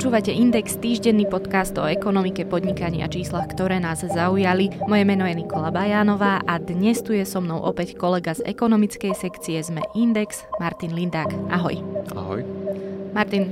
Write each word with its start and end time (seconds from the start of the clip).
Počúvate 0.00 0.32
Index, 0.32 0.80
týždenný 0.80 1.28
podcast 1.28 1.76
o 1.76 1.84
ekonomike, 1.84 2.48
podnikaní 2.48 3.04
a 3.04 3.08
číslach, 3.12 3.52
ktoré 3.52 3.76
nás 3.84 4.00
zaujali. 4.00 4.72
Moje 4.88 5.04
meno 5.04 5.28
je 5.28 5.44
Nikola 5.44 5.68
Bajánová 5.68 6.40
a 6.48 6.56
dnes 6.56 7.04
tu 7.04 7.12
je 7.12 7.20
so 7.28 7.44
mnou 7.44 7.60
opäť 7.60 8.00
kolega 8.00 8.32
z 8.32 8.48
ekonomickej 8.48 9.12
sekcie 9.12 9.60
sme 9.60 9.84
Index, 9.92 10.48
Martin 10.56 10.96
Lindák. 10.96 11.52
Ahoj. 11.52 11.84
Ahoj. 12.16 12.40
Martin, 13.12 13.44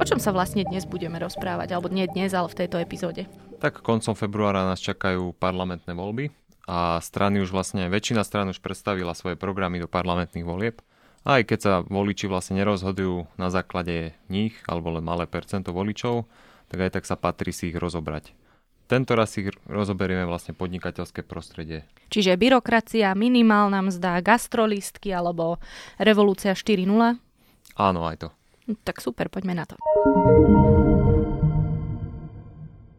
o 0.00 0.04
čom 0.08 0.16
sa 0.16 0.32
vlastne 0.32 0.64
dnes 0.64 0.88
budeme 0.88 1.20
rozprávať? 1.20 1.76
Alebo 1.76 1.92
nie 1.92 2.08
dnes, 2.08 2.32
ale 2.32 2.48
v 2.48 2.64
tejto 2.64 2.80
epizóde? 2.80 3.28
Tak 3.60 3.84
koncom 3.84 4.16
februára 4.16 4.64
nás 4.64 4.80
čakajú 4.80 5.36
parlamentné 5.36 5.92
voľby 5.92 6.32
a 6.64 6.96
strany 7.04 7.44
už 7.44 7.52
vlastne, 7.52 7.92
väčšina 7.92 8.24
stran 8.24 8.48
už 8.48 8.64
predstavila 8.64 9.12
svoje 9.12 9.36
programy 9.36 9.84
do 9.84 9.88
parlamentných 9.92 10.48
volieb. 10.48 10.80
Aj 11.24 11.40
keď 11.40 11.58
sa 11.58 11.72
voliči 11.80 12.28
vlastne 12.28 12.60
nerozhodujú 12.60 13.24
na 13.40 13.48
základe 13.48 14.12
nich, 14.28 14.52
alebo 14.68 14.92
len 14.92 15.00
malé 15.00 15.24
percento 15.24 15.72
voličov, 15.72 16.28
tak 16.68 16.84
aj 16.84 17.00
tak 17.00 17.04
sa 17.08 17.16
patrí 17.16 17.48
si 17.48 17.72
ich 17.72 17.80
rozobrať. 17.80 18.36
Tento 18.84 19.16
raz 19.16 19.32
si 19.32 19.48
rozoberieme 19.64 20.28
vlastne 20.28 20.52
podnikateľské 20.52 21.24
prostredie. 21.24 21.88
Čiže 22.12 22.36
byrokracia, 22.36 23.16
minimálna 23.16 23.80
mzda, 23.80 24.20
gastrolistky 24.20 25.16
alebo 25.16 25.56
revolúcia 25.96 26.52
4.0? 26.52 27.16
Áno, 27.80 28.00
aj 28.04 28.16
to. 28.20 28.28
Tak 28.84 29.00
super, 29.00 29.32
poďme 29.32 29.56
na 29.56 29.64
to. 29.64 29.80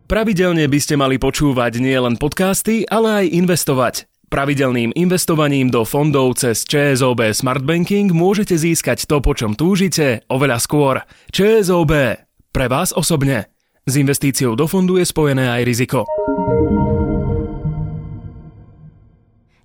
Pravidelne 0.10 0.66
by 0.66 0.80
ste 0.82 0.98
mali 0.98 1.22
počúvať 1.22 1.78
nielen 1.78 2.18
podcasty, 2.18 2.90
ale 2.90 3.22
aj 3.22 3.26
investovať. 3.38 3.96
Pravidelným 4.36 4.92
investovaním 5.00 5.72
do 5.72 5.88
fondov 5.88 6.36
cez 6.36 6.68
ČSOB 6.68 7.32
Smart 7.32 7.64
Banking 7.64 8.12
môžete 8.12 8.60
získať 8.60 9.08
to, 9.08 9.24
po 9.24 9.32
čom 9.32 9.56
túžite, 9.56 10.28
oveľa 10.28 10.60
skôr. 10.60 11.00
ČSOB. 11.32 12.20
Pre 12.52 12.66
vás 12.68 12.92
osobne. 12.92 13.48
S 13.88 13.96
investíciou 13.96 14.60
do 14.60 14.68
fondu 14.68 15.00
je 15.00 15.08
spojené 15.08 15.48
aj 15.48 15.62
riziko. 15.64 16.04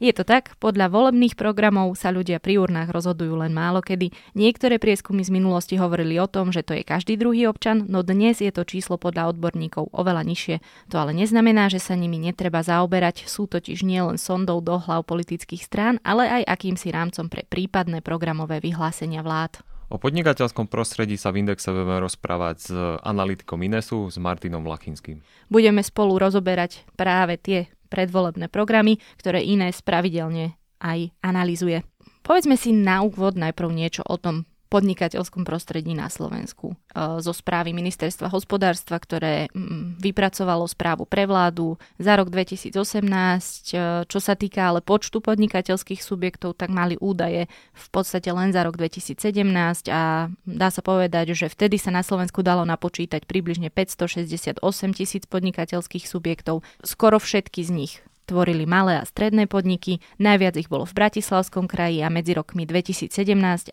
Je 0.01 0.17
to 0.17 0.25
tak, 0.25 0.57
podľa 0.57 0.89
volebných 0.89 1.37
programov 1.37 1.93
sa 1.93 2.09
ľudia 2.09 2.41
pri 2.41 2.57
urnách 2.57 2.89
rozhodujú 2.89 3.37
len 3.37 3.53
málo 3.53 3.85
kedy. 3.85 4.17
Niektoré 4.33 4.81
prieskumy 4.81 5.21
z 5.21 5.29
minulosti 5.29 5.77
hovorili 5.77 6.17
o 6.17 6.25
tom, 6.25 6.57
že 6.57 6.65
to 6.65 6.73
je 6.73 6.89
každý 6.89 7.21
druhý 7.21 7.45
občan, 7.45 7.85
no 7.85 8.01
dnes 8.01 8.41
je 8.41 8.49
to 8.49 8.65
číslo 8.65 8.97
podľa 8.97 9.37
odborníkov 9.37 9.93
oveľa 9.93 10.25
nižšie. 10.25 10.57
To 10.89 11.05
ale 11.05 11.13
neznamená, 11.13 11.69
že 11.69 11.85
sa 11.85 12.01
nimi 12.01 12.17
netreba 12.17 12.65
zaoberať, 12.65 13.29
sú 13.29 13.45
totiž 13.45 13.85
nielen 13.85 14.17
sondou 14.17 14.65
do 14.65 14.81
hlav 14.81 15.05
politických 15.05 15.69
strán, 15.69 16.01
ale 16.01 16.33
aj 16.33 16.49
akýmsi 16.49 16.89
rámcom 16.89 17.29
pre 17.29 17.45
prípadné 17.45 18.01
programové 18.01 18.65
vyhlásenia 18.65 19.21
vlád. 19.21 19.61
O 19.93 20.01
podnikateľskom 20.01 20.65
prostredí 20.65 21.21
sa 21.21 21.29
v 21.29 21.45
Indexe 21.45 21.77
budeme 21.77 22.01
rozprávať 22.01 22.57
s 22.57 22.73
analytikom 23.05 23.61
Inesu, 23.61 24.09
s 24.09 24.17
Martinom 24.17 24.65
Lachinským. 24.65 25.21
Budeme 25.53 25.85
spolu 25.85 26.17
rozoberať 26.17 26.89
práve 26.97 27.37
tie 27.37 27.69
predvolebné 27.91 28.47
programy, 28.47 29.03
ktoré 29.19 29.43
iné 29.43 29.75
pravidelne 29.83 30.55
aj 30.81 31.13
analizuje. 31.21 31.83
Povedzme 32.23 32.55
si 32.55 32.71
na 32.71 33.03
úvod 33.03 33.37
najprv 33.37 33.69
niečo 33.75 34.03
o 34.07 34.17
tom 34.17 34.47
podnikateľskom 34.71 35.43
prostredí 35.43 35.99
na 35.99 36.07
Slovensku. 36.07 36.73
E, 36.73 36.75
zo 37.19 37.35
správy 37.35 37.75
Ministerstva 37.75 38.31
hospodárstva, 38.31 39.03
ktoré 39.03 39.51
mm, 39.51 39.99
vypracovalo 39.99 40.71
správu 40.71 41.11
pre 41.11 41.27
vládu 41.27 41.75
za 41.99 42.15
rok 42.15 42.31
2018. 42.31 42.71
E, 42.71 43.77
čo 44.07 44.19
sa 44.23 44.39
týka 44.39 44.71
ale 44.71 44.79
počtu 44.81 45.19
podnikateľských 45.19 45.99
subjektov, 45.99 46.55
tak 46.55 46.71
mali 46.71 46.95
údaje 47.03 47.51
v 47.75 47.89
podstate 47.91 48.31
len 48.31 48.55
za 48.55 48.63
rok 48.63 48.79
2017 48.79 49.19
a 49.91 50.31
dá 50.47 50.69
sa 50.71 50.81
povedať, 50.87 51.35
že 51.35 51.51
vtedy 51.51 51.77
sa 51.77 51.91
na 51.91 52.07
Slovensku 52.07 52.47
dalo 52.47 52.63
napočítať 52.63 53.27
približne 53.27 53.75
568 53.75 54.63
tisíc 54.95 55.27
podnikateľských 55.27 56.07
subjektov. 56.07 56.63
Skoro 56.87 57.19
všetky 57.19 57.67
z 57.67 57.73
nich 57.75 57.95
tvorili 58.31 58.63
malé 58.63 59.03
a 59.03 59.05
stredné 59.05 59.51
podniky, 59.51 59.99
najviac 60.23 60.55
ich 60.55 60.71
bolo 60.71 60.87
v 60.87 60.95
Bratislavskom 60.95 61.67
kraji 61.67 62.07
a 62.07 62.09
medzi 62.15 62.39
rokmi 62.39 62.63
2017 62.63 63.11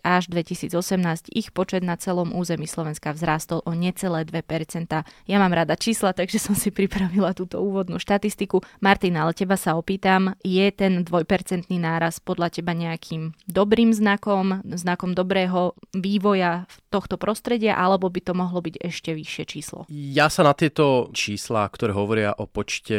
až 0.02 0.22
2018 0.26 1.30
ich 1.30 1.54
počet 1.54 1.86
na 1.86 1.94
celom 1.94 2.34
území 2.34 2.66
Slovenska 2.66 3.14
vzrástol 3.14 3.62
o 3.62 3.72
necelé 3.78 4.26
2%. 4.26 4.90
Ja 5.30 5.36
mám 5.38 5.54
rada 5.54 5.78
čísla, 5.78 6.10
takže 6.10 6.42
som 6.42 6.58
si 6.58 6.74
pripravila 6.74 7.38
túto 7.38 7.62
úvodnú 7.62 8.02
štatistiku. 8.02 8.66
Martin, 8.82 9.14
ale 9.14 9.30
teba 9.36 9.54
sa 9.54 9.78
opýtam, 9.78 10.34
je 10.42 10.66
ten 10.74 11.06
dvojpercentný 11.06 11.78
náraz 11.78 12.18
podľa 12.18 12.58
teba 12.58 12.74
nejakým 12.74 13.36
dobrým 13.46 13.94
znakom, 13.94 14.66
znakom 14.74 15.14
dobrého 15.14 15.78
vývoja 15.94 16.66
tohto 16.88 17.20
prostredia, 17.20 17.76
alebo 17.76 18.08
by 18.08 18.20
to 18.24 18.32
mohlo 18.32 18.64
byť 18.64 18.80
ešte 18.80 19.12
vyššie 19.12 19.44
číslo? 19.44 19.84
Ja 19.92 20.32
sa 20.32 20.42
na 20.42 20.56
tieto 20.56 21.12
čísla, 21.12 21.68
ktoré 21.68 21.92
hovoria 21.92 22.32
o 22.32 22.48
počte 22.48 22.96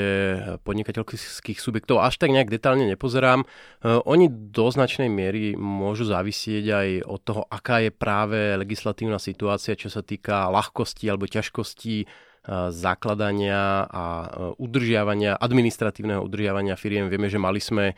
podnikateľských 0.62 1.49
ekonomických 1.50 1.58
subjektov 1.66 2.06
až 2.06 2.22
tak 2.22 2.30
nejak 2.30 2.54
detálne 2.54 2.86
nepozerám. 2.86 3.42
E, 3.42 3.46
oni 4.06 4.30
do 4.30 4.70
značnej 4.70 5.10
miery 5.10 5.58
môžu 5.58 6.06
závisieť 6.06 6.66
aj 6.70 6.88
od 7.10 7.20
toho, 7.26 7.42
aká 7.50 7.82
je 7.82 7.90
práve 7.90 8.38
legislatívna 8.58 9.18
situácia, 9.18 9.74
čo 9.74 9.90
sa 9.90 10.06
týka 10.06 10.54
ľahkosti 10.54 11.10
alebo 11.10 11.26
ťažkosti 11.26 11.96
e, 12.02 12.06
zakladania 12.70 13.90
a 13.90 14.06
e, 14.06 14.28
udržiavania, 14.62 15.42
administratívneho 15.42 16.22
udržiavania 16.22 16.78
firiem. 16.78 17.10
Vieme, 17.10 17.34
že 17.34 17.42
mali 17.42 17.58
sme 17.58 17.98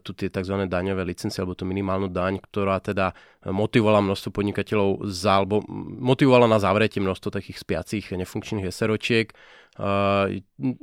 tu 0.00 0.10
tie 0.16 0.32
tzv. 0.32 0.56
daňové 0.64 1.04
licencie 1.04 1.44
alebo 1.44 1.52
tú 1.52 1.68
minimálnu 1.68 2.08
daň, 2.08 2.40
ktorá 2.40 2.80
teda 2.80 3.12
motivovala 3.44 4.00
množstvo 4.00 4.32
podnikateľov 4.32 5.04
za, 5.04 5.44
alebo 5.44 5.60
motivovala 6.00 6.48
na 6.48 6.56
zavretie 6.56 7.04
množstvo 7.04 7.28
takých 7.28 7.60
spiacich 7.60 8.08
nefunkčných 8.08 8.72
SROčiek 8.72 9.36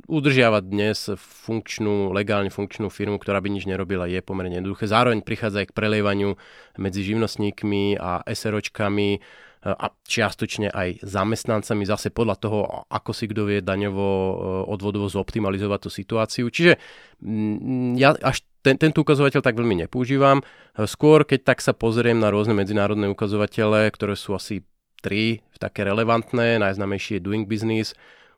udržiavať 0.08 0.62
dnes 0.64 1.12
funkčnú, 1.18 2.10
legálne 2.10 2.50
funkčnú 2.50 2.90
firmu, 2.90 3.20
ktorá 3.20 3.38
by 3.38 3.50
nič 3.52 3.68
nerobila, 3.68 4.10
je 4.10 4.18
pomerne 4.24 4.58
jednoduché. 4.58 4.90
Zároveň 4.90 5.22
prichádza 5.22 5.62
aj 5.62 5.70
k 5.70 5.76
prelievaniu 5.76 6.34
medzi 6.80 7.06
živnostníkmi 7.06 8.00
a 8.00 8.24
SROčkami 8.26 9.20
a 9.64 9.90
čiastočne 10.06 10.70
aj 10.70 11.02
zamestnancami, 11.02 11.82
zase 11.82 12.14
podľa 12.14 12.36
toho, 12.38 12.58
ako 12.86 13.10
si 13.10 13.26
kto 13.26 13.42
vie 13.50 13.58
daňovo, 13.58 14.06
e, 14.06 14.34
odvodovo 14.70 15.10
zoptimalizovať 15.10 15.80
tú 15.82 15.90
situáciu. 15.90 16.46
Čiže 16.46 16.78
mm, 17.18 17.98
ja 17.98 18.14
až 18.22 18.46
ten, 18.62 18.78
tento 18.78 19.02
ukazovateľ 19.02 19.40
tak 19.42 19.58
veľmi 19.58 19.86
nepoužívam. 19.86 20.42
Skôr, 20.78 21.26
keď 21.26 21.54
tak 21.54 21.58
sa 21.58 21.74
pozriem 21.74 22.18
na 22.18 22.30
rôzne 22.30 22.54
medzinárodné 22.54 23.10
ukazovatele, 23.10 23.90
ktoré 23.90 24.14
sú 24.14 24.34
asi 24.34 24.66
tri 24.98 25.42
také 25.58 25.86
relevantné, 25.86 26.58
najznamejší 26.58 27.18
je 27.18 27.24
Doing 27.24 27.46
Business, 27.46 27.94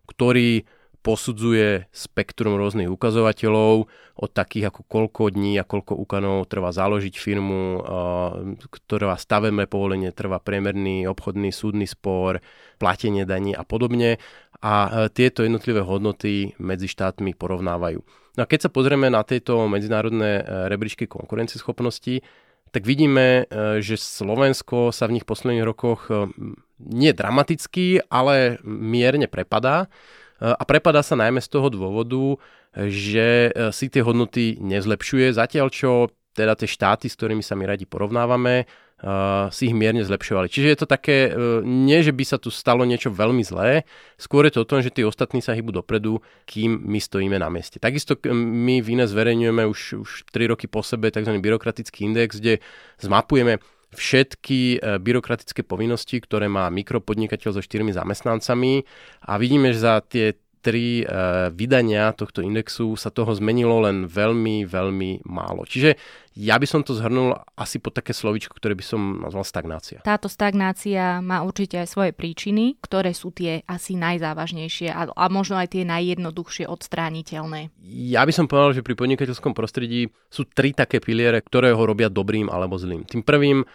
ktorý 0.09 0.65
posudzuje 1.01 1.89
spektrum 1.91 2.61
rôznych 2.61 2.93
ukazovateľov 2.93 3.89
od 4.21 4.31
takých 4.31 4.69
ako 4.69 4.85
koľko 4.85 5.23
dní 5.33 5.57
a 5.57 5.65
koľko 5.65 5.97
úkanov 5.97 6.45
trvá 6.53 6.77
založiť 6.77 7.15
firmu, 7.17 7.81
ktorá 8.69 9.17
stavebné 9.17 9.65
povolenie 9.65 10.13
trvá 10.13 10.37
priemerný 10.37 11.09
obchodný 11.09 11.49
súdny 11.57 11.89
spor, 11.89 12.45
platenie 12.77 13.25
daní 13.25 13.57
a 13.57 13.65
podobne. 13.65 14.21
A 14.61 14.73
e, 14.89 14.89
tieto 15.09 15.41
jednotlivé 15.41 15.81
hodnoty 15.81 16.53
medzi 16.61 16.85
štátmi 16.85 17.33
porovnávajú. 17.33 18.05
No 18.37 18.41
a 18.45 18.49
keď 18.49 18.69
sa 18.69 18.71
pozrieme 18.73 19.09
na 19.09 19.25
tieto 19.25 19.65
medzinárodné 19.69 20.41
e, 20.41 20.69
rebríčky 20.69 21.09
konkurencieschopnosti, 21.09 22.21
tak 22.69 22.85
vidíme, 22.85 23.49
e, 23.49 23.81
že 23.81 23.97
Slovensko 23.97 24.93
sa 24.93 25.09
v 25.09 25.17
nich 25.17 25.25
posledných 25.25 25.65
rokoch 25.65 26.13
nie 26.81 27.13
dramaticky, 27.13 28.05
ale 28.09 28.61
mierne 28.65 29.29
prepadá. 29.29 29.89
A 30.41 30.63
prepadá 30.65 31.05
sa 31.05 31.15
najmä 31.21 31.45
z 31.45 31.53
toho 31.53 31.69
dôvodu, 31.69 32.41
že 32.89 33.53
e, 33.53 33.71
si 33.77 33.93
tie 33.93 34.01
hodnoty 34.01 34.57
nezlepšuje, 34.57 35.37
zatiaľ 35.37 35.69
čo 35.69 36.09
teda 36.33 36.55
tie 36.57 36.69
štáty, 36.71 37.07
s 37.11 37.19
ktorými 37.19 37.43
sa 37.43 37.59
my 37.59 37.75
radi 37.75 37.85
porovnávame, 37.85 38.65
uh, 39.03 39.51
si 39.51 39.69
ich 39.69 39.77
mierne 39.77 40.07
zlepšovali. 40.07 40.47
Čiže 40.47 40.69
je 40.71 40.79
to 40.79 40.87
také, 40.87 41.31
uh, 41.31 41.59
nie 41.67 42.01
že 42.07 42.15
by 42.15 42.25
sa 42.25 42.39
tu 42.39 42.55
stalo 42.55 42.87
niečo 42.87 43.11
veľmi 43.11 43.43
zlé, 43.43 43.83
skôr 44.15 44.47
je 44.47 44.55
to 44.55 44.63
o 44.63 44.69
tom, 44.69 44.81
že 44.81 44.95
tí 44.95 45.03
ostatní 45.03 45.43
sa 45.43 45.57
hýbu 45.59 45.83
dopredu, 45.83 46.23
kým 46.47 46.87
my 46.87 47.03
stojíme 47.03 47.35
na 47.35 47.51
mieste. 47.51 47.83
Takisto 47.83 48.15
my 48.31 48.79
v 48.79 48.89
iné 48.95 49.05
zverejňujeme 49.11 49.67
už, 49.67 49.81
už 50.07 50.11
3 50.31 50.55
roky 50.55 50.71
po 50.71 50.87
sebe 50.87 51.11
tzv. 51.11 51.35
byrokratický 51.35 52.07
index, 52.07 52.39
kde 52.39 52.63
zmapujeme 53.03 53.59
všetky 53.95 54.79
e, 54.79 54.99
byrokratické 55.03 55.67
povinnosti, 55.67 56.23
ktoré 56.23 56.47
má 56.47 56.71
mikropodnikateľ 56.71 57.51
so 57.59 57.63
štyrmi 57.63 57.91
zamestnancami 57.91 58.87
a 59.27 59.33
vidíme, 59.37 59.75
že 59.75 59.81
za 59.83 59.95
tie 60.05 60.39
tri 60.61 61.03
e, 61.03 61.05
vydania 61.51 62.13
tohto 62.13 62.45
indexu 62.45 62.95
sa 62.95 63.09
toho 63.09 63.33
zmenilo 63.33 63.81
len 63.83 64.05
veľmi, 64.05 64.69
veľmi 64.69 65.25
málo. 65.25 65.65
Čiže 65.65 65.97
ja 66.37 66.61
by 66.61 66.67
som 66.69 66.81
to 66.85 66.95
zhrnul 66.95 67.35
asi 67.59 67.83
pod 67.83 67.97
také 67.97 68.15
slovičko, 68.15 68.55
ktoré 68.55 68.77
by 68.77 68.85
som 68.85 69.01
nazval 69.25 69.43
stagnácia. 69.43 69.99
Táto 70.07 70.31
stagnácia 70.31 71.19
má 71.25 71.43
určite 71.43 71.81
aj 71.83 71.89
svoje 71.91 72.13
príčiny, 72.15 72.79
ktoré 72.79 73.17
sú 73.17 73.35
tie 73.35 73.67
asi 73.67 73.99
najzávažnejšie 73.99 74.93
a, 74.93 75.11
a 75.11 75.25
možno 75.27 75.59
aj 75.59 75.75
tie 75.75 75.83
najjednoduchšie 75.89 76.69
odstrániteľné. 76.71 77.75
Ja 77.89 78.23
by 78.23 78.33
som 78.37 78.47
povedal, 78.47 78.79
že 78.79 78.87
pri 78.87 78.95
podnikateľskom 78.95 79.57
prostredí 79.57 80.13
sú 80.31 80.47
tri 80.47 80.77
také 80.77 81.03
piliere, 81.03 81.43
ktoré 81.43 81.75
ho 81.75 81.83
robia 81.83 82.07
dobrým 82.07 82.47
alebo 82.53 82.79
zlým. 82.79 83.03
Tým 83.09 83.27
prvým 83.27 83.67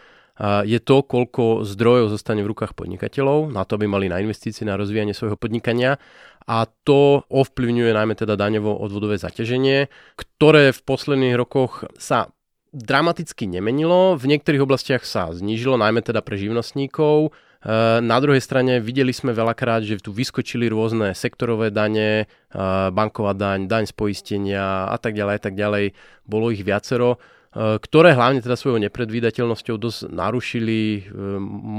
je 0.68 0.80
to, 0.84 1.00
koľko 1.00 1.64
zdrojov 1.64 2.12
zostane 2.12 2.44
v 2.44 2.52
rukách 2.52 2.76
podnikateľov, 2.76 3.56
na 3.56 3.64
to, 3.64 3.80
aby 3.80 3.88
mali 3.88 4.12
na 4.12 4.20
investície, 4.20 4.68
na 4.68 4.76
rozvíjanie 4.76 5.16
svojho 5.16 5.40
podnikania 5.40 5.96
a 6.46 6.70
to 6.86 7.26
ovplyvňuje 7.30 7.92
najmä 7.92 8.14
teda 8.14 8.38
daňovo 8.38 8.78
odvodové 8.78 9.18
zaťaženie, 9.18 9.90
ktoré 10.14 10.70
v 10.70 10.82
posledných 10.86 11.34
rokoch 11.34 11.90
sa 11.98 12.30
dramaticky 12.76 13.48
nemenilo, 13.48 14.20
v 14.20 14.36
niektorých 14.36 14.62
oblastiach 14.62 15.04
sa 15.08 15.32
znížilo, 15.32 15.80
najmä 15.80 16.04
teda 16.04 16.20
pre 16.20 16.36
živnostníkov. 16.36 17.32
E, 17.66 17.70
na 18.04 18.18
druhej 18.20 18.44
strane 18.44 18.84
videli 18.84 19.16
sme 19.16 19.32
veľakrát, 19.32 19.82
že 19.88 20.04
tu 20.04 20.12
vyskočili 20.12 20.68
rôzne 20.68 21.16
sektorové 21.16 21.72
dane, 21.72 22.28
e, 22.52 22.62
banková 22.92 23.32
daň, 23.32 23.72
daň 23.72 23.88
z 23.88 23.94
poistenia 23.96 24.92
a 24.92 24.98
tak 25.00 25.16
ďalej 25.16 25.36
a 25.40 25.42
tak 25.42 25.56
ďalej. 25.56 25.96
Bolo 26.28 26.52
ich 26.52 26.68
viacero. 26.68 27.18
Eh, 27.56 27.80
ktoré 27.80 28.12
hlavne 28.12 28.44
teda 28.44 28.60
svojou 28.60 28.84
nepredvídateľnosťou 28.84 29.80
dosť 29.80 30.12
narušili 30.12 30.80
eh, 31.00 31.04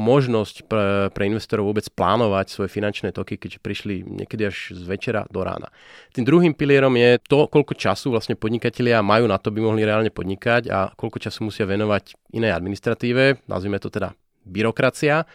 možnosť 0.08 0.64
pre, 0.64 1.12
pre 1.12 1.28
investorov 1.28 1.68
vôbec 1.68 1.84
plánovať 1.92 2.48
svoje 2.48 2.72
finančné 2.72 3.12
toky, 3.12 3.36
keďže 3.36 3.60
prišli 3.60 4.00
niekedy 4.00 4.48
až 4.48 4.72
z 4.72 4.80
večera 4.88 5.28
do 5.28 5.44
rána. 5.44 5.68
Tým 6.16 6.24
druhým 6.24 6.56
pilierom 6.56 6.96
je 6.96 7.20
to, 7.28 7.44
koľko 7.52 7.76
času 7.76 8.08
vlastne 8.08 8.40
podnikatelia 8.40 9.04
majú 9.04 9.28
na 9.28 9.36
to, 9.36 9.52
by 9.52 9.60
mohli 9.60 9.84
reálne 9.84 10.08
podnikať 10.08 10.72
a 10.72 10.96
koľko 10.96 11.20
času 11.20 11.44
musia 11.44 11.68
venovať 11.68 12.16
inej 12.32 12.56
administratíve, 12.56 13.44
nazvime 13.44 13.76
to 13.76 13.92
teda 13.92 14.16
byrokracia. 14.48 15.28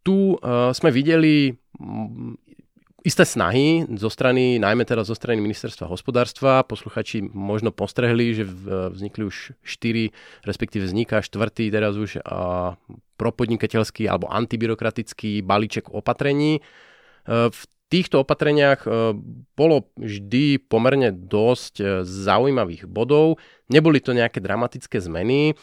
Tu 0.00 0.38
uh, 0.38 0.70
sme 0.70 0.94
videli 0.94 1.50
isté 3.06 3.22
snahy 3.22 3.86
zo 3.94 4.10
strany, 4.10 4.58
najmä 4.58 4.82
teraz 4.82 5.06
zo 5.06 5.14
strany 5.14 5.38
ministerstva 5.38 5.86
hospodárstva. 5.86 6.66
Posluchači 6.66 7.22
možno 7.22 7.70
postrehli, 7.70 8.34
že 8.34 8.42
vznikli 8.90 9.30
už 9.30 9.54
štyri, 9.62 10.10
respektíve 10.42 10.90
vzniká 10.90 11.22
štvrtý 11.22 11.70
teraz 11.70 11.94
už 11.94 12.18
a, 12.26 12.74
propodnikateľský 13.14 14.10
alebo 14.10 14.26
antibyrokratický 14.26 15.46
balíček 15.46 15.94
opatrení. 15.94 16.58
E, 16.58 16.60
v 17.46 17.62
týchto 17.86 18.26
opatreniach 18.26 18.82
e, 18.82 19.14
bolo 19.54 19.86
vždy 19.94 20.66
pomerne 20.66 21.14
dosť 21.14 21.74
e, 21.78 21.84
zaujímavých 22.02 22.90
bodov. 22.90 23.38
Neboli 23.70 24.02
to 24.02 24.18
nejaké 24.18 24.42
dramatické 24.42 24.98
zmeny. 24.98 25.54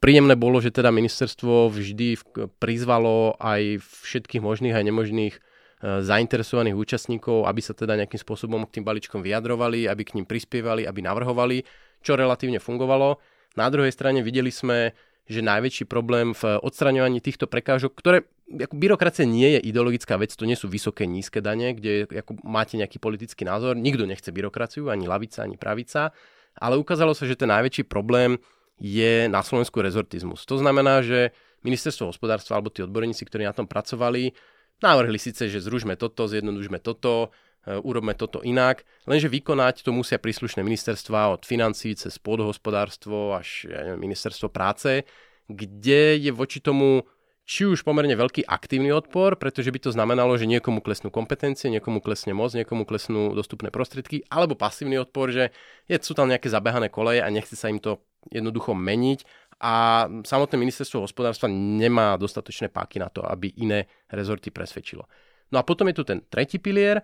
Príjemné 0.00 0.32
bolo, 0.32 0.64
že 0.64 0.72
teda 0.72 0.88
ministerstvo 0.88 1.68
vždy 1.68 2.16
prizvalo 2.56 3.36
aj 3.36 3.84
všetkých 3.84 4.40
možných 4.40 4.72
aj 4.72 4.84
nemožných 4.86 5.34
zainteresovaných 5.82 6.74
účastníkov, 6.74 7.46
aby 7.46 7.60
sa 7.62 7.70
teda 7.70 7.94
nejakým 7.94 8.18
spôsobom 8.18 8.66
k 8.66 8.78
tým 8.80 8.84
balíčkom 8.84 9.22
vyjadrovali, 9.22 9.86
aby 9.86 10.02
k 10.02 10.14
ním 10.18 10.26
prispievali, 10.26 10.82
aby 10.86 11.00
navrhovali, 11.02 11.62
čo 12.02 12.18
relatívne 12.18 12.58
fungovalo. 12.58 13.18
Na 13.54 13.70
druhej 13.70 13.94
strane 13.94 14.22
videli 14.22 14.50
sme, 14.50 14.94
že 15.28 15.44
najväčší 15.44 15.86
problém 15.86 16.34
v 16.34 16.58
odstraňovaní 16.62 17.20
týchto 17.22 17.46
prekážok, 17.46 17.94
ktoré 17.94 18.26
ako 18.48 18.80
byrokracia 18.80 19.28
nie 19.28 19.60
je 19.60 19.60
ideologická 19.60 20.16
vec, 20.16 20.32
to 20.32 20.48
nie 20.48 20.56
sú 20.56 20.72
vysoké, 20.72 21.04
nízke 21.04 21.44
dane, 21.44 21.76
kde 21.76 22.08
ako 22.08 22.40
máte 22.48 22.80
nejaký 22.80 22.96
politický 22.96 23.44
názor, 23.44 23.76
nikto 23.76 24.08
nechce 24.08 24.32
byrokraciu, 24.32 24.88
ani 24.88 25.04
lavica, 25.04 25.44
ani 25.44 25.60
pravica, 25.60 26.16
ale 26.56 26.80
ukázalo 26.80 27.12
sa, 27.12 27.28
že 27.28 27.36
ten 27.36 27.52
najväčší 27.52 27.84
problém 27.84 28.40
je 28.80 29.28
na 29.28 29.44
Slovensku 29.44 29.84
rezortizmus. 29.84 30.48
To 30.48 30.56
znamená, 30.56 31.04
že 31.04 31.36
ministerstvo 31.60 32.08
hospodárstva 32.08 32.56
alebo 32.56 32.72
tí 32.72 32.80
odborníci, 32.80 33.20
ktorí 33.28 33.44
na 33.44 33.52
tom 33.52 33.68
pracovali, 33.68 34.32
Navrhli 34.78 35.18
síce, 35.18 35.50
že 35.50 35.58
zružme 35.58 35.98
toto, 35.98 36.30
zjednodušme 36.30 36.78
toto, 36.78 37.34
e, 37.66 37.78
urobme 37.82 38.14
toto 38.14 38.38
inak, 38.46 38.86
lenže 39.10 39.26
vykonať 39.26 39.82
to 39.82 39.90
musia 39.90 40.22
príslušné 40.22 40.62
ministerstva 40.62 41.34
od 41.34 41.42
financí 41.42 41.98
cez 41.98 42.14
pôdohospodárstvo 42.22 43.34
až 43.34 43.66
ja 43.66 43.82
neviem, 43.82 44.06
ministerstvo 44.06 44.46
práce, 44.54 45.02
kde 45.50 46.22
je 46.22 46.30
voči 46.30 46.62
tomu 46.62 47.02
či 47.48 47.64
už 47.64 47.80
pomerne 47.80 48.12
veľký 48.12 48.44
aktívny 48.44 48.92
odpor, 48.92 49.40
pretože 49.40 49.72
by 49.72 49.80
to 49.80 49.90
znamenalo, 49.90 50.36
že 50.36 50.44
niekomu 50.44 50.84
klesnú 50.84 51.08
kompetencie, 51.08 51.72
niekomu 51.72 52.04
klesne 52.04 52.36
moc, 52.36 52.52
niekomu 52.52 52.84
klesnú 52.84 53.32
dostupné 53.32 53.72
prostriedky, 53.72 54.20
alebo 54.28 54.52
pasívny 54.52 55.00
odpor, 55.00 55.32
že 55.32 55.48
je, 55.88 55.96
sú 55.96 56.12
tam 56.12 56.28
nejaké 56.28 56.52
zabehané 56.52 56.92
koleje 56.92 57.24
a 57.24 57.32
nechce 57.32 57.56
sa 57.56 57.72
im 57.72 57.80
to 57.80 58.04
jednoducho 58.28 58.76
meniť 58.76 59.24
a 59.58 60.06
samotné 60.22 60.54
ministerstvo 60.54 61.02
hospodárstva 61.02 61.50
nemá 61.50 62.14
dostatočné 62.14 62.70
páky 62.70 63.02
na 63.02 63.10
to, 63.10 63.26
aby 63.26 63.50
iné 63.58 63.90
rezorty 64.06 64.54
presvedčilo. 64.54 65.02
No 65.50 65.58
a 65.58 65.66
potom 65.66 65.90
je 65.90 65.98
tu 65.98 66.04
ten 66.06 66.22
tretí 66.30 66.62
pilier, 66.62 67.02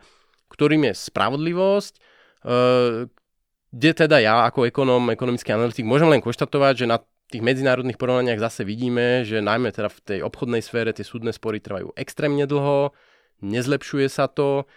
ktorým 0.54 0.86
je 0.86 0.94
spravodlivosť, 0.94 1.94
eh, 2.46 3.10
kde 3.74 3.90
teda 4.06 4.22
ja 4.22 4.46
ako 4.46 4.70
ekonóm, 4.70 5.10
ekonomický 5.10 5.50
analytik 5.50 5.82
môžem 5.82 6.06
len 6.06 6.22
konštatovať, 6.22 6.86
že 6.86 6.86
na 6.86 7.02
tých 7.26 7.42
medzinárodných 7.42 7.98
porovnaniach 7.98 8.38
zase 8.38 8.62
vidíme, 8.62 9.26
že 9.26 9.42
najmä 9.42 9.74
teda 9.74 9.90
v 9.90 9.98
tej 10.06 10.18
obchodnej 10.22 10.62
sfére 10.62 10.94
tie 10.94 11.02
súdne 11.02 11.34
spory 11.34 11.58
trvajú 11.58 11.90
extrémne 11.98 12.46
dlho, 12.46 12.94
nezlepšuje 13.42 14.06
sa 14.06 14.30
to, 14.30 14.70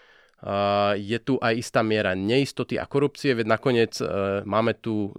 je 1.02 1.18
tu 1.18 1.42
aj 1.42 1.54
istá 1.58 1.82
miera 1.82 2.14
neistoty 2.14 2.78
a 2.78 2.86
korupcie, 2.86 3.34
veď 3.34 3.58
nakoniec 3.58 3.98
e, 3.98 4.06
máme 4.46 4.78
tu 4.78 5.10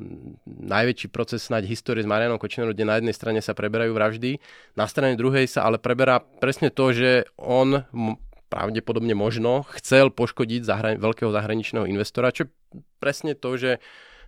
najväčší 0.46 1.10
proces 1.10 1.42
snáď 1.42 1.66
histórie 1.66 2.06
s 2.06 2.10
Marianom 2.10 2.38
Kočnerom, 2.38 2.70
kde 2.70 2.86
na 2.86 3.02
jednej 3.02 3.18
strane 3.18 3.42
sa 3.42 3.50
preberajú 3.50 3.98
vraždy, 3.98 4.38
na 4.78 4.86
strane 4.86 5.18
druhej 5.18 5.50
sa 5.50 5.66
ale 5.66 5.82
preberá 5.82 6.22
presne 6.22 6.70
to, 6.70 6.94
že 6.94 7.26
on 7.34 7.82
pravdepodobne 8.46 9.18
možno 9.18 9.66
chcel 9.74 10.14
poškodiť 10.14 10.62
zahra- 10.62 10.98
veľkého 11.02 11.34
zahraničného 11.34 11.90
investora, 11.90 12.30
čo 12.30 12.46
presne 13.02 13.34
to, 13.34 13.58
že 13.58 13.70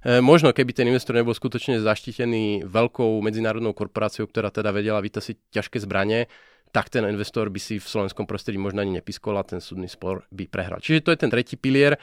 e, 0.03 0.19
Možno 0.19 0.51
keby 0.51 0.75
ten 0.75 0.91
investor 0.91 1.15
nebol 1.15 1.39
skutočne 1.39 1.79
zaštitený 1.87 2.67
veľkou 2.67 3.23
medzinárodnou 3.23 3.79
korporáciou, 3.79 4.27
ktorá 4.27 4.51
teda 4.51 4.75
vedela 4.75 4.99
vytasiť 4.99 5.55
ťažké 5.55 5.79
zbranie, 5.87 6.27
tak 6.71 6.89
ten 6.89 7.03
investor 7.07 7.51
by 7.51 7.59
si 7.59 7.83
v 7.83 7.87
slovenskom 7.87 8.27
prostredí 8.27 8.59
možno 8.59 8.83
ani 8.83 9.03
nepiskol 9.03 9.35
a 9.39 9.47
ten 9.47 9.59
súdny 9.59 9.91
spor 9.91 10.23
by 10.31 10.47
prehral. 10.47 10.79
Čiže 10.79 11.03
to 11.03 11.11
je 11.11 11.19
ten 11.19 11.31
tretí 11.31 11.59
pilier 11.59 11.99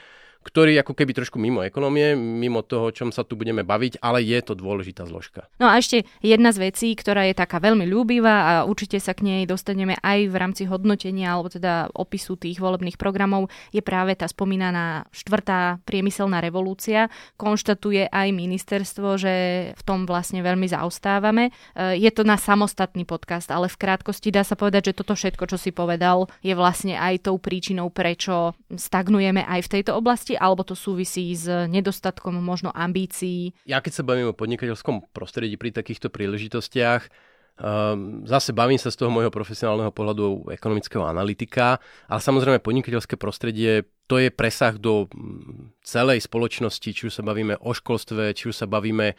ktorý 0.47 0.79
ako 0.79 0.95
keby 0.95 1.11
trošku 1.11 1.35
mimo 1.35 1.59
ekonomie, 1.59 2.15
mimo 2.15 2.63
toho, 2.63 2.87
o 2.87 2.95
čom 2.95 3.11
sa 3.11 3.27
tu 3.27 3.35
budeme 3.35 3.67
baviť, 3.67 3.99
ale 3.99 4.23
je 4.23 4.39
to 4.39 4.55
dôležitá 4.55 5.03
zložka. 5.03 5.51
No 5.59 5.67
a 5.67 5.75
ešte 5.75 6.07
jedna 6.23 6.55
z 6.55 6.71
vecí, 6.71 6.95
ktorá 6.95 7.27
je 7.27 7.35
taká 7.35 7.59
veľmi 7.59 7.83
ľúbivá 7.83 8.35
a 8.47 8.51
určite 8.63 8.95
sa 9.03 9.11
k 9.11 9.27
nej 9.27 9.41
dostaneme 9.43 9.99
aj 9.99 10.31
v 10.31 10.35
rámci 10.39 10.63
hodnotenia 10.63 11.35
alebo 11.35 11.51
teda 11.51 11.91
opisu 11.91 12.39
tých 12.39 12.63
volebných 12.63 12.95
programov, 12.95 13.51
je 13.75 13.83
práve 13.83 14.15
tá 14.15 14.23
spomínaná 14.23 15.03
štvrtá 15.11 15.83
priemyselná 15.83 16.39
revolúcia. 16.39 17.11
Konštatuje 17.35 18.07
aj 18.07 18.27
ministerstvo, 18.31 19.19
že 19.19 19.33
v 19.75 19.81
tom 19.83 20.07
vlastne 20.07 20.39
veľmi 20.39 20.71
zaostávame. 20.71 21.51
E, 21.75 21.99
je 21.99 22.11
to 22.15 22.23
na 22.23 22.39
samostatný 22.39 23.03
podcast, 23.03 23.51
ale 23.51 23.67
v 23.67 23.75
krátkosti 23.75 24.31
dá 24.31 24.47
sa 24.47 24.55
povedať, 24.55 24.93
že 24.93 25.03
toto 25.03 25.17
všetko, 25.17 25.43
čo 25.51 25.57
si 25.59 25.75
povedal, 25.75 26.31
je 26.39 26.55
vlastne 26.55 26.95
aj 26.95 27.27
tou 27.27 27.35
príčinou, 27.35 27.91
prečo 27.91 28.55
stagnujeme 28.71 29.43
aj 29.43 29.67
v 29.67 29.71
tejto 29.79 29.97
oblasti 29.97 30.36
alebo 30.37 30.63
to 30.63 30.77
súvisí 30.77 31.33
s 31.33 31.49
nedostatkom 31.49 32.37
možno 32.39 32.69
ambícií? 32.71 33.51
Ja 33.65 33.81
keď 33.81 33.93
sa 33.99 34.07
bavím 34.07 34.31
o 34.31 34.37
podnikateľskom 34.37 35.11
prostredí 35.11 35.57
pri 35.57 35.73
takýchto 35.73 36.13
príležitostiach, 36.13 37.09
Um, 37.57 38.21
zase 38.21 38.53
bavím 38.53 38.77
sa 38.77 38.93
z 38.93 39.01
toho 39.01 39.09
môjho 39.09 39.33
profesionálneho 39.33 39.89
pohľadu 39.89 40.53
ekonomického 40.53 41.01
analytika, 41.01 41.81
ale 42.05 42.21
samozrejme 42.21 42.61
podnikateľské 42.61 43.17
prostredie 43.17 43.81
to 44.05 44.21
je 44.21 44.29
presah 44.29 44.77
do 44.77 45.09
mm, 45.09 45.73
celej 45.81 46.21
spoločnosti, 46.29 46.85
či 46.85 47.09
už 47.09 47.17
sa 47.17 47.25
bavíme 47.25 47.57
o 47.57 47.73
školstve, 47.73 48.37
či 48.37 48.53
už 48.53 48.61
sa 48.61 48.69
bavíme 48.69 49.17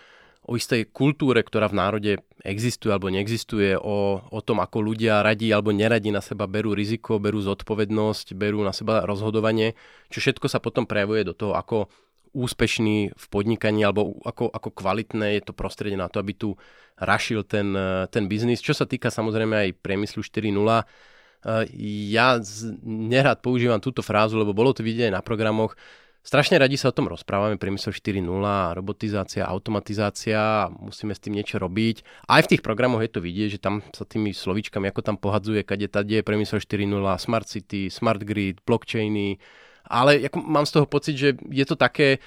o 0.48 0.56
istej 0.56 0.88
kultúre, 0.88 1.44
ktorá 1.44 1.68
v 1.68 1.76
národe 1.76 2.12
existuje 2.40 2.88
alebo 2.88 3.12
neexistuje, 3.12 3.76
o, 3.76 4.24
o 4.24 4.40
tom, 4.40 4.64
ako 4.64 4.80
ľudia 4.80 5.20
radí 5.20 5.52
alebo 5.52 5.76
neradí 5.76 6.08
na 6.08 6.24
seba 6.24 6.48
berú 6.48 6.72
riziko, 6.72 7.20
berú 7.20 7.44
zodpovednosť, 7.44 8.32
berú 8.32 8.64
na 8.64 8.72
seba 8.72 9.04
rozhodovanie, 9.04 9.76
čo 10.08 10.24
všetko 10.24 10.48
sa 10.48 10.56
potom 10.64 10.88
prejavuje 10.88 11.28
do 11.28 11.36
toho, 11.36 11.52
ako 11.52 11.92
úspešný 12.32 13.12
v 13.12 13.24
podnikaní 13.28 13.84
alebo 13.84 14.20
ako, 14.24 14.48
ako 14.52 14.68
kvalitné 14.72 15.40
je 15.40 15.42
to 15.44 15.52
prostredie 15.56 15.96
na 15.96 16.08
to, 16.08 16.20
aby 16.20 16.32
tu 16.32 16.56
rašil 16.98 17.44
ten, 17.44 17.72
ten 18.08 18.24
biznis. 18.26 18.64
Čo 18.64 18.74
sa 18.76 18.84
týka 18.88 19.08
samozrejme 19.08 19.68
aj 19.68 19.78
priemyslu 19.80 20.24
4.0, 20.24 20.48
eh, 20.48 20.84
ja 22.12 22.40
nerad 22.84 23.40
používam 23.40 23.80
túto 23.80 24.00
frázu, 24.00 24.36
lebo 24.40 24.56
bolo 24.56 24.72
to 24.72 24.84
vidieť 24.84 25.12
aj 25.12 25.14
na 25.14 25.22
programoch, 25.22 25.76
Strašne 26.28 26.60
radi 26.60 26.76
sa 26.76 26.92
o 26.92 26.96
tom 26.96 27.08
rozprávame, 27.08 27.56
priemysel 27.56 27.96
4.0, 27.96 28.20
robotizácia, 28.76 29.48
automatizácia, 29.48 30.68
musíme 30.76 31.16
s 31.16 31.24
tým 31.24 31.40
niečo 31.40 31.56
robiť. 31.56 32.04
Aj 32.28 32.44
v 32.44 32.52
tých 32.52 32.60
programoch 32.60 33.00
je 33.00 33.08
to 33.16 33.24
vidieť, 33.24 33.56
že 33.56 33.64
tam 33.64 33.80
sa 33.96 34.04
tými 34.04 34.36
slovíčkami, 34.36 34.92
ako 34.92 35.00
tam 35.00 35.16
pohadzuje, 35.16 35.64
kade 35.64 35.88
tade 35.88 36.20
priemysel 36.20 36.60
4.0, 36.60 36.84
smart 37.16 37.48
city, 37.48 37.88
smart 37.88 38.20
grid, 38.28 38.60
blockchainy, 38.60 39.40
ale 39.88 40.28
ako 40.28 40.44
mám 40.44 40.68
z 40.68 40.76
toho 40.76 40.84
pocit, 40.84 41.16
že 41.16 41.32
je 41.48 41.64
to 41.64 41.80
také, 41.80 42.20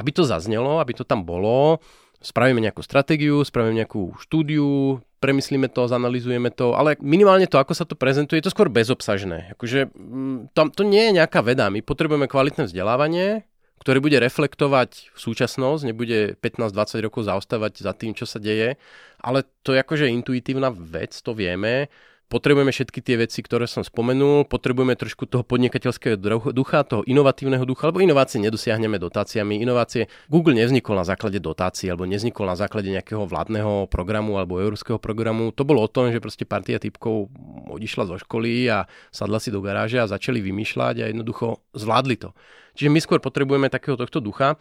aby 0.00 0.16
to 0.16 0.24
zaznelo, 0.24 0.80
aby 0.80 0.96
to 0.96 1.04
tam 1.04 1.20
bolo, 1.20 1.84
spravíme 2.24 2.56
nejakú 2.56 2.80
stratégiu, 2.80 3.44
spravíme 3.44 3.84
nejakú 3.84 4.16
štúdiu, 4.16 4.96
premyslíme 5.22 5.70
to, 5.70 5.86
zanalizujeme 5.86 6.50
to, 6.50 6.74
ale 6.74 6.98
minimálne 6.98 7.46
to, 7.46 7.62
ako 7.62 7.78
sa 7.78 7.86
to 7.86 7.94
prezentuje, 7.94 8.42
je 8.42 8.50
to 8.50 8.54
skôr 8.54 8.66
bezobsažné. 8.66 9.54
Akože, 9.54 9.94
mm, 9.94 10.50
tam, 10.50 10.74
to 10.74 10.82
nie 10.82 11.08
je 11.08 11.22
nejaká 11.22 11.38
veda, 11.46 11.70
my 11.70 11.78
potrebujeme 11.78 12.26
kvalitné 12.26 12.66
vzdelávanie, 12.66 13.46
ktorý 13.78 14.02
bude 14.02 14.18
reflektovať 14.18 15.14
súčasnosť, 15.14 15.82
nebude 15.86 16.34
15-20 16.38 17.06
rokov 17.06 17.30
zaostávať 17.30 17.86
za 17.86 17.94
tým, 17.94 18.18
čo 18.18 18.26
sa 18.26 18.42
deje, 18.42 18.74
ale 19.22 19.46
to 19.62 19.74
je 19.74 19.82
akože 19.82 20.10
intuitívna 20.10 20.74
vec, 20.74 21.14
to 21.22 21.34
vieme 21.34 21.86
potrebujeme 22.32 22.72
všetky 22.72 23.04
tie 23.04 23.20
veci, 23.20 23.44
ktoré 23.44 23.68
som 23.68 23.84
spomenul, 23.84 24.48
potrebujeme 24.48 24.96
trošku 24.96 25.28
toho 25.28 25.44
podnikateľského 25.44 26.16
ducha, 26.56 26.80
toho 26.88 27.04
inovatívneho 27.04 27.68
ducha, 27.68 27.92
lebo 27.92 28.00
inovácie 28.00 28.40
nedosiahneme 28.40 28.96
dotáciami. 28.96 29.60
Inovácie 29.60 30.08
Google 30.32 30.56
nevznikol 30.56 30.96
na 30.96 31.04
základe 31.04 31.36
dotácií 31.44 31.92
alebo 31.92 32.08
nevznikol 32.08 32.48
na 32.48 32.56
základe 32.56 32.88
nejakého 32.88 33.28
vládneho 33.28 33.84
programu 33.92 34.40
alebo 34.40 34.56
európskeho 34.64 34.96
programu. 34.96 35.52
To 35.52 35.68
bolo 35.68 35.84
o 35.84 35.92
tom, 35.92 36.08
že 36.08 36.24
proste 36.24 36.48
partia 36.48 36.80
typkov 36.80 37.28
odišla 37.68 38.08
zo 38.08 38.16
školy 38.16 38.64
a 38.72 38.88
sadla 39.12 39.36
si 39.36 39.52
do 39.52 39.60
garáže 39.60 40.00
a 40.00 40.08
začali 40.08 40.40
vymýšľať 40.40 41.04
a 41.04 41.10
jednoducho 41.12 41.60
zvládli 41.76 42.16
to. 42.16 42.32
Čiže 42.72 42.88
my 42.88 42.98
skôr 43.04 43.20
potrebujeme 43.20 43.68
takého 43.68 44.00
tohto 44.00 44.24
ducha 44.24 44.56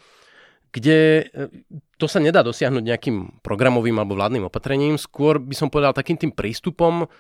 kde 0.72 1.28
e, 1.28 1.48
to 2.00 2.08
sa 2.08 2.24
nedá 2.24 2.42
dosiahnuť 2.48 2.80
nejakým 2.80 3.44
programovým 3.44 4.00
alebo 4.00 4.16
vládnym 4.16 4.48
opatrením, 4.48 4.96
skôr 4.96 5.36
by 5.36 5.52
som 5.52 5.68
povedal 5.68 5.92
takým 5.92 6.16
tým 6.16 6.32
prístupom, 6.32 7.12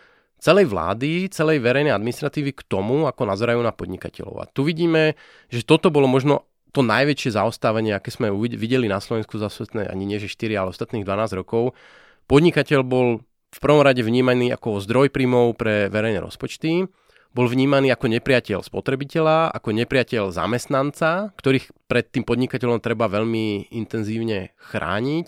celej 0.41 0.73
vlády, 0.73 1.29
celej 1.29 1.61
verejnej 1.61 1.93
administratívy 1.93 2.57
k 2.57 2.65
tomu, 2.65 3.05
ako 3.05 3.29
nazerajú 3.29 3.61
na 3.61 3.69
podnikateľov. 3.69 4.35
A 4.41 4.49
tu 4.49 4.65
vidíme, 4.65 5.13
že 5.53 5.61
toto 5.61 5.93
bolo 5.93 6.09
možno 6.09 6.49
to 6.73 6.81
najväčšie 6.81 7.37
zaostávanie, 7.37 7.93
aké 7.93 8.09
sme 8.09 8.33
videli 8.33 8.89
na 8.89 8.97
Slovensku 8.97 9.37
za 9.37 9.53
ostatné, 9.53 9.85
ani 9.85 10.09
nie 10.09 10.17
že 10.17 10.31
4, 10.31 10.57
ale 10.57 10.73
ostatných 10.73 11.05
12 11.05 11.39
rokov. 11.45 11.77
Podnikateľ 12.25 12.81
bol 12.81 13.21
v 13.51 13.59
prvom 13.59 13.83
rade 13.85 14.01
vnímaný 14.01 14.55
ako 14.55 14.81
zdroj 14.81 15.13
príjmov 15.13 15.59
pre 15.59 15.91
verejné 15.91 16.23
rozpočty, 16.23 16.89
bol 17.31 17.47
vnímaný 17.47 17.91
ako 17.95 18.11
nepriateľ 18.11 18.59
spotrebiteľa, 18.63 19.55
ako 19.55 19.69
nepriateľ 19.71 20.35
zamestnanca, 20.35 21.31
ktorých 21.35 21.71
pred 21.87 22.07
tým 22.07 22.27
podnikateľom 22.27 22.83
treba 22.83 23.07
veľmi 23.07 23.71
intenzívne 23.71 24.55
chrániť 24.59 25.27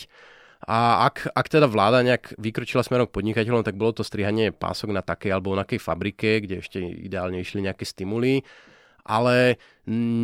a 0.64 1.12
ak, 1.12 1.36
ak 1.36 1.48
teda 1.52 1.68
vláda 1.68 2.00
nejak 2.00 2.40
vykročila 2.40 2.88
smerom 2.88 3.12
k 3.12 3.16
podnikateľom, 3.20 3.68
tak 3.68 3.76
bolo 3.76 3.92
to 3.92 4.08
strihanie 4.08 4.56
pások 4.56 4.96
na 4.96 5.04
takej 5.04 5.36
alebo 5.36 5.52
onakej 5.52 5.76
fabrike, 5.76 6.40
kde 6.48 6.64
ešte 6.64 6.80
ideálne 6.80 7.44
išli 7.44 7.60
nejaké 7.60 7.84
stimuly. 7.84 8.48
Ale 9.04 9.60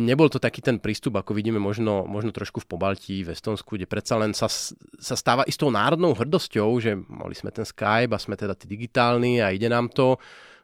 nebol 0.08 0.32
to 0.32 0.40
taký 0.40 0.64
ten 0.64 0.80
prístup, 0.80 1.20
ako 1.20 1.36
vidíme 1.36 1.60
možno, 1.60 2.08
možno 2.08 2.32
trošku 2.32 2.64
v 2.64 2.68
Pobaltí, 2.72 3.20
v 3.20 3.36
Estonsku, 3.36 3.76
kde 3.76 3.84
predsa 3.84 4.16
len 4.16 4.32
sa, 4.32 4.48
sa 4.48 5.14
stáva 5.20 5.44
istou 5.44 5.68
národnou 5.68 6.16
hrdosťou, 6.16 6.80
že 6.80 6.96
mali 6.96 7.36
sme 7.36 7.52
ten 7.52 7.68
Skype 7.68 8.08
a 8.08 8.16
sme 8.16 8.40
teda 8.40 8.56
tí 8.56 8.64
digitálni 8.64 9.44
a 9.44 9.52
ide 9.52 9.68
nám 9.68 9.92
to. 9.92 10.16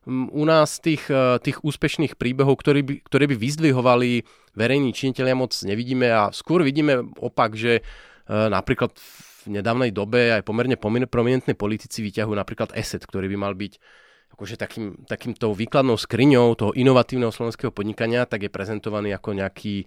U 0.08 0.44
nás 0.48 0.80
tých, 0.80 1.12
e, 1.12 1.36
tých 1.44 1.60
úspešných 1.60 2.16
príbehov, 2.16 2.56
ktoré 2.64 2.80
by, 2.80 3.04
ktoré 3.04 3.28
by 3.28 3.36
vyzdvihovali 3.36 4.24
verejní 4.56 4.96
činiteľia 4.96 5.36
moc 5.36 5.52
nevidíme 5.52 6.08
a 6.08 6.32
skôr 6.32 6.64
vidíme 6.64 7.04
opak, 7.20 7.52
že 7.52 7.82
e, 7.82 7.82
napríklad 8.32 8.96
nedávnej 9.48 9.90
dobe 9.94 10.34
aj 10.34 10.42
pomerne 10.42 10.76
prominentné 11.08 11.54
politici 11.54 12.02
vyťahujú 12.02 12.36
napríklad 12.36 12.74
ESET, 12.74 13.06
ktorý 13.06 13.30
by 13.32 13.38
mal 13.38 13.54
byť 13.54 13.72
akože 14.36 14.60
takým, 14.60 15.06
takýmto 15.08 15.56
výkladnou 15.56 15.96
skriňou 15.96 16.58
toho 16.58 16.72
inovatívneho 16.76 17.32
slovenského 17.32 17.72
podnikania, 17.72 18.28
tak 18.28 18.44
je 18.44 18.50
prezentovaný 18.52 19.16
ako 19.16 19.32
nejaký 19.32 19.74
e, 19.80 19.84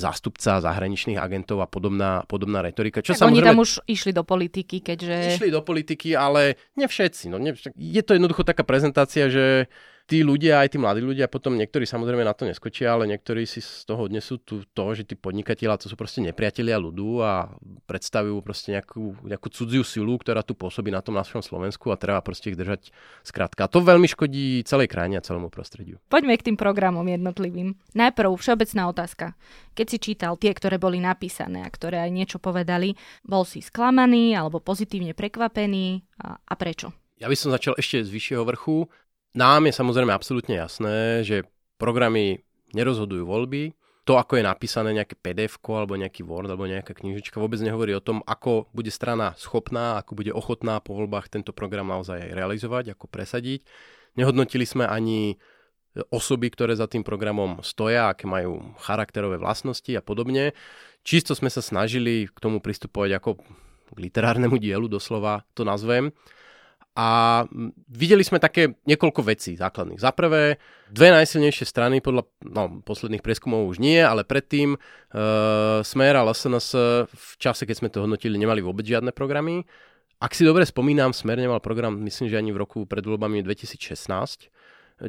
zástupca 0.00 0.64
zahraničných 0.64 1.20
agentov 1.20 1.60
a 1.60 1.68
podobná, 1.68 2.24
podobná 2.24 2.64
retorika. 2.64 3.04
Čo 3.04 3.12
tak 3.12 3.28
samozrejme... 3.28 3.52
oni 3.52 3.52
tam 3.52 3.60
už 3.60 3.72
išli 3.84 4.16
do 4.16 4.24
politiky, 4.24 4.80
keďže... 4.80 5.36
Išli 5.36 5.52
do 5.52 5.60
politiky, 5.60 6.16
ale 6.16 6.56
ne 6.78 6.88
všetci. 6.88 7.28
No, 7.28 7.36
ne, 7.36 7.52
je 7.76 8.02
to 8.06 8.16
jednoducho 8.16 8.46
taká 8.48 8.64
prezentácia, 8.64 9.28
že 9.28 9.68
tí 10.12 10.20
ľudia, 10.20 10.60
aj 10.60 10.76
tí 10.76 10.78
mladí 10.78 11.00
ľudia, 11.00 11.24
potom 11.24 11.56
niektorí 11.56 11.88
samozrejme 11.88 12.20
na 12.20 12.36
to 12.36 12.44
neskočia, 12.44 12.92
ale 12.92 13.08
niektorí 13.08 13.48
si 13.48 13.64
z 13.64 13.88
toho 13.88 14.04
odnesú 14.04 14.36
tu, 14.44 14.60
to, 14.76 14.84
že 14.92 15.08
tí 15.08 15.16
podnikatelia 15.16 15.80
to 15.80 15.88
sú 15.88 15.96
proste 15.96 16.20
nepriatelia 16.20 16.76
ľudu 16.76 17.24
a 17.24 17.48
predstavujú 17.88 18.44
proste 18.44 18.76
nejakú, 18.76 19.24
nejakú 19.24 19.48
cudziu 19.48 19.80
silu, 19.80 20.20
ktorá 20.20 20.44
tu 20.44 20.52
pôsobí 20.52 20.92
na 20.92 21.00
tom 21.00 21.16
našom 21.16 21.40
Slovensku 21.40 21.88
a 21.88 21.96
treba 21.96 22.20
proste 22.20 22.52
ich 22.52 22.60
držať 22.60 22.92
skrátka. 23.24 23.64
To 23.72 23.80
veľmi 23.80 24.04
škodí 24.04 24.60
celej 24.68 24.92
krajine 24.92 25.16
a 25.16 25.24
celému 25.24 25.48
prostrediu. 25.48 25.96
Poďme 26.12 26.36
k 26.36 26.52
tým 26.52 26.60
programom 26.60 27.08
jednotlivým. 27.08 27.72
Najprv 27.96 28.36
všeobecná 28.36 28.92
otázka. 28.92 29.32
Keď 29.72 29.86
si 29.88 29.96
čítal 29.96 30.36
tie, 30.36 30.52
ktoré 30.52 30.76
boli 30.76 31.00
napísané 31.00 31.64
a 31.64 31.72
ktoré 31.72 32.04
aj 32.04 32.12
niečo 32.12 32.36
povedali, 32.36 33.00
bol 33.24 33.48
si 33.48 33.64
sklamaný 33.64 34.36
alebo 34.36 34.60
pozitívne 34.60 35.16
prekvapený 35.16 36.04
a, 36.20 36.36
a 36.36 36.54
prečo? 36.60 36.92
Ja 37.22 37.30
by 37.30 37.38
som 37.38 37.54
začal 37.54 37.78
ešte 37.78 38.02
z 38.02 38.10
vyššieho 38.10 38.42
vrchu. 38.42 38.90
Nám 39.32 39.64
je 39.64 39.72
samozrejme 39.72 40.12
absolútne 40.12 40.60
jasné, 40.60 41.24
že 41.24 41.48
programy 41.80 42.44
nerozhodujú 42.76 43.24
voľby. 43.24 43.72
To, 44.02 44.18
ako 44.18 44.34
je 44.36 44.44
napísané 44.44 44.90
nejaké 44.92 45.14
pdf 45.14 45.62
alebo 45.72 45.94
nejaký 45.94 46.26
Word 46.26 46.50
alebo 46.50 46.66
nejaká 46.66 46.90
knižička, 46.90 47.38
vôbec 47.38 47.62
nehovorí 47.62 47.94
o 47.94 48.02
tom, 48.02 48.18
ako 48.26 48.66
bude 48.74 48.90
strana 48.90 49.32
schopná, 49.38 50.02
ako 50.02 50.18
bude 50.18 50.34
ochotná 50.34 50.82
po 50.82 50.98
voľbách 50.98 51.30
tento 51.30 51.54
program 51.54 51.86
naozaj 51.86 52.34
realizovať, 52.34 52.98
ako 52.98 53.06
presadiť. 53.06 53.62
Nehodnotili 54.18 54.66
sme 54.66 54.90
ani 54.90 55.38
osoby, 56.10 56.50
ktoré 56.50 56.74
za 56.74 56.90
tým 56.90 57.06
programom 57.06 57.62
stoja, 57.62 58.10
aké 58.10 58.26
majú 58.26 58.74
charakterové 58.82 59.38
vlastnosti 59.38 59.92
a 59.94 60.02
podobne. 60.02 60.50
Čisto 61.06 61.38
sme 61.38 61.48
sa 61.48 61.62
snažili 61.62 62.26
k 62.26 62.36
tomu 62.42 62.58
pristupovať 62.58 63.22
ako 63.22 63.30
k 63.92 63.96
literárnemu 63.96 64.56
dielu, 64.58 64.88
doslova 64.90 65.44
to 65.54 65.62
nazvem. 65.62 66.10
A 66.92 67.40
videli 67.88 68.20
sme 68.20 68.36
také 68.36 68.76
niekoľko 68.84 69.24
vecí 69.24 69.56
základných. 69.56 69.96
Za 69.96 70.12
prvé, 70.12 70.60
dve 70.92 71.08
najsilnejšie 71.08 71.64
strany, 71.64 72.04
podľa 72.04 72.28
no, 72.44 72.84
posledných 72.84 73.24
prieskumov 73.24 73.64
už 73.72 73.80
nie, 73.80 73.96
ale 73.96 74.28
predtým 74.28 74.76
e, 74.76 74.78
Smer 75.80 76.14
a 76.20 76.24
LSNS 76.28 76.68
v 77.08 77.32
čase, 77.40 77.64
keď 77.64 77.76
sme 77.80 77.88
to 77.88 78.04
hodnotili, 78.04 78.36
nemali 78.36 78.60
vôbec 78.60 78.84
žiadne 78.84 79.08
programy. 79.16 79.64
Ak 80.20 80.36
si 80.36 80.44
dobre 80.44 80.68
spomínam, 80.68 81.16
Smer 81.16 81.40
nemal 81.40 81.64
program, 81.64 81.96
myslím, 82.04 82.28
že 82.28 82.36
ani 82.36 82.52
v 82.52 82.60
roku 82.60 82.84
pred 82.84 83.00
voľbami 83.02 83.40
2016, 83.40 84.52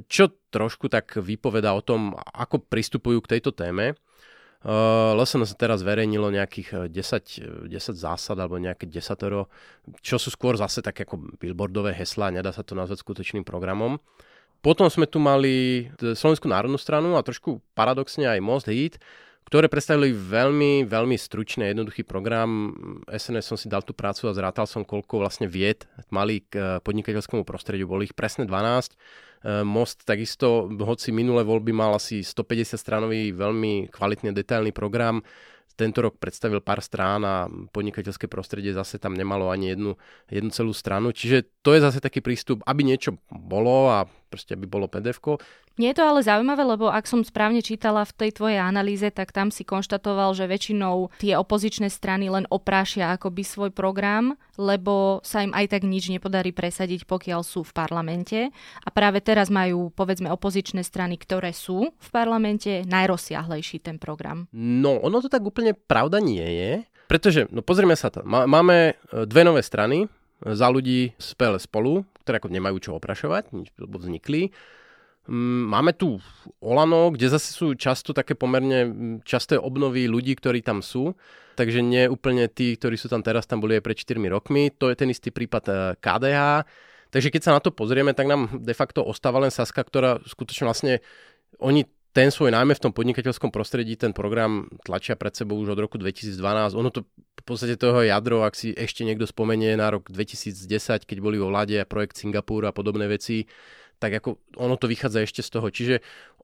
čo 0.07 0.23
trošku 0.49 0.87
tak 0.87 1.19
vypoveda 1.19 1.75
o 1.75 1.83
tom, 1.83 2.15
ako 2.15 2.63
pristupujú 2.63 3.19
k 3.21 3.37
tejto 3.37 3.51
téme. 3.51 3.99
Uh, 4.63 5.11
LSN 5.19 5.43
sa 5.43 5.59
teraz 5.59 5.83
verejnilo 5.83 6.31
nejakých 6.31 6.87
10, 6.87 7.67
eh, 7.67 7.67
10 7.67 7.75
eh, 7.75 7.99
zásad 7.99 8.39
alebo 8.39 8.55
nejaké 8.55 8.87
desatoro, 8.87 9.51
čo 9.99 10.15
sú 10.15 10.31
skôr 10.31 10.55
zase 10.55 10.79
také 10.79 11.03
ako 11.03 11.35
billboardové 11.35 11.91
heslá, 11.91 12.31
nedá 12.31 12.55
sa 12.55 12.63
to 12.63 12.71
nazvať 12.71 13.03
skutočným 13.03 13.43
programom. 13.43 13.99
Potom 14.63 14.87
sme 14.87 15.03
tu 15.03 15.19
mali 15.19 15.91
Slovenskú 15.99 16.47
národnú 16.47 16.79
stranu 16.79 17.19
a 17.19 17.25
trošku 17.27 17.59
paradoxne 17.75 18.23
aj 18.23 18.39
Most 18.39 18.71
Heat, 18.71 18.95
ktoré 19.43 19.67
predstavili 19.67 20.15
veľmi, 20.15 20.87
veľmi 20.87 21.19
stručný, 21.19 21.67
jednoduchý 21.67 22.07
program. 22.07 22.71
SNS 23.11 23.43
som 23.43 23.59
si 23.59 23.67
dal 23.67 23.83
tú 23.83 23.91
prácu 23.91 24.31
a 24.31 24.37
zrátal 24.37 24.63
som, 24.63 24.87
koľko 24.87 25.19
vlastne 25.19 25.51
vied 25.51 25.83
mali 26.07 26.47
k 26.47 26.79
podnikateľskému 26.79 27.43
prostrediu. 27.43 27.91
Boli 27.91 28.07
ich 28.07 28.15
presne 28.15 28.47
12 28.47 28.95
Eh, 28.95 29.32
Most 29.43 30.07
takisto, 30.07 30.71
hoci 30.71 31.11
minulé 31.11 31.43
voľby 31.43 31.75
mal 31.75 31.99
asi 31.99 32.23
150 32.23 32.79
stranový 32.79 33.35
veľmi 33.35 33.91
kvalitný 33.91 34.31
detailný 34.31 34.71
program, 34.71 35.19
tento 35.73 36.05
rok 36.05 36.21
predstavil 36.21 36.61
pár 36.61 36.85
strán 36.85 37.25
a 37.25 37.49
podnikateľské 37.49 38.29
prostredie 38.29 38.77
zase 38.77 39.01
tam 39.01 39.17
nemalo 39.17 39.49
ani 39.49 39.73
jednu, 39.73 39.97
jednu 40.29 40.49
celú 40.53 40.69
stranu. 40.69 41.09
Čiže 41.09 41.49
to 41.65 41.73
je 41.73 41.81
zase 41.81 41.97
taký 41.97 42.21
prístup, 42.21 42.61
aby 42.69 42.85
niečo 42.85 43.17
bolo 43.33 43.89
a 43.89 44.05
proste 44.33 44.57
aby 44.57 44.65
bolo 44.65 44.89
pdf 44.89 45.21
nie 45.73 45.89
je 45.89 45.97
to 45.97 46.05
ale 46.05 46.21
zaujímavé, 46.21 46.61
lebo 46.61 46.85
ak 46.85 47.09
som 47.09 47.25
správne 47.25 47.65
čítala 47.65 48.05
v 48.05 48.13
tej 48.13 48.31
tvojej 48.37 48.61
analýze, 48.61 49.09
tak 49.09 49.33
tam 49.33 49.49
si 49.49 49.65
konštatoval, 49.65 50.37
že 50.37 50.45
väčšinou 50.45 51.09
tie 51.17 51.33
opozičné 51.33 51.89
strany 51.89 52.29
len 52.29 52.45
oprášia 52.53 53.09
akoby 53.17 53.41
svoj 53.41 53.71
program, 53.73 54.37
lebo 54.53 55.17
sa 55.25 55.41
im 55.41 55.49
aj 55.49 55.73
tak 55.73 55.81
nič 55.81 56.13
nepodarí 56.13 56.53
presadiť, 56.53 57.09
pokiaľ 57.09 57.41
sú 57.41 57.65
v 57.65 57.73
parlamente. 57.73 58.53
A 58.85 58.89
práve 58.93 59.25
teraz 59.25 59.49
majú, 59.49 59.89
povedzme, 59.89 60.29
opozičné 60.29 60.85
strany, 60.85 61.17
ktoré 61.17 61.49
sú 61.57 61.89
v 61.89 62.09
parlamente, 62.13 62.85
najrozsiahlejší 62.85 63.81
ten 63.81 63.97
program. 63.97 64.45
No, 64.53 65.01
ono 65.01 65.25
to 65.25 65.29
tak 65.29 65.41
úplne 65.41 65.73
pravda 65.73 66.21
nie 66.21 66.45
je, 66.45 66.71
pretože, 67.09 67.49
no 67.49 67.65
pozrieme 67.65 67.97
sa 67.97 68.13
to, 68.13 68.21
máme 68.25 68.93
e, 68.93 69.25
dve 69.25 69.41
nové 69.41 69.65
strany, 69.65 70.05
za 70.43 70.67
ľudí 70.67 71.15
PL 71.15 71.55
spolu, 71.59 72.03
ktoré 72.23 72.43
ako 72.43 72.51
nemajú 72.51 72.77
čo 72.83 72.91
oprašovať, 72.99 73.55
nič 73.55 73.71
vznikli. 73.79 74.51
Mm, 75.23 75.71
máme 75.71 75.95
tu 75.95 76.19
Olano, 76.59 77.15
kde 77.15 77.31
zase 77.31 77.55
sú 77.55 77.79
často 77.79 78.11
také 78.11 78.35
pomerne 78.35 78.79
mm, 78.83 79.15
časté 79.23 79.55
obnovy 79.55 80.11
ľudí, 80.11 80.35
ktorí 80.35 80.59
tam 80.59 80.83
sú. 80.83 81.15
Takže 81.55 81.85
nie 81.85 82.09
úplne 82.09 82.49
tí, 82.49 82.75
ktorí 82.75 82.97
sú 82.97 83.07
tam 83.07 83.21
teraz, 83.21 83.45
tam 83.47 83.61
boli 83.61 83.77
aj 83.77 83.85
pred 83.85 83.97
4 83.97 84.19
rokmi. 84.27 84.73
To 84.81 84.89
je 84.91 84.97
ten 84.97 85.07
istý 85.07 85.29
prípad 85.29 85.95
KDH. 86.01 86.65
E, 86.65 86.65
Takže 87.13 87.29
keď 87.29 87.41
sa 87.45 87.53
na 87.53 87.61
to 87.61 87.69
pozrieme, 87.69 88.17
tak 88.17 88.25
nám 88.25 88.49
de 88.57 88.73
facto 88.73 89.05
ostáva 89.05 89.37
len 89.37 89.53
Saska, 89.53 89.85
ktorá 89.85 90.17
skutočne 90.25 90.65
vlastne, 90.65 90.93
oni 91.61 91.85
ten 92.13 92.29
svoj 92.29 92.53
najmä 92.53 92.77
v 92.77 92.83
tom 92.85 92.93
podnikateľskom 92.93 93.49
prostredí, 93.49 93.97
ten 93.97 94.13
program 94.13 94.69
tlačia 94.85 95.17
pred 95.17 95.33
sebou 95.33 95.57
už 95.57 95.73
od 95.73 95.81
roku 95.81 95.97
2012. 95.97 96.77
Ono 96.77 96.89
to 96.93 97.09
v 97.09 97.43
podstate 97.43 97.73
toho 97.73 98.05
jadro, 98.05 98.45
ak 98.45 98.53
si 98.53 98.69
ešte 98.69 99.01
niekto 99.01 99.25
spomenie 99.25 99.73
na 99.73 99.89
rok 99.89 100.13
2010, 100.13 101.09
keď 101.09 101.17
boli 101.17 101.41
vo 101.41 101.49
vláde 101.49 101.81
projekt 101.89 102.21
Singapur 102.21 102.69
a 102.69 102.71
podobné 102.71 103.09
veci, 103.09 103.49
tak 103.97 104.13
ako 104.21 104.37
ono 104.61 104.77
to 104.77 104.85
vychádza 104.85 105.25
ešte 105.25 105.41
z 105.41 105.49
toho. 105.57 105.67
Čiže 105.73 105.95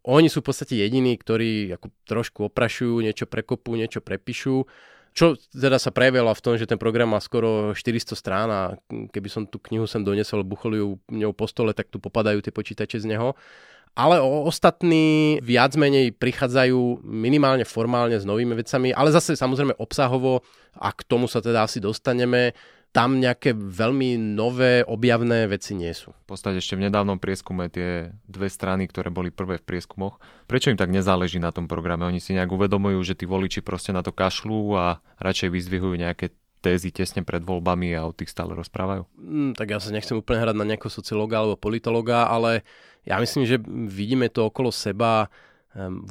oni 0.10 0.26
sú 0.26 0.42
v 0.42 0.50
podstate 0.50 0.74
jediní, 0.74 1.14
ktorí 1.22 1.78
ako 1.78 1.88
trošku 2.10 2.40
oprašujú, 2.50 3.06
niečo 3.06 3.30
prekopú, 3.30 3.78
niečo 3.78 4.02
prepíšu. 4.02 4.66
Čo 5.14 5.38
teda 5.54 5.78
sa 5.78 5.94
prejavilo 5.94 6.34
v 6.34 6.44
tom, 6.46 6.54
že 6.56 6.70
ten 6.70 6.82
program 6.82 7.14
má 7.14 7.20
skoro 7.22 7.76
400 7.78 8.14
strán 8.18 8.48
a 8.50 8.62
keby 8.90 9.30
som 9.30 9.44
tú 9.46 9.62
knihu 9.70 9.86
sem 9.90 10.02
donesol, 10.02 10.46
buchol 10.46 10.74
ju 10.78 10.88
ňou 11.14 11.34
po 11.34 11.46
stole, 11.50 11.76
tak 11.78 11.94
tu 11.94 12.02
popadajú 12.02 12.42
tie 12.42 12.54
počítače 12.54 13.02
z 13.02 13.10
neho. 13.10 13.38
Ale 13.98 14.22
o 14.22 14.48
ostatní 14.48 15.38
viac 15.44 15.76
menej 15.76 16.16
prichádzajú 16.16 17.04
minimálne 17.04 17.68
formálne 17.68 18.16
s 18.16 18.24
novými 18.24 18.56
vecami, 18.56 18.96
ale 18.96 19.12
zase 19.12 19.36
samozrejme 19.36 19.76
obsahovo 19.76 20.46
a 20.78 20.94
k 20.96 21.02
tomu 21.04 21.28
sa 21.28 21.44
teda 21.44 21.68
asi 21.68 21.84
dostaneme 21.84 22.56
tam 22.90 23.22
nejaké 23.22 23.54
veľmi 23.54 24.18
nové 24.18 24.82
objavné 24.82 25.46
veci 25.46 25.78
nie 25.78 25.94
sú. 25.94 26.10
V 26.26 26.34
podstate 26.34 26.58
ešte 26.58 26.74
v 26.74 26.90
nedávnom 26.90 27.22
prieskume 27.22 27.70
tie 27.70 28.10
dve 28.26 28.50
strany, 28.50 28.90
ktoré 28.90 29.14
boli 29.14 29.30
prvé 29.30 29.62
v 29.62 29.68
prieskumoch, 29.68 30.18
prečo 30.50 30.74
im 30.74 30.80
tak 30.80 30.90
nezáleží 30.90 31.38
na 31.38 31.54
tom 31.54 31.70
programe? 31.70 32.10
Oni 32.10 32.18
si 32.18 32.34
nejak 32.34 32.50
uvedomujú, 32.50 32.98
že 33.06 33.14
tí 33.14 33.30
voliči 33.30 33.62
proste 33.62 33.94
na 33.94 34.02
to 34.02 34.10
kašľú 34.10 34.74
a 34.74 34.86
radšej 35.22 35.50
vyzdvihujú 35.54 35.96
nejaké 36.02 36.34
tézy 36.60 36.92
tesne 36.92 37.24
pred 37.24 37.40
voľbami 37.42 37.96
a 37.96 38.08
o 38.08 38.16
tých 38.16 38.32
stále 38.32 38.54
rozprávajú? 38.54 39.08
Mm, 39.16 39.52
tak 39.56 39.72
ja 39.72 39.80
sa 39.80 39.96
nechcem 39.96 40.20
úplne 40.20 40.44
hrať 40.44 40.56
na 40.56 40.68
nejakého 40.68 40.92
sociológa 40.92 41.40
alebo 41.40 41.56
politológa, 41.60 42.28
ale 42.28 42.68
ja 43.08 43.16
myslím, 43.18 43.48
že 43.48 43.58
vidíme 43.88 44.28
to 44.28 44.52
okolo 44.52 44.70
seba 44.70 45.32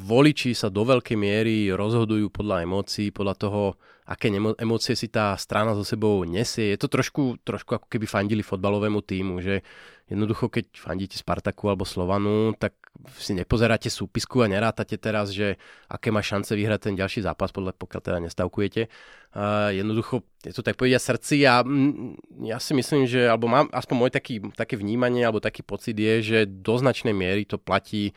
voliči 0.07 0.55
sa 0.55 0.71
do 0.71 0.87
veľkej 0.87 1.19
miery 1.19 1.57
rozhodujú 1.75 2.31
podľa 2.31 2.63
emócií, 2.63 3.11
podľa 3.11 3.35
toho, 3.35 3.63
aké 4.07 4.31
emócie 4.33 4.95
si 4.95 5.11
tá 5.11 5.35
strana 5.35 5.75
so 5.75 5.83
sebou 5.83 6.23
nesie. 6.23 6.71
Je 6.71 6.79
to 6.79 6.87
trošku, 6.87 7.43
trošku 7.43 7.75
ako 7.75 7.87
keby 7.91 8.07
fandili 8.07 8.47
fotbalovému 8.47 9.03
týmu, 9.03 9.43
že 9.43 9.67
jednoducho 10.07 10.47
keď 10.47 10.79
fandíte 10.79 11.19
Spartaku 11.19 11.75
alebo 11.75 11.83
Slovanu, 11.83 12.55
tak 12.55 12.79
si 13.19 13.35
nepozeráte 13.35 13.91
súpisku 13.91 14.47
a 14.47 14.51
nerátate 14.51 14.95
teraz, 14.95 15.35
že 15.35 15.59
aké 15.91 16.15
má 16.15 16.23
šance 16.23 16.55
vyhrať 16.55 16.91
ten 16.91 16.95
ďalší 16.95 17.27
zápas, 17.27 17.51
podľa 17.51 17.75
pokiaľ 17.75 18.01
teda 18.01 18.19
nestavkujete. 18.31 18.87
Uh, 19.35 19.75
jednoducho 19.75 20.23
je 20.47 20.55
to 20.55 20.63
tak 20.63 20.79
povedia 20.79 21.03
srdci 21.03 21.45
a 21.45 21.67
mm, 21.67 22.47
ja 22.47 22.63
si 22.63 22.73
myslím, 22.79 23.11
že, 23.11 23.27
alebo 23.27 23.51
mám 23.51 23.67
aspoň 23.75 23.97
môj 23.99 24.11
taký, 24.15 24.35
také 24.55 24.79
vnímanie 24.79 25.27
alebo 25.27 25.43
taký 25.43 25.67
pocit 25.67 25.99
je, 25.99 26.15
že 26.23 26.39
do 26.47 26.75
značnej 26.79 27.13
miery 27.13 27.43
to 27.43 27.61
platí 27.61 28.17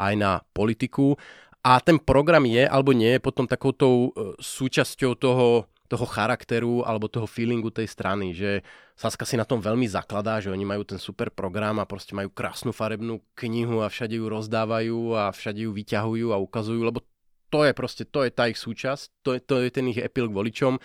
aj 0.00 0.14
na 0.16 0.32
politiku. 0.56 1.20
A 1.60 1.76
ten 1.84 2.00
program 2.00 2.48
je 2.48 2.64
alebo 2.64 2.96
nie 2.96 3.20
je 3.20 3.20
potom 3.20 3.44
takoutou 3.44 4.08
e, 4.08 4.40
súčasťou 4.40 5.12
toho, 5.20 5.68
toho 5.92 6.06
charakteru 6.08 6.80
alebo 6.88 7.04
toho 7.12 7.28
feelingu 7.28 7.68
tej 7.68 7.84
strany, 7.84 8.32
že 8.32 8.64
Saska 8.96 9.28
si 9.28 9.36
na 9.36 9.44
tom 9.44 9.60
veľmi 9.60 9.84
zakladá, 9.84 10.40
že 10.40 10.48
oni 10.48 10.64
majú 10.64 10.88
ten 10.88 10.96
super 10.96 11.28
program 11.28 11.76
a 11.76 11.88
proste 11.88 12.16
majú 12.16 12.32
krásnu 12.32 12.72
farebnú 12.72 13.20
knihu 13.36 13.84
a 13.84 13.92
všade 13.92 14.16
ju 14.16 14.24
rozdávajú 14.28 15.20
a 15.20 15.28
všade 15.32 15.68
ju 15.68 15.70
vyťahujú 15.76 16.32
a 16.32 16.40
ukazujú, 16.40 16.80
lebo 16.80 17.04
to 17.52 17.66
je 17.66 17.72
proste, 17.76 18.04
to 18.08 18.24
je 18.24 18.30
tá 18.32 18.48
ich 18.48 18.56
súčasť, 18.56 19.20
to 19.20 19.36
je, 19.36 19.40
to 19.44 19.54
je 19.60 19.68
ten 19.68 19.84
ich 19.90 20.00
epilog 20.00 20.32
voličom 20.32 20.80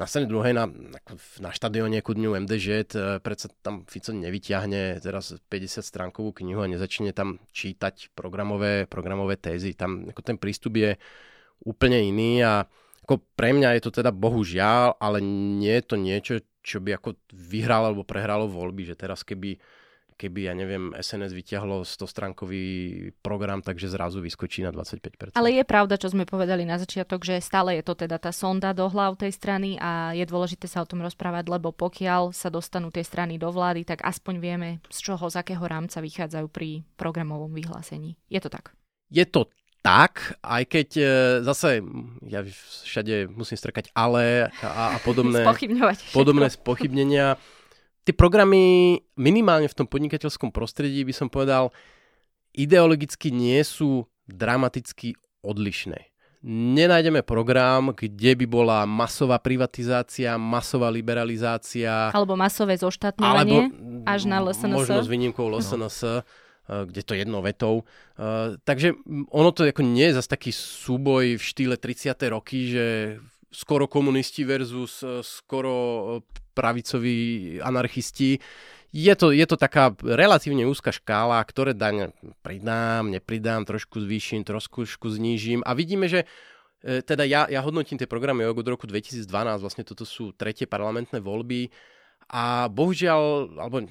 na 0.00 0.08
strane 0.08 0.24
druhej 0.24 0.56
na, 0.56 0.64
na 1.44 1.50
štadióne 1.52 2.00
ku 2.00 2.16
dňu 2.16 2.32
MDŽ 2.48 2.66
e, 2.72 2.84
predsa 3.20 3.52
tam 3.60 3.84
Fico 3.84 4.16
nevyťahne 4.16 4.96
teraz 5.04 5.36
50 5.36 5.84
stránkovú 5.84 6.32
knihu 6.40 6.64
a 6.64 6.72
nezačne 6.72 7.12
tam 7.12 7.36
čítať 7.52 8.16
programové, 8.16 8.88
programové 8.88 9.36
tézy. 9.36 9.76
Tam 9.76 10.08
ako 10.08 10.24
ten 10.24 10.40
prístup 10.40 10.80
je 10.80 10.96
úplne 11.68 12.00
iný 12.00 12.40
a 12.40 12.64
ako 13.04 13.20
pre 13.36 13.52
mňa 13.52 13.76
je 13.76 13.82
to 13.84 14.00
teda 14.00 14.08
bohužiaľ, 14.08 14.96
ale 14.96 15.20
nie 15.60 15.76
je 15.76 15.84
to 15.84 15.96
niečo, 16.00 16.34
čo 16.64 16.80
by 16.80 16.96
ako 16.96 17.20
vyhralo 17.36 17.92
alebo 17.92 18.08
prehralo 18.08 18.48
voľby, 18.48 18.88
že 18.88 18.96
teraz 18.96 19.20
keby 19.20 19.60
keby, 20.20 20.52
ja 20.52 20.54
neviem, 20.54 20.92
SNS 20.92 21.32
vyťahlo 21.32 21.88
100-stránkový 21.88 22.66
program, 23.24 23.64
takže 23.64 23.88
zrazu 23.88 24.20
vyskočí 24.20 24.60
na 24.60 24.68
25%. 24.68 25.32
Ale 25.32 25.56
je 25.56 25.64
pravda, 25.64 25.96
čo 25.96 26.12
sme 26.12 26.28
povedali 26.28 26.68
na 26.68 26.76
začiatok, 26.76 27.24
že 27.24 27.40
stále 27.40 27.80
je 27.80 27.84
to 27.88 27.96
teda 27.96 28.20
tá 28.20 28.28
sonda 28.28 28.76
do 28.76 28.84
hlav 28.92 29.16
tej 29.16 29.32
strany 29.32 29.80
a 29.80 30.12
je 30.12 30.28
dôležité 30.28 30.68
sa 30.68 30.84
o 30.84 30.88
tom 30.88 31.00
rozprávať, 31.00 31.48
lebo 31.48 31.72
pokiaľ 31.72 32.36
sa 32.36 32.52
dostanú 32.52 32.92
tie 32.92 33.00
strany 33.00 33.40
do 33.40 33.48
vlády, 33.48 33.88
tak 33.88 34.04
aspoň 34.04 34.34
vieme, 34.36 34.68
z 34.92 34.98
čoho, 35.00 35.32
z 35.32 35.40
akého 35.40 35.64
rámca 35.64 36.04
vychádzajú 36.04 36.46
pri 36.52 36.84
programovom 37.00 37.56
vyhlásení. 37.56 38.20
Je 38.28 38.40
to 38.44 38.52
tak? 38.52 38.76
Je 39.08 39.24
to 39.24 39.48
tak, 39.80 40.36
aj 40.44 40.62
keď 40.68 40.88
e, 41.00 41.04
zase 41.40 41.80
ja 42.28 42.44
všade 42.84 43.32
musím 43.32 43.56
strkať 43.56 43.88
ale 43.96 44.52
a, 44.60 44.96
a 44.96 44.98
podobné, 45.00 45.40
podobné 46.16 46.52
spochybnenia 46.52 47.40
tie 48.04 48.14
programy 48.16 48.96
minimálne 49.16 49.68
v 49.68 49.76
tom 49.76 49.86
podnikateľskom 49.86 50.50
prostredí 50.50 51.04
by 51.04 51.14
som 51.14 51.28
povedal 51.28 51.74
ideologicky 52.56 53.30
nie 53.30 53.60
sú 53.62 54.08
dramaticky 54.26 55.14
odlišné. 55.42 56.10
Nenájdeme 56.40 57.20
program, 57.20 57.92
kde 57.92 58.32
by 58.32 58.46
bola 58.48 58.78
masová 58.88 59.36
privatizácia, 59.36 60.40
masová 60.40 60.88
liberalizácia. 60.88 62.08
Alebo 62.16 62.32
masové 62.32 62.80
zoštátňovanie 62.80 63.68
až 64.08 64.24
na 64.24 64.40
LSNS. 64.40 64.72
Možno 64.72 65.04
s 65.04 65.10
výnimkou 65.12 65.52
LSNS. 65.52 65.98
No 66.00 66.12
eh, 66.24 66.84
kde 66.88 67.02
to 67.04 67.12
jednou 67.12 67.44
vetou. 67.44 67.84
Uh, 68.14 68.56
takže 68.62 68.94
ono 69.34 69.50
to 69.50 69.68
ako 69.68 69.82
nie 69.84 70.06
je 70.08 70.22
zase 70.22 70.30
taký 70.30 70.54
súboj 70.54 71.34
v 71.36 71.42
štýle 71.42 71.76
30. 71.76 72.14
roky, 72.30 72.72
že 72.72 72.86
skoro 73.50 73.90
komunisti 73.90 74.46
versus 74.46 75.02
eh, 75.02 75.20
skoro 75.20 75.74
pravicoví 76.60 77.56
anarchisti. 77.64 78.36
Je 78.92 79.14
to, 79.16 79.32
je 79.32 79.46
to 79.48 79.56
taká 79.56 79.96
relatívne 80.04 80.68
úzka 80.68 80.92
škála, 80.92 81.40
ktoré 81.48 81.72
daň 81.72 82.12
pridám, 82.44 83.08
nepridám, 83.08 83.64
trošku 83.64 84.04
zvýšim, 84.04 84.44
trošku 84.44 84.84
znížim 84.84 85.64
a 85.64 85.72
vidíme, 85.72 86.04
že 86.04 86.28
e, 86.84 87.00
teda 87.00 87.24
ja, 87.24 87.48
ja 87.48 87.64
hodnotím 87.64 87.96
tie 87.96 88.10
programy 88.10 88.44
od 88.44 88.66
roku 88.66 88.84
2012, 88.84 89.24
vlastne 89.62 89.86
toto 89.86 90.04
sú 90.04 90.36
tretie 90.36 90.68
parlamentné 90.68 91.22
voľby 91.22 91.72
a 92.30 92.70
bohužiaľ, 92.70 93.58
alebo 93.58 93.86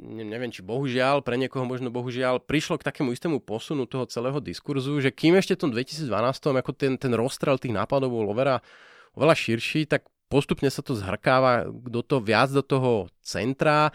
neviem 0.00 0.48
či 0.48 0.64
bohužiaľ, 0.64 1.20
pre 1.20 1.36
niekoho 1.36 1.68
možno 1.68 1.92
bohužiaľ, 1.92 2.40
prišlo 2.40 2.80
k 2.80 2.86
takému 2.88 3.12
istému 3.12 3.44
posunu 3.44 3.84
toho 3.84 4.08
celého 4.08 4.40
diskurzu, 4.40 4.96
že 5.04 5.12
kým 5.12 5.36
ešte 5.36 5.60
v 5.60 5.60
tom 5.60 5.70
2012, 5.76 6.08
ako 6.56 6.72
ten, 6.72 6.96
ten 6.96 7.12
rozstrel 7.12 7.60
tých 7.60 7.76
nápadov 7.76 8.08
bol 8.08 8.32
oveľa, 8.32 8.64
oveľa 9.12 9.34
širší, 9.36 9.90
tak 9.92 10.08
postupne 10.26 10.70
sa 10.70 10.82
to 10.82 10.98
zhrkáva 10.98 11.66
do 11.68 12.02
toho, 12.02 12.22
viac 12.22 12.50
do 12.50 12.62
toho 12.62 13.06
centra, 13.22 13.90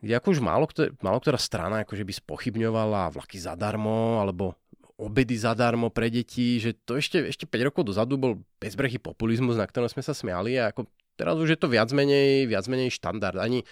kde 0.00 0.16
ako 0.16 0.26
už 0.34 0.40
málo, 0.40 0.64
málo 1.04 1.18
ktorá 1.20 1.36
strana 1.36 1.84
akože 1.84 2.04
by 2.04 2.12
spochybňovala 2.24 3.12
vlaky 3.12 3.36
zadarmo, 3.36 4.18
alebo 4.18 4.56
obedy 5.00 5.36
zadarmo 5.36 5.88
pre 5.88 6.12
deti, 6.12 6.60
že 6.60 6.76
to 6.76 7.00
ešte, 7.00 7.32
ešte 7.32 7.48
5 7.48 7.68
rokov 7.72 7.88
dozadu 7.88 8.20
bol 8.20 8.32
bezbrehý 8.60 9.00
populizmus, 9.00 9.56
na 9.56 9.64
ktorom 9.64 9.88
sme 9.88 10.04
sa 10.04 10.12
smiali 10.12 10.60
a 10.60 10.72
ako 10.72 10.84
teraz 11.16 11.40
už 11.40 11.56
je 11.56 11.58
to 11.60 11.72
viac 11.72 11.88
menej, 11.92 12.44
viac 12.44 12.68
menej 12.68 12.92
štandard. 12.92 13.40
Ani, 13.40 13.64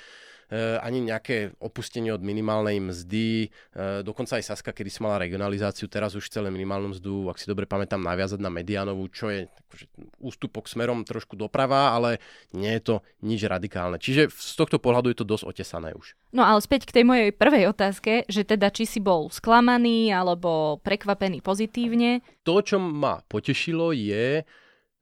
ani 0.56 1.04
nejaké 1.04 1.52
opustenie 1.60 2.08
od 2.08 2.24
minimálnej 2.24 2.80
mzdy. 2.80 3.48
Eh, 3.48 4.00
dokonca 4.00 4.40
aj 4.40 4.48
Saska, 4.48 4.72
kedy 4.72 4.88
si 4.88 5.04
mala 5.04 5.20
regionalizáciu, 5.20 5.92
teraz 5.92 6.16
už 6.16 6.32
celé 6.32 6.48
minimálnu 6.48 6.96
mzdu, 6.96 7.28
ak 7.28 7.36
si 7.36 7.44
dobre 7.44 7.68
pamätám, 7.68 8.00
naviazať 8.00 8.40
na 8.40 8.48
medianovú, 8.48 9.12
čo 9.12 9.28
je 9.28 9.44
akože, 9.44 9.84
ústupok 10.24 10.64
smerom 10.64 11.04
trošku 11.04 11.36
doprava, 11.36 11.92
ale 11.92 12.16
nie 12.56 12.72
je 12.80 12.82
to 12.82 12.94
nič 13.20 13.44
radikálne. 13.44 14.00
Čiže 14.00 14.32
z 14.32 14.54
tohto 14.56 14.80
pohľadu 14.80 15.12
je 15.12 15.18
to 15.20 15.28
dosť 15.28 15.44
otesané 15.44 15.92
už. 15.92 16.16
No 16.32 16.44
ale 16.48 16.64
späť 16.64 16.88
k 16.88 17.00
tej 17.00 17.04
mojej 17.04 17.30
prvej 17.36 17.68
otázke, 17.68 18.24
že 18.24 18.48
teda 18.48 18.72
či 18.72 18.88
si 18.88 19.04
bol 19.04 19.28
sklamaný 19.28 20.12
alebo 20.12 20.80
prekvapený 20.80 21.44
pozitívne. 21.44 22.24
To, 22.48 22.64
čo 22.64 22.80
ma 22.80 23.20
potešilo 23.28 23.92
je, 23.92 24.48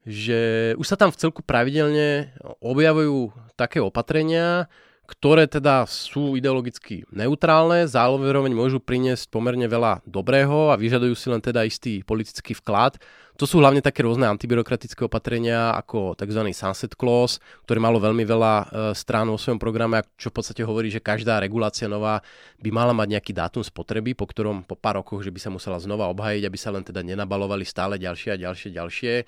že 0.06 0.72
už 0.78 0.86
sa 0.86 0.94
tam 0.94 1.10
v 1.10 1.18
celku 1.18 1.42
pravidelne 1.42 2.30
objavujú 2.62 3.34
také 3.58 3.82
opatrenia, 3.82 4.70
ktoré 5.06 5.46
teda 5.46 5.86
sú 5.86 6.34
ideologicky 6.34 7.06
neutrálne, 7.14 7.86
zároveň 7.86 8.52
môžu 8.52 8.82
priniesť 8.82 9.30
pomerne 9.30 9.70
veľa 9.70 10.02
dobrého 10.02 10.74
a 10.74 10.76
vyžadujú 10.76 11.14
si 11.14 11.30
len 11.30 11.38
teda 11.38 11.62
istý 11.62 12.02
politický 12.02 12.58
vklad. 12.58 12.98
To 13.36 13.44
sú 13.44 13.60
hlavne 13.60 13.84
také 13.84 14.00
rôzne 14.00 14.24
antibyrokratické 14.24 15.04
opatrenia 15.04 15.76
ako 15.76 16.16
tzv. 16.16 16.40
sunset 16.56 16.96
clause, 16.96 17.36
ktoré 17.68 17.76
malo 17.76 18.00
veľmi 18.00 18.24
veľa 18.24 18.52
e, 18.56 18.64
strán 18.96 19.28
vo 19.28 19.36
svojom 19.36 19.60
programe, 19.60 20.00
čo 20.16 20.32
v 20.32 20.40
podstate 20.40 20.64
hovorí, 20.64 20.88
že 20.88 21.04
každá 21.04 21.36
regulácia 21.36 21.84
nová 21.84 22.24
by 22.64 22.70
mala 22.72 22.96
mať 22.96 23.08
nejaký 23.20 23.32
dátum 23.36 23.60
spotreby, 23.60 24.16
po 24.16 24.24
ktorom 24.24 24.64
po 24.64 24.72
pár 24.72 25.04
rokoch, 25.04 25.20
že 25.20 25.28
by 25.28 25.36
sa 25.36 25.50
musela 25.52 25.76
znova 25.76 26.08
obhajiť, 26.16 26.48
aby 26.48 26.58
sa 26.58 26.72
len 26.72 26.80
teda 26.80 27.04
nenabalovali 27.04 27.68
stále 27.68 28.00
ďalšie 28.00 28.32
a 28.32 28.40
ďalšie 28.40 28.68
ďalšie. 28.72 29.12
E, 29.20 29.24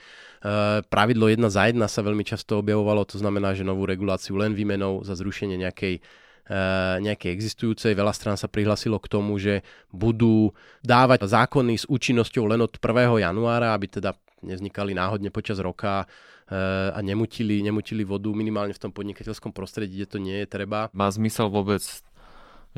pravidlo 0.88 1.28
jedna 1.28 1.52
za 1.52 1.68
jedna 1.68 1.84
sa 1.84 2.00
veľmi 2.00 2.24
často 2.24 2.64
objavovalo, 2.64 3.04
to 3.04 3.20
znamená, 3.20 3.52
že 3.52 3.68
novú 3.68 3.84
reguláciu 3.84 4.40
len 4.40 4.56
výmenou 4.56 5.04
za 5.04 5.12
zrušenie 5.20 5.60
nejakej 5.60 6.00
nejakej 7.04 7.28
existujúcej. 7.28 7.92
Veľa 7.92 8.16
strán 8.16 8.40
sa 8.40 8.48
prihlasilo 8.48 8.96
k 8.96 9.10
tomu, 9.12 9.36
že 9.36 9.60
budú 9.92 10.56
dávať 10.80 11.28
zákony 11.28 11.76
s 11.76 11.84
účinnosťou 11.84 12.48
len 12.48 12.64
od 12.64 12.72
1. 12.72 13.20
januára, 13.20 13.76
aby 13.76 13.86
teda 13.88 14.16
nevznikali 14.42 14.94
náhodne 14.94 15.28
počas 15.34 15.58
roka 15.58 16.04
eh, 16.04 16.90
a 16.94 16.98
nemutili, 17.02 17.60
nemutili 17.60 18.06
vodu 18.06 18.30
minimálne 18.30 18.74
v 18.74 18.82
tom 18.82 18.92
podnikateľskom 18.94 19.50
prostredí, 19.50 20.00
kde 20.02 20.08
to 20.08 20.18
nie 20.22 20.36
je 20.44 20.48
treba. 20.48 20.88
Má 20.94 21.10
zmysel 21.10 21.50
vôbec 21.50 21.82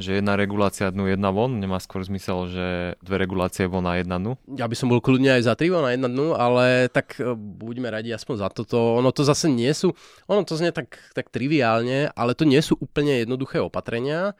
že 0.00 0.18
jedna 0.18 0.34
regulácia 0.34 0.88
dnu, 0.88 1.06
jedna 1.06 1.30
von, 1.30 1.60
nemá 1.60 1.76
skôr 1.78 2.00
zmysel, 2.02 2.48
že 2.48 2.66
dve 3.04 3.16
regulácie 3.20 3.68
von 3.68 3.84
a 3.84 4.00
jedna 4.00 4.16
dnu? 4.16 4.40
Ja 4.56 4.66
by 4.66 4.76
som 4.76 4.88
bol 4.88 5.04
kľudne 5.04 5.36
aj 5.36 5.46
za 5.46 5.54
tri 5.54 5.68
von 5.68 5.84
a 5.84 5.92
jedna 5.92 6.08
dnu, 6.08 6.34
ale 6.34 6.88
tak 6.88 7.20
e, 7.20 7.36
buďme 7.36 7.92
radi 7.92 8.10
aspoň 8.10 8.34
za 8.40 8.48
toto. 8.48 8.96
Ono 8.98 9.12
to 9.12 9.22
zase 9.22 9.52
nie 9.52 9.70
sú, 9.70 9.92
ono 10.26 10.42
to 10.42 10.56
znie 10.56 10.72
tak, 10.72 10.96
tak 11.12 11.28
triviálne, 11.28 12.10
ale 12.16 12.32
to 12.32 12.48
nie 12.48 12.58
sú 12.58 12.80
úplne 12.80 13.20
jednoduché 13.22 13.60
opatrenia. 13.60 14.34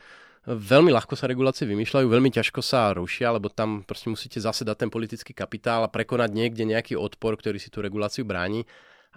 Veľmi 0.49 0.89
ľahko 0.89 1.15
sa 1.15 1.29
regulácie 1.29 1.69
vymýšľajú, 1.69 2.09
veľmi 2.09 2.33
ťažko 2.33 2.65
sa 2.65 2.97
rušia, 2.97 3.37
lebo 3.37 3.53
tam 3.53 3.85
proste 3.85 4.09
musíte 4.09 4.41
zase 4.41 4.65
dať 4.65 4.89
ten 4.89 4.91
politický 4.91 5.37
kapitál 5.37 5.85
a 5.85 5.93
prekonať 5.93 6.33
niekde 6.33 6.65
nejaký 6.65 6.97
odpor, 6.97 7.37
ktorý 7.37 7.61
si 7.61 7.69
tú 7.69 7.85
reguláciu 7.85 8.25
bráni 8.25 8.65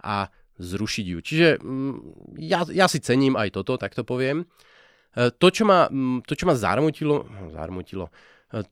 a 0.04 0.28
zrušiť 0.60 1.06
ju. 1.08 1.20
Čiže 1.24 1.48
mm, 1.64 1.96
ja, 2.44 2.68
ja 2.70 2.86
si 2.92 3.00
cením 3.00 3.40
aj 3.40 3.56
toto, 3.56 3.80
tak 3.80 3.96
to 3.96 4.06
poviem. 4.06 4.46
E, 5.14 5.30
to, 5.30 5.48
čo 5.54 5.64
ma, 5.64 5.86
to, 6.26 6.34
čo 6.34 6.50
ma 6.50 6.58
zarmutilo, 6.58 7.30
no, 7.30 7.54
zarmutilo, 7.54 8.10
e, 8.50 8.66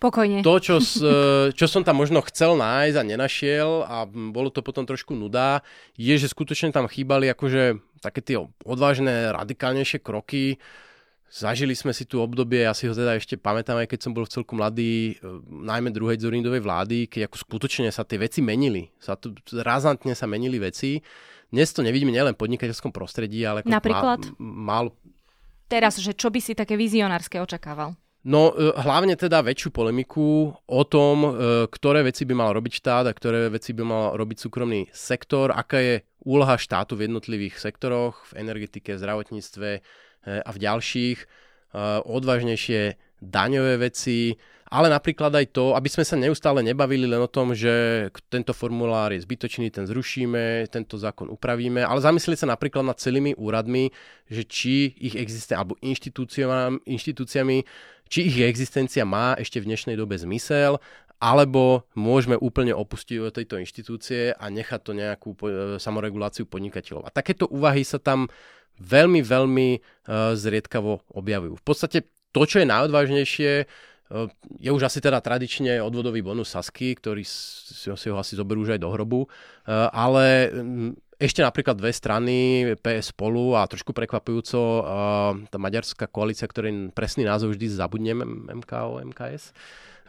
Pokojne. 0.00 0.40
To, 0.40 0.56
čo, 0.56 0.80
e, 0.80 1.52
čo 1.52 1.66
som 1.68 1.84
tam 1.84 2.00
možno 2.00 2.24
chcel 2.24 2.56
nájsť 2.56 2.96
a 2.96 3.04
nenašiel 3.04 3.70
a 3.84 4.08
bolo 4.08 4.48
to 4.48 4.64
potom 4.64 4.88
trošku 4.88 5.12
nudá, 5.12 5.60
je, 5.92 6.16
že 6.16 6.32
skutočne 6.32 6.72
tam 6.72 6.88
chýbali 6.88 7.28
akože 7.28 7.80
také 8.00 8.24
tie 8.24 8.40
odvážne, 8.64 9.28
radikálnejšie 9.36 10.00
kroky. 10.00 10.56
Zažili 11.30 11.76
sme 11.76 11.92
si 11.92 12.08
tu 12.08 12.18
obdobie, 12.18 12.64
ja 12.64 12.72
si 12.72 12.88
ho 12.88 12.96
teda 12.96 13.14
ešte 13.14 13.36
pamätám, 13.36 13.76
aj 13.76 13.92
keď 13.92 14.00
som 14.02 14.16
bol 14.16 14.26
v 14.26 14.34
celku 14.34 14.56
mladý, 14.56 15.20
najmä 15.46 15.94
druhej 15.94 16.18
Zorindovej 16.18 16.64
vlády, 16.64 17.06
keď 17.06 17.30
ako 17.30 17.36
skutočne 17.46 17.92
sa 17.92 18.02
tie 18.02 18.18
veci 18.18 18.42
menili. 18.42 18.90
Sa 18.98 19.14
tu, 19.14 19.36
razantne 19.52 20.16
sa 20.16 20.26
menili 20.26 20.58
veci. 20.58 20.98
Dnes 21.54 21.70
to 21.70 21.86
nevidíme 21.86 22.10
nielen 22.10 22.34
v 22.34 22.40
podnikateľskom 22.40 22.90
prostredí, 22.90 23.46
ale 23.46 23.62
ako 23.62 23.70
Napríklad? 23.70 24.26
Má, 24.42 24.74
málo 24.74 24.90
teraz, 25.70 26.02
že 26.02 26.10
čo 26.18 26.34
by 26.34 26.42
si 26.42 26.58
také 26.58 26.74
vizionárske 26.74 27.38
očakával? 27.38 27.94
No 28.20 28.52
e, 28.52 28.76
hlavne 28.76 29.16
teda 29.16 29.40
väčšiu 29.40 29.72
polemiku 29.72 30.52
o 30.52 30.82
tom, 30.84 31.16
e, 31.24 31.30
ktoré 31.72 32.04
veci 32.04 32.28
by 32.28 32.34
mal 32.36 32.50
robiť 32.52 32.72
štát 32.76 33.04
a 33.08 33.16
ktoré 33.16 33.48
veci 33.48 33.72
by 33.72 33.80
mal 33.86 34.04
robiť 34.12 34.36
súkromný 34.44 34.92
sektor, 34.92 35.48
aká 35.48 35.80
je 35.80 35.94
úloha 36.28 36.60
štátu 36.60 37.00
v 37.00 37.08
jednotlivých 37.08 37.56
sektoroch, 37.56 38.28
v 38.28 38.44
energetike, 38.44 38.92
v 38.92 39.00
zdravotníctve 39.00 39.68
e, 39.72 39.80
a 40.44 40.50
v 40.50 40.58
ďalších, 40.58 41.48
odvážnejšie 42.02 42.98
daňové 43.22 43.78
veci, 43.78 44.34
ale 44.70 44.86
napríklad 44.86 45.34
aj 45.34 45.50
to, 45.50 45.74
aby 45.74 45.90
sme 45.90 46.06
sa 46.06 46.14
neustále 46.14 46.62
nebavili 46.62 47.02
len 47.02 47.18
o 47.18 47.26
tom, 47.26 47.50
že 47.58 48.06
tento 48.30 48.54
formulár 48.54 49.10
je 49.10 49.18
zbytočný, 49.26 49.66
ten 49.74 49.82
zrušíme, 49.82 50.70
tento 50.70 50.94
zákon 50.94 51.26
upravíme, 51.26 51.82
ale 51.82 51.98
zamyslieť 51.98 52.46
sa 52.46 52.54
napríklad 52.54 52.86
nad 52.86 52.94
celými 52.94 53.34
úradmi, 53.34 53.90
že 54.30 54.46
či 54.46 54.94
ich 54.94 55.18
existencia, 55.18 55.58
alebo 55.58 55.74
inštitúciami, 55.82 57.58
či 58.06 58.18
ich 58.30 58.38
existencia 58.46 59.02
má 59.02 59.34
ešte 59.34 59.58
v 59.58 59.74
dnešnej 59.74 59.98
dobe 59.98 60.14
zmysel, 60.14 60.78
alebo 61.18 61.84
môžeme 61.98 62.38
úplne 62.38 62.72
opustiť 62.72 63.16
od 63.20 63.34
tejto 63.34 63.60
inštitúcie 63.60 64.32
a 64.32 64.44
nechať 64.48 64.80
to 64.86 64.92
nejakú 64.96 65.36
samoreguláciu 65.82 66.46
podnikateľov. 66.46 67.10
A 67.10 67.12
takéto 67.12 67.44
úvahy 67.50 67.84
sa 67.84 67.98
tam 68.00 68.30
veľmi, 68.80 69.20
veľmi 69.20 69.68
uh, 69.76 70.32
zriedkavo 70.32 71.04
objavujú. 71.12 71.60
V 71.60 71.64
podstate 71.66 72.08
to, 72.32 72.42
čo 72.46 72.62
je 72.62 72.70
najodvážnejšie, 72.70 73.52
je 74.58 74.70
už 74.74 74.82
asi 74.90 74.98
teda 74.98 75.22
tradične 75.22 75.78
odvodový 75.78 76.20
bonus 76.20 76.50
Sasky, 76.50 76.98
ktorý 76.98 77.22
si, 77.22 77.86
ho 77.86 78.16
asi 78.18 78.34
zoberú 78.34 78.66
už 78.66 78.74
aj 78.74 78.80
do 78.82 78.90
hrobu, 78.90 79.26
ehm, 79.26 79.88
ale 79.94 80.50
mm, 80.50 80.90
ešte 81.20 81.44
napríklad 81.44 81.76
dve 81.76 81.92
strany, 81.92 82.36
PS 82.80 83.12
spolu 83.12 83.54
a 83.54 83.68
trošku 83.68 83.94
prekvapujúco 83.94 84.58
ehm, 84.58 85.46
tá 85.46 85.56
maďarská 85.62 86.10
koalícia, 86.10 86.50
ktorý 86.50 86.90
presný 86.90 87.28
názov 87.28 87.54
vždy 87.54 87.66
zabudnem, 87.70 88.18
MKO, 88.50 89.04
MKS. 89.14 89.54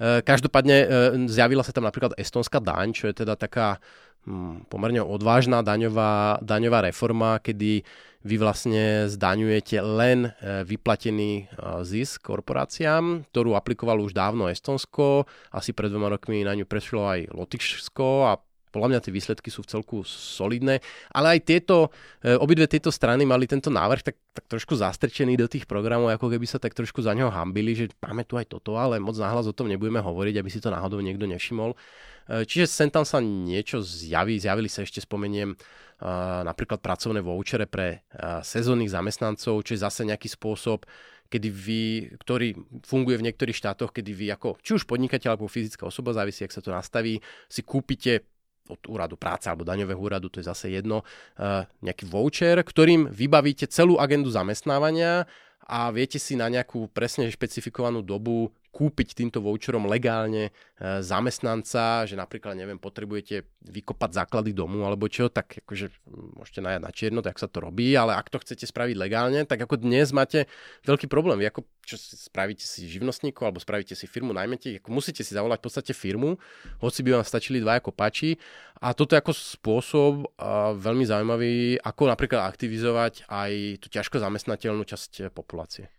Každopádne 0.01 0.89
zjavila 1.29 1.61
sa 1.61 1.69
tam 1.69 1.85
napríklad 1.85 2.17
estonská 2.17 2.57
daň, 2.57 2.89
čo 2.89 3.05
je 3.05 3.21
teda 3.21 3.37
taká 3.37 3.77
pomerne 4.69 5.01
odvážna 5.01 5.65
daňová, 5.65 6.41
daňová 6.45 6.93
reforma, 6.93 7.41
kedy 7.41 7.81
vy 8.21 8.35
vlastne 8.37 9.09
zdaňujete 9.09 9.81
len 9.81 10.29
e, 10.29 10.61
vyplatený 10.61 11.31
e, 11.41 11.43
zisk 11.81 12.21
korporáciám, 12.29 13.25
ktorú 13.33 13.57
aplikovalo 13.57 14.05
už 14.05 14.13
dávno 14.13 14.45
Estonsko, 14.45 15.25
asi 15.49 15.73
pred 15.73 15.89
dvoma 15.89 16.13
rokmi 16.13 16.45
na 16.45 16.53
ňu 16.53 16.69
prešlo 16.69 17.09
aj 17.09 17.33
Lotyšsko 17.33 18.29
a 18.29 18.37
podľa 18.71 18.87
mňa 18.87 18.99
tie 19.03 19.11
výsledky 19.11 19.49
sú 19.51 19.67
v 19.67 19.71
celku 19.73 19.97
solidné, 20.07 20.79
ale 21.11 21.37
aj 21.37 21.39
tieto, 21.43 21.91
e, 22.23 22.37
obidve 22.37 22.69
tieto 22.69 22.93
strany 22.93 23.25
mali 23.27 23.49
tento 23.49 23.73
návrh 23.73 24.01
tak, 24.05 24.15
tak 24.37 24.45
trošku 24.47 24.77
zastrčený 24.77 25.35
do 25.35 25.49
tých 25.49 25.65
programov, 25.65 26.13
ako 26.13 26.31
keby 26.31 26.45
sa 26.47 26.61
tak 26.61 26.77
trošku 26.77 27.03
za 27.03 27.11
neho 27.11 27.33
hambili, 27.33 27.73
že 27.73 27.91
máme 27.99 28.23
tu 28.23 28.39
aj 28.39 28.47
toto, 28.47 28.77
ale 28.77 29.01
moc 29.01 29.17
náhlas 29.17 29.49
o 29.49 29.53
tom 29.53 29.67
nebudeme 29.67 29.99
hovoriť, 29.99 30.39
aby 30.39 30.49
si 30.53 30.63
to 30.63 30.71
náhodou 30.71 31.03
niekto 31.03 31.27
nevšimol. 31.27 31.75
E, 32.31 32.47
čiže 32.47 32.71
sem 32.71 32.87
tam 32.87 33.03
sa 33.03 33.19
niečo 33.19 33.83
zjaví, 33.83 34.39
zjavili 34.39 34.71
sa 34.71 34.87
ešte 34.87 35.03
spomeniem 35.03 35.51
e, 35.51 35.55
napríklad 36.47 36.79
pracovné 36.79 37.19
vouchere 37.19 37.67
pre 37.67 38.07
sezónnych 38.39 38.95
zamestnancov, 38.95 39.67
čo 39.67 39.75
je 39.75 39.83
zase 39.83 40.07
nejaký 40.07 40.31
spôsob, 40.31 40.87
kedy 41.27 41.47
vy, 41.51 41.83
ktorý 42.19 42.55
funguje 42.87 43.19
v 43.19 43.25
niektorých 43.27 43.55
štátoch, 43.55 43.91
kedy 43.91 44.11
vy 44.15 44.27
ako, 44.31 44.59
či 44.63 44.79
už 44.79 44.87
podnikateľ 44.87 45.35
alebo 45.35 45.51
fyzická 45.51 45.87
osoba, 45.87 46.15
závisí, 46.15 46.47
ak 46.47 46.55
sa 46.55 46.63
to 46.63 46.71
nastaví, 46.71 47.19
si 47.51 47.63
kúpite 47.63 48.27
od 48.71 48.79
úradu 48.87 49.19
práce 49.19 49.51
alebo 49.51 49.67
daňového 49.67 49.99
úradu, 49.99 50.31
to 50.31 50.39
je 50.39 50.47
zase 50.47 50.71
jedno, 50.71 51.03
nejaký 51.83 52.07
voucher, 52.07 52.55
ktorým 52.59 53.11
vybavíte 53.11 53.67
celú 53.67 53.99
agendu 53.99 54.31
zamestnávania 54.31 55.27
a 55.67 55.91
viete 55.91 56.19
si 56.19 56.35
na 56.35 56.47
nejakú 56.47 56.87
presne 56.91 57.27
špecifikovanú 57.31 58.03
dobu 58.03 58.51
kúpiť 58.71 59.13
týmto 59.13 59.43
voucherom 59.43 59.83
legálne 59.85 60.49
e, 60.49 60.51
zamestnanca, 61.03 62.07
že 62.07 62.15
napríklad, 62.15 62.55
neviem, 62.55 62.79
potrebujete 62.79 63.43
vykopať 63.67 64.23
základy 64.23 64.55
domu 64.55 64.87
alebo 64.87 65.11
čo, 65.11 65.27
tak 65.27 65.59
akože 65.67 65.91
môžete 66.39 66.63
najať 66.63 66.81
na 66.81 66.91
čierno, 66.95 67.19
tak 67.19 67.35
sa 67.35 67.51
to 67.51 67.59
robí, 67.59 67.91
ale 67.93 68.15
ak 68.15 68.31
to 68.31 68.39
chcete 68.39 68.63
spraviť 68.63 68.95
legálne, 68.95 69.43
tak 69.43 69.59
ako 69.59 69.83
dnes 69.83 70.15
máte 70.15 70.47
veľký 70.87 71.11
problém. 71.11 71.43
Vy 71.43 71.51
ako 71.51 71.67
čo 71.83 71.99
spravíte 71.99 72.63
si 72.63 72.87
živnostníkov 72.87 73.43
alebo 73.51 73.59
spravíte 73.59 73.91
si 73.91 74.07
firmu, 74.07 74.31
najmete, 74.31 74.79
ako 74.79 74.89
musíte 74.95 75.21
si 75.27 75.35
zavolať 75.35 75.59
v 75.59 75.65
podstate 75.67 75.91
firmu, 75.91 76.39
hoci 76.79 76.99
by 77.03 77.19
vám 77.19 77.25
stačili 77.27 77.59
dva 77.59 77.83
ako 77.83 77.91
pači. 77.91 78.39
A 78.81 78.97
toto 78.97 79.13
je 79.13 79.21
ako 79.21 79.33
spôsob 79.35 80.13
a 80.41 80.73
veľmi 80.73 81.05
zaujímavý, 81.05 81.77
ako 81.85 82.09
napríklad 82.09 82.49
aktivizovať 82.49 83.29
aj 83.29 83.51
tú 83.77 83.93
ťažko 83.93 84.17
zamestnateľnú 84.17 84.81
časť 84.87 85.29
populácie. 85.29 85.91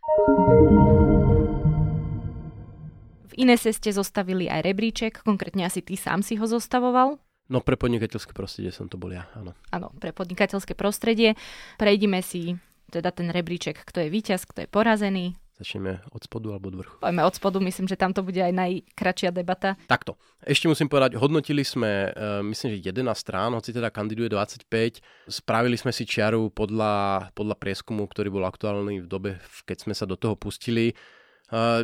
V 3.32 3.48
Inese 3.48 3.72
ste 3.72 3.88
zostavili 3.88 4.44
aj 4.44 4.60
rebríček, 4.60 5.24
konkrétne 5.24 5.64
asi 5.64 5.80
ty 5.80 5.96
sám 5.96 6.20
si 6.20 6.36
ho 6.36 6.44
zostavoval. 6.44 7.16
No 7.48 7.64
pre 7.64 7.80
podnikateľské 7.80 8.36
prostredie 8.36 8.76
som 8.76 8.92
to 8.92 9.00
bol 9.00 9.08
ja, 9.08 9.24
áno. 9.32 9.56
Áno, 9.72 9.88
pre 9.96 10.12
podnikateľské 10.12 10.76
prostredie. 10.76 11.32
Prejdime 11.80 12.20
si 12.20 12.60
teda 12.92 13.08
ten 13.08 13.32
rebríček, 13.32 13.88
kto 13.88 14.04
je 14.04 14.12
víťaz, 14.12 14.44
kto 14.44 14.64
je 14.64 14.68
porazený. 14.68 15.32
Začneme 15.56 16.04
od 16.12 16.20
spodu 16.20 16.52
alebo 16.52 16.68
od 16.68 16.76
vrchu? 16.76 16.94
Poďme 17.00 17.24
od 17.24 17.32
spodu, 17.32 17.56
myslím, 17.56 17.88
že 17.88 17.96
tam 17.96 18.12
to 18.12 18.20
bude 18.20 18.36
aj 18.36 18.52
najkračšia 18.52 19.32
debata. 19.32 19.80
Takto. 19.88 20.20
Ešte 20.44 20.68
musím 20.68 20.92
povedať, 20.92 21.16
hodnotili 21.16 21.64
sme, 21.64 22.12
uh, 22.12 22.44
myslím, 22.44 22.76
že 22.76 22.92
11 22.92 23.16
strán, 23.16 23.56
hoci 23.56 23.72
teda 23.72 23.88
kandiduje 23.88 24.28
25. 24.28 25.00
Spravili 25.24 25.80
sme 25.80 25.88
si 25.88 26.04
čiaru 26.04 26.52
podľa, 26.52 27.32
podľa 27.32 27.56
prieskumu, 27.56 28.04
ktorý 28.04 28.28
bol 28.28 28.44
aktuálny 28.44 29.00
v 29.00 29.08
dobe, 29.08 29.40
keď 29.64 29.88
sme 29.88 29.94
sa 29.96 30.04
do 30.04 30.20
toho 30.20 30.36
pustili 30.36 30.92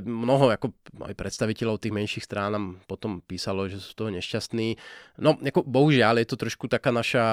mnoho 0.03 0.49
ako 0.49 0.73
aj 1.05 1.13
predstaviteľov 1.13 1.77
tých 1.77 1.93
menších 1.93 2.25
strán 2.25 2.57
nám 2.57 2.67
potom 2.89 3.21
písalo, 3.21 3.69
že 3.69 3.77
sú 3.77 3.93
toho 3.93 4.09
nešťastní. 4.09 4.81
No, 5.21 5.37
ako, 5.37 5.61
bohužiaľ, 5.69 6.25
je 6.25 6.29
to 6.33 6.41
trošku 6.41 6.73
taká 6.73 6.89
naša 6.89 7.25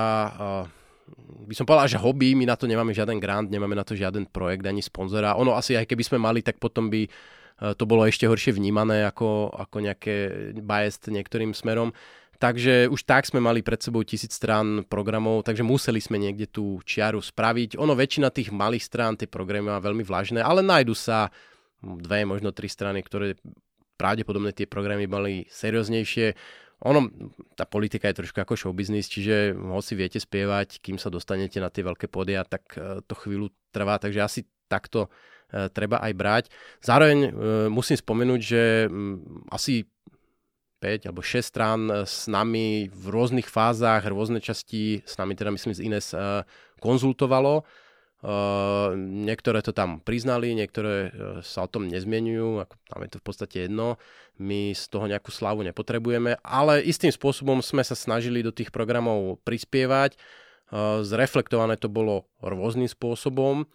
by 1.46 1.54
som 1.54 1.70
povedal, 1.70 1.86
že 1.86 2.02
hobby, 2.02 2.34
my 2.34 2.50
na 2.50 2.58
to 2.58 2.66
nemáme 2.66 2.90
žiaden 2.90 3.22
grant, 3.22 3.54
nemáme 3.54 3.78
na 3.78 3.86
to 3.86 3.94
žiaden 3.94 4.26
projekt 4.26 4.66
ani 4.66 4.82
sponzora. 4.82 5.38
Ono 5.38 5.54
asi 5.54 5.78
aj 5.78 5.86
keby 5.86 6.02
sme 6.02 6.18
mali, 6.18 6.42
tak 6.42 6.58
potom 6.58 6.90
by 6.90 7.06
to 7.78 7.84
bolo 7.88 8.04
ešte 8.04 8.28
horšie 8.28 8.58
vnímané 8.58 9.06
ako, 9.08 9.54
ako 9.54 9.78
nejaké 9.86 10.16
biased 10.60 11.08
niektorým 11.08 11.54
smerom. 11.54 11.94
Takže 12.36 12.92
už 12.92 13.08
tak 13.08 13.24
sme 13.24 13.40
mali 13.40 13.64
pred 13.64 13.80
sebou 13.80 14.04
tisíc 14.04 14.36
strán 14.36 14.84
programov, 14.84 15.48
takže 15.48 15.64
museli 15.64 16.04
sme 16.04 16.20
niekde 16.20 16.52
tú 16.52 16.84
čiaru 16.84 17.24
spraviť. 17.24 17.80
Ono 17.80 17.96
väčšina 17.96 18.28
tých 18.28 18.52
malých 18.52 18.84
strán, 18.84 19.16
tie 19.16 19.30
programy 19.30 19.72
má 19.72 19.80
veľmi 19.80 20.04
vlažné, 20.04 20.44
ale 20.44 20.60
nájdu 20.60 20.92
sa 20.92 21.32
dve, 21.86 22.26
možno 22.26 22.50
tri 22.50 22.66
strany, 22.66 23.06
ktoré 23.06 23.38
pravdepodobne 23.96 24.52
tie 24.52 24.68
programy 24.68 25.08
mali 25.08 25.48
serióznejšie. 25.48 26.36
Ono, 26.84 27.08
tá 27.56 27.64
politika 27.64 28.12
je 28.12 28.20
trošku 28.20 28.44
ako 28.44 28.60
show 28.60 28.74
business, 28.76 29.08
čiže 29.08 29.56
hoci 29.56 29.96
viete 29.96 30.20
spievať, 30.20 30.84
kým 30.84 31.00
sa 31.00 31.08
dostanete 31.08 31.64
na 31.64 31.72
tie 31.72 31.88
veľké 31.88 32.12
podia, 32.12 32.44
tak 32.44 32.76
e, 32.76 33.00
to 33.08 33.16
chvíľu 33.16 33.48
trvá, 33.72 33.96
takže 33.96 34.20
asi 34.20 34.42
takto 34.68 35.08
e, 35.08 35.72
treba 35.72 36.04
aj 36.04 36.14
brať. 36.14 36.44
Zároveň 36.84 37.20
e, 37.24 37.30
musím 37.72 37.96
spomenúť, 37.96 38.42
že 38.44 38.92
asi 39.48 39.88
5 40.84 41.08
alebo 41.08 41.24
6 41.24 41.40
strán 41.40 41.88
s 42.04 42.28
nami 42.28 42.92
v 42.92 43.06
rôznych 43.08 43.48
fázach, 43.48 44.04
rôzne 44.12 44.44
časti, 44.44 45.00
s 45.08 45.16
nami 45.16 45.32
teda 45.32 45.56
myslím 45.56 45.74
z 45.74 45.82
Ines 45.88 46.12
konzultovalo 46.84 47.64
niektoré 48.98 49.62
to 49.62 49.70
tam 49.70 50.02
priznali, 50.02 50.58
niektoré 50.58 51.14
sa 51.46 51.66
o 51.66 51.72
tom 51.72 51.86
nezmenujú, 51.86 52.66
ako 52.66 52.76
tam 52.90 53.00
je 53.06 53.10
to 53.14 53.18
v 53.22 53.26
podstate 53.26 53.58
jedno. 53.70 54.02
My 54.42 54.74
z 54.74 54.90
toho 54.90 55.06
nejakú 55.06 55.30
slavu 55.30 55.62
nepotrebujeme, 55.62 56.42
ale 56.42 56.82
istým 56.82 57.14
spôsobom 57.14 57.62
sme 57.62 57.86
sa 57.86 57.94
snažili 57.94 58.42
do 58.42 58.50
tých 58.50 58.74
programov 58.74 59.38
prispievať. 59.46 60.18
Zreflektované 61.06 61.78
to 61.78 61.88
bolo 61.88 62.26
rôznym 62.42 62.90
spôsobom 62.90 63.70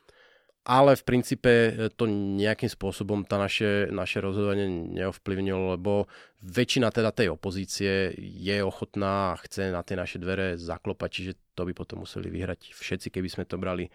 ale 0.60 0.92
v 0.92 1.06
princípe 1.08 1.52
to 1.96 2.04
nejakým 2.36 2.68
spôsobom 2.68 3.24
tá 3.24 3.40
naše, 3.40 3.88
naše 3.88 4.20
rozhodovanie 4.20 4.68
neovplyvnilo, 4.92 5.76
lebo 5.76 6.04
väčšina 6.44 6.92
teda 6.92 7.16
tej 7.16 7.32
opozície 7.32 8.12
je 8.20 8.56
ochotná 8.60 9.32
a 9.32 9.40
chce 9.40 9.72
na 9.72 9.80
tie 9.80 9.96
naše 9.96 10.20
dvere 10.20 10.60
zaklopať, 10.60 11.08
čiže 11.08 11.32
to 11.56 11.64
by 11.64 11.72
potom 11.72 12.04
museli 12.04 12.28
vyhrať 12.28 12.76
všetci, 12.76 13.08
keby 13.08 13.28
sme 13.32 13.48
to 13.48 13.56
brali, 13.56 13.88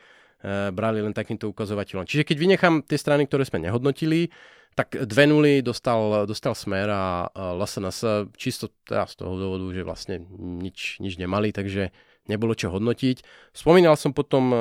brali 0.45 1.01
len 1.01 1.09
takýmto 1.09 1.49
ukazovateľom. 1.49 2.05
Čiže 2.05 2.21
keď 2.21 2.37
vynechám 2.37 2.75
tie 2.85 3.01
strany, 3.01 3.25
ktoré 3.25 3.49
sme 3.49 3.65
nehodnotili, 3.65 4.29
tak 4.75 4.91
dve 5.07 5.23
nuly 5.25 5.53
dostal, 5.63 6.27
dostal 6.27 6.51
smer 6.51 6.91
a 6.91 7.31
LSNS 7.33 8.29
čisto 8.35 8.75
teda 8.83 9.07
z 9.07 9.23
toho 9.23 9.33
dôvodu, 9.39 9.71
že 9.71 9.87
vlastne 9.87 10.15
nič, 10.37 10.99
nič 10.99 11.15
nemali, 11.15 11.55
takže 11.55 11.95
nebolo 12.27 12.51
čo 12.57 12.73
hodnotiť. 12.73 13.23
Spomínal 13.55 13.95
som 13.95 14.11
potom 14.11 14.51
e, 14.51 14.57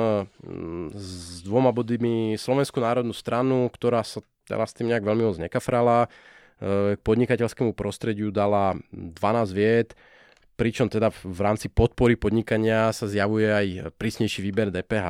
s 0.95 1.43
dvoma 1.43 1.75
bodmi 1.75 2.39
Slovenskú 2.39 2.79
národnú 2.79 3.11
stranu, 3.11 3.67
ktorá 3.67 4.07
sa 4.07 4.23
teraz 4.47 4.71
tým 4.71 4.87
nejak 4.93 5.03
veľmi 5.03 5.23
moc 5.27 5.37
nekafrala. 5.41 6.07
E, 6.07 6.95
k 6.95 7.01
podnikateľskému 7.03 7.75
prostrediu 7.75 8.31
dala 8.31 8.79
12 8.95 9.19
vied, 9.51 9.97
pričom 10.55 10.87
teda 10.87 11.11
v 11.11 11.39
rámci 11.43 11.67
podpory 11.67 12.15
podnikania 12.15 12.95
sa 12.95 13.05
zjavuje 13.05 13.47
aj 13.51 13.67
prísnejší 13.99 14.39
výber 14.39 14.71
DPH 14.71 15.07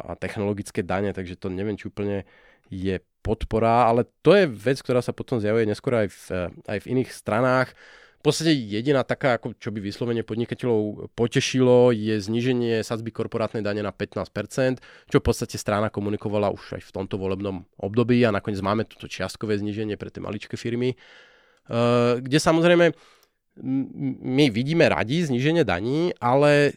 a 0.00 0.12
technologické 0.16 0.80
dane, 0.80 1.12
takže 1.12 1.36
to 1.36 1.52
neviem, 1.52 1.76
či 1.76 1.92
úplne 1.92 2.24
je 2.72 2.98
podpora, 3.22 3.86
ale 3.86 4.08
to 4.24 4.34
je 4.34 4.50
vec, 4.50 4.80
ktorá 4.82 4.98
sa 5.04 5.14
potom 5.14 5.38
zjavuje 5.38 5.66
neskôr 5.66 6.06
aj 6.06 6.08
v, 6.10 6.18
e, 6.30 6.42
aj 6.66 6.78
v 6.82 6.88
iných 6.98 7.10
stranách. 7.10 7.70
Podstate 8.26 8.58
jediná 8.58 9.06
taká, 9.06 9.38
ako 9.38 9.54
čo 9.54 9.70
by 9.70 9.78
vyslovene 9.78 10.26
podnikateľov 10.26 11.14
potešilo, 11.14 11.94
je 11.94 12.18
zníženie 12.18 12.82
sadzby 12.82 13.14
korporátnej 13.14 13.62
dane 13.62 13.86
na 13.86 13.94
15%, 13.94 14.82
čo 15.06 15.22
v 15.22 15.26
podstate 15.30 15.54
strana 15.54 15.94
komunikovala 15.94 16.50
už 16.50 16.74
aj 16.74 16.90
v 16.90 16.94
tomto 16.94 17.22
volebnom 17.22 17.62
období 17.78 18.26
a 18.26 18.34
nakoniec 18.34 18.58
máme 18.58 18.82
toto 18.82 19.06
čiastkové 19.06 19.54
zníženie 19.62 19.94
pre 19.94 20.10
tie 20.10 20.18
maličké 20.18 20.58
firmy, 20.58 20.98
eh, 20.98 22.18
kde 22.18 22.38
samozrejme 22.42 22.98
my 23.60 24.52
vidíme 24.52 24.84
radi 24.88 25.24
zníženie 25.24 25.64
daní, 25.64 26.12
ale 26.20 26.76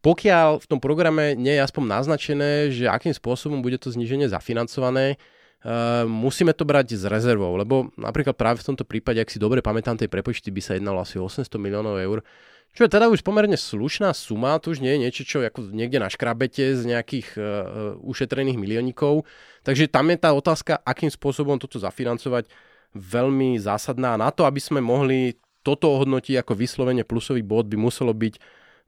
pokiaľ 0.00 0.64
v 0.64 0.66
tom 0.68 0.80
programe 0.80 1.36
nie 1.36 1.56
je 1.56 1.64
aspoň 1.64 1.82
naznačené, 2.00 2.72
že 2.72 2.88
akým 2.88 3.12
spôsobom 3.12 3.60
bude 3.60 3.76
to 3.76 3.92
zníženie 3.92 4.28
zafinancované, 4.28 5.20
Ehm, 5.66 6.06
musíme 6.06 6.54
to 6.54 6.62
brať 6.62 6.94
s 6.94 7.04
rezervou, 7.10 7.58
lebo 7.58 7.90
napríklad 7.98 8.38
práve 8.38 8.62
v 8.62 8.70
tomto 8.70 8.86
prípade, 8.86 9.18
ak 9.18 9.26
si 9.26 9.42
dobre 9.42 9.58
pamätám, 9.66 9.98
tej 9.98 10.06
prepočty 10.06 10.54
by 10.54 10.62
sa 10.62 10.78
jednalo 10.78 11.02
asi 11.02 11.18
800 11.18 11.58
miliónov 11.58 11.98
eur, 11.98 12.22
čo 12.70 12.86
je 12.86 12.92
teda 12.92 13.10
už 13.10 13.26
pomerne 13.26 13.58
slušná 13.58 14.14
suma, 14.14 14.62
to 14.62 14.70
už 14.70 14.78
nie 14.78 14.94
je 14.94 15.02
niečo, 15.02 15.22
čo 15.26 15.42
ako 15.42 15.74
niekde 15.74 15.98
na 15.98 16.12
škrabete 16.12 16.76
z 16.76 16.82
nejakých 16.84 17.28
uh, 17.34 17.96
ušetrených 18.04 18.60
miliónikov. 18.60 19.24
Takže 19.64 19.88
tam 19.88 20.12
je 20.12 20.20
tá 20.20 20.36
otázka, 20.36 20.76
akým 20.84 21.08
spôsobom 21.08 21.56
toto 21.56 21.80
zafinancovať, 21.80 22.52
veľmi 22.92 23.56
zásadná. 23.56 24.20
Na 24.20 24.28
to, 24.28 24.44
aby 24.44 24.60
sme 24.60 24.84
mohli 24.84 25.40
toto 25.66 25.90
ohodnotiť 25.98 26.46
ako 26.46 26.54
vyslovene 26.54 27.02
plusový 27.02 27.42
bod, 27.42 27.66
by 27.66 27.74
muselo 27.74 28.14
byť 28.14 28.38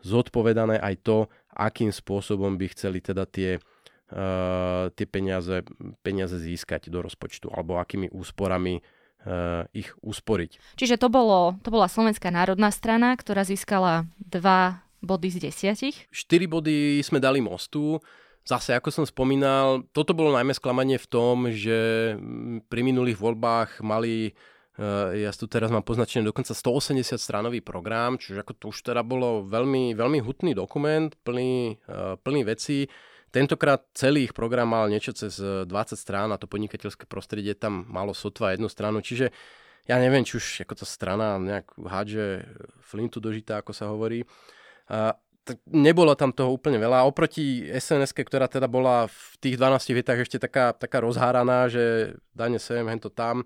zodpovedané 0.07 0.79
aj 0.79 0.95
to, 1.03 1.19
akým 1.59 1.91
spôsobom 1.91 2.55
by 2.55 2.71
chceli 2.71 3.03
teda 3.03 3.27
tie 3.27 3.59
uh, 3.59 4.87
tie 4.95 5.07
peniaze, 5.11 5.67
peniaze 6.07 6.39
získať 6.39 6.87
do 6.87 7.03
rozpočtu 7.03 7.51
alebo 7.51 7.83
akými 7.83 8.07
úsporami 8.15 8.79
uh, 8.79 9.67
ich 9.75 9.91
usporiť. 9.99 10.79
Čiže 10.79 11.03
to, 11.03 11.11
bolo, 11.11 11.59
to 11.67 11.75
bola 11.75 11.91
Slovenská 11.91 12.31
národná 12.31 12.71
strana, 12.71 13.19
ktorá 13.19 13.43
získala 13.43 14.07
dva 14.23 14.87
body 15.03 15.29
z 15.35 15.39
desiatich? 15.51 15.97
Štyri 16.15 16.47
body 16.47 17.03
sme 17.03 17.19
dali 17.19 17.43
mostu. 17.43 17.99
Zase, 18.49 18.73
ako 18.73 18.89
som 18.89 19.05
spomínal, 19.05 19.85
toto 19.93 20.17
bolo 20.17 20.33
najmä 20.33 20.57
sklamanie 20.57 20.97
v 20.97 21.11
tom, 21.11 21.53
že 21.53 22.17
pri 22.73 22.81
minulých 22.81 23.21
voľbách 23.21 23.85
mali 23.85 24.33
ja 25.19 25.35
tu 25.35 25.51
teraz 25.51 25.75
mám 25.75 25.83
poznačený 25.83 26.31
dokonca 26.31 26.55
180 26.55 27.19
stranový 27.19 27.59
program, 27.59 28.15
čiže 28.15 28.47
ako 28.47 28.53
to 28.55 28.65
už 28.71 28.87
teda 28.87 29.03
bolo 29.03 29.43
veľmi, 29.43 29.99
veľmi 29.99 30.23
hutný 30.23 30.55
dokument, 30.55 31.11
plný, 31.27 31.83
uh, 31.91 32.15
plný 32.23 32.47
vecí 32.47 32.87
Tentokrát 33.29 33.85
celý 33.93 34.25
ich 34.25 34.33
program 34.33 34.73
mal 34.73 34.89
niečo 34.89 35.13
cez 35.13 35.37
20 35.37 35.69
e, 35.69 35.97
strán 36.01 36.33
a 36.33 36.41
to 36.41 36.49
podnikateľské 36.49 37.05
prostredie 37.05 37.53
tam 37.53 37.85
malo 37.93 38.17
sotva 38.17 38.57
jednu 38.57 38.73
stranu, 38.73 39.05
čiže 39.05 39.37
ja 39.85 40.01
neviem, 40.01 40.25
či 40.25 40.41
už 40.41 40.65
ako 40.65 40.75
tá 40.81 40.87
strana 40.89 41.37
nejak 41.37 41.77
hádže 41.77 42.45
flintu 42.81 43.21
dožitá, 43.21 43.61
ako 43.61 43.73
sa 43.77 43.93
hovorí. 43.93 44.25
A, 44.89 45.17
tak 45.45 45.61
nebolo 45.65 46.13
tam 46.13 46.33
toho 46.33 46.53
úplne 46.53 46.77
veľa. 46.77 47.09
Oproti 47.09 47.69
sns 47.73 48.13
ktorá 48.13 48.49
teda 48.53 48.69
bola 48.69 49.09
v 49.09 49.33
tých 49.41 49.57
12 49.57 49.97
vietách 49.97 50.29
ešte 50.29 50.41
taká, 50.41 50.77
taká 50.77 51.01
rozháraná, 51.01 51.69
že 51.73 52.17
dane 52.37 52.61
sem, 52.61 52.85
hento 52.85 53.09
tam, 53.13 53.45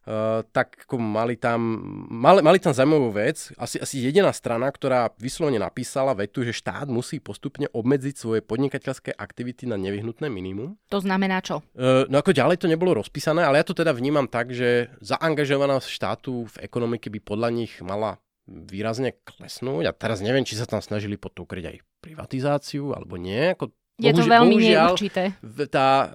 Uh, 0.00 0.40
tak 0.56 0.88
ako 0.88 0.96
mali 0.96 1.36
tam, 1.36 1.60
mali, 2.08 2.40
mali 2.40 2.56
tam 2.56 2.72
zaujímavú 2.72 3.12
vec. 3.12 3.52
Asi, 3.60 3.76
asi 3.76 4.00
jediná 4.00 4.32
strana, 4.32 4.72
ktorá 4.72 5.12
vyslovene 5.20 5.60
napísala 5.60 6.16
vetu, 6.16 6.40
že 6.40 6.56
štát 6.56 6.88
musí 6.88 7.20
postupne 7.20 7.68
obmedziť 7.68 8.14
svoje 8.16 8.40
podnikateľské 8.40 9.12
aktivity 9.12 9.68
na 9.68 9.76
nevyhnutné 9.76 10.32
minimum. 10.32 10.80
To 10.88 11.04
znamená 11.04 11.44
čo? 11.44 11.60
Uh, 11.76 12.08
no 12.08 12.16
ako 12.16 12.32
ďalej 12.32 12.64
to 12.64 12.72
nebolo 12.72 12.96
rozpísané, 12.96 13.44
ale 13.44 13.60
ja 13.60 13.68
to 13.68 13.76
teda 13.76 13.92
vnímam 13.92 14.24
tak, 14.24 14.56
že 14.56 14.88
zaangažovanosť 15.04 15.88
štátu 15.92 16.48
v 16.48 16.56
ekonomike 16.64 17.12
by 17.12 17.20
podľa 17.20 17.48
nich 17.52 17.76
mala 17.84 18.16
výrazne 18.50 19.14
klesnúť. 19.22 19.84
A 19.86 19.92
teraz 19.92 20.24
neviem, 20.24 20.48
či 20.48 20.58
sa 20.58 20.66
tam 20.66 20.82
snažili 20.82 21.14
potom 21.20 21.46
ukryť 21.46 21.64
aj 21.70 21.76
privatizáciu 22.00 22.96
alebo 22.96 23.14
nie. 23.20 23.54
Ako 23.54 23.70
je 24.00 24.12
to 24.16 24.24
veľmi 24.24 24.56
neurčité. 24.56 25.36
Tá 25.68 25.88
uh, 26.04 26.08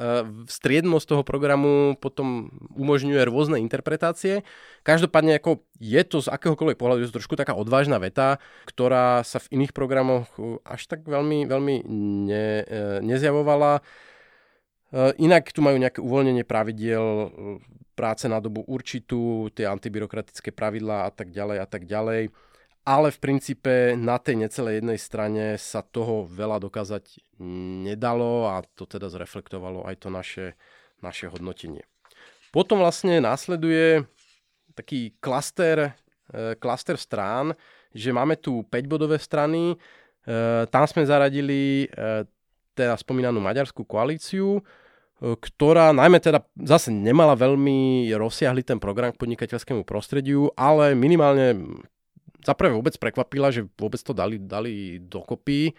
striednosť 0.50 1.06
toho 1.06 1.24
programu 1.24 1.94
potom 2.02 2.50
umožňuje 2.74 3.22
rôzne 3.30 3.62
interpretácie. 3.62 4.42
Každopádne 4.82 5.38
ako 5.38 5.62
je 5.78 6.02
to 6.04 6.26
z 6.26 6.28
akéhokoľvek 6.34 6.78
pohľadu 6.78 7.06
je 7.06 7.10
to 7.14 7.18
trošku 7.22 7.38
taká 7.38 7.54
odvážna 7.54 8.02
veta, 8.02 8.42
ktorá 8.66 9.22
sa 9.22 9.42
v 9.42 9.58
iných 9.58 9.74
programoch 9.74 10.30
e, 10.38 10.62
až 10.62 10.86
tak 10.86 11.10
veľmi, 11.10 11.50
veľmi 11.50 11.76
ne, 12.30 12.48
uh, 12.62 12.98
nezjavovala. 13.02 13.86
Inak 14.96 15.52
tu 15.52 15.60
majú 15.60 15.76
nejaké 15.76 16.00
uvoľnenie 16.00 16.48
pravidiel 16.48 17.04
práce 18.00 18.32
na 18.32 18.40
dobu 18.40 18.64
určitú, 18.64 19.52
tie 19.52 19.68
antibyrokratické 19.68 20.56
pravidlá 20.56 21.10
a 21.10 21.12
tak 21.12 21.36
ďalej 21.36 21.58
a 21.60 21.68
tak 21.68 21.84
ďalej 21.84 22.32
ale 22.86 23.10
v 23.10 23.18
princípe 23.18 23.98
na 23.98 24.22
tej 24.22 24.46
necelej 24.46 24.80
jednej 24.80 25.00
strane 25.02 25.44
sa 25.58 25.82
toho 25.82 26.30
veľa 26.30 26.62
dokázať 26.62 27.18
nedalo 27.82 28.46
a 28.46 28.62
to 28.78 28.86
teda 28.86 29.10
zreflektovalo 29.10 29.90
aj 29.90 29.96
to 30.06 30.14
naše, 30.14 30.46
naše 31.02 31.26
hodnotenie. 31.26 31.82
Potom 32.54 32.80
vlastne 32.80 33.18
následuje 33.20 34.06
taký 34.78 35.18
klaster, 35.18 35.98
e, 36.30 36.54
klaster 36.62 36.96
strán, 36.96 37.58
že 37.90 38.14
máme 38.14 38.38
tu 38.38 38.62
5-bodové 38.70 39.18
strany, 39.18 39.74
e, 39.74 39.76
tam 40.70 40.86
sme 40.86 41.10
zaradili 41.10 41.90
e, 41.90 42.24
teda 42.78 42.96
spomínanú 43.02 43.42
maďarskú 43.42 43.82
koalíciu, 43.88 44.62
ktorá 45.16 45.96
najmä 45.96 46.20
teda 46.20 46.44
zase 46.60 46.92
nemala 46.92 47.40
veľmi 47.40 48.04
rozsiahly 48.20 48.68
ten 48.68 48.84
program 48.84 49.16
k 49.16 49.20
podnikateľskému 49.24 49.88
prostrediu, 49.88 50.52
ale 50.60 50.92
minimálne 50.92 51.56
za 52.46 52.54
prvé 52.54 52.78
vôbec 52.78 52.94
prekvapila, 53.02 53.50
že 53.50 53.66
vôbec 53.76 53.98
to 54.00 54.14
dali, 54.14 54.38
dali 54.38 55.02
dokopy 55.02 55.74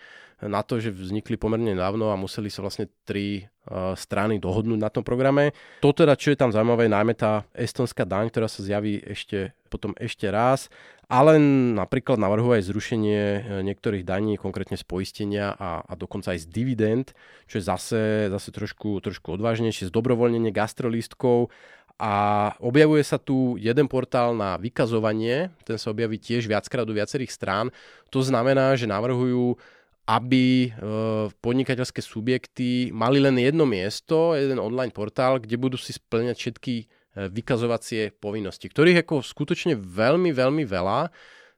na 0.44 0.60
to, 0.60 0.76
že 0.76 0.92
vznikli 0.92 1.40
pomerne 1.40 1.72
dávno 1.72 2.12
a 2.12 2.20
museli 2.20 2.52
sa 2.52 2.60
vlastne 2.60 2.92
tri 3.08 3.40
uh, 3.46 3.96
strany 3.96 4.36
dohodnúť 4.36 4.76
na 4.76 4.92
tom 4.92 5.00
programe. 5.00 5.56
To 5.80 5.96
teda, 5.96 6.12
čo 6.12 6.34
je 6.34 6.36
tam 6.36 6.52
zaujímavé, 6.52 6.92
najmä 6.92 7.16
tá 7.16 7.48
estonská 7.56 8.04
daň, 8.04 8.28
ktorá 8.28 8.44
sa 8.44 8.60
zjaví 8.60 9.00
ešte 9.00 9.56
potom 9.72 9.96
ešte 9.96 10.28
raz, 10.30 10.68
ale 11.06 11.38
napríklad 11.74 12.18
navrhuje 12.18 12.62
aj 12.62 12.68
zrušenie 12.70 13.22
e, 13.22 13.40
niektorých 13.62 14.02
daní, 14.02 14.34
konkrétne 14.38 14.74
z 14.74 14.82
poistenia 14.86 15.54
a, 15.54 15.82
a 15.82 15.92
dokonca 15.94 16.34
aj 16.34 16.42
z 16.42 16.50
dividend, 16.50 17.06
čo 17.46 17.62
je 17.62 17.64
zase, 17.66 18.02
zase 18.30 18.50
trošku, 18.50 18.98
trošku 19.02 19.38
odvážnejšie, 19.38 19.90
z 19.90 19.94
dobrovoľnenie 19.94 20.50
gastrolístkov 20.50 21.54
a 21.96 22.52
objavuje 22.60 23.00
sa 23.00 23.16
tu 23.16 23.56
jeden 23.56 23.88
portál 23.88 24.36
na 24.36 24.60
vykazovanie, 24.60 25.48
ten 25.64 25.80
sa 25.80 25.88
objaví 25.88 26.20
tiež 26.20 26.44
viackrát 26.44 26.84
do 26.84 26.92
viacerých 26.92 27.32
strán. 27.32 27.72
To 28.12 28.20
znamená, 28.20 28.76
že 28.76 28.84
navrhujú, 28.84 29.56
aby 30.04 30.68
e, 30.68 30.70
podnikateľské 31.40 32.04
subjekty 32.04 32.92
mali 32.92 33.16
len 33.16 33.40
jedno 33.40 33.64
miesto, 33.64 34.36
jeden 34.36 34.60
online 34.60 34.92
portál, 34.92 35.40
kde 35.40 35.56
budú 35.56 35.80
si 35.80 35.96
splňať 35.96 36.36
všetky 36.36 36.74
e, 36.78 36.84
vykazovacie 37.32 38.12
povinnosti, 38.20 38.68
ktorých 38.68 39.02
ako 39.02 39.24
skutočne 39.24 39.74
veľmi, 39.74 40.36
veľmi 40.36 40.68
veľa. 40.68 41.08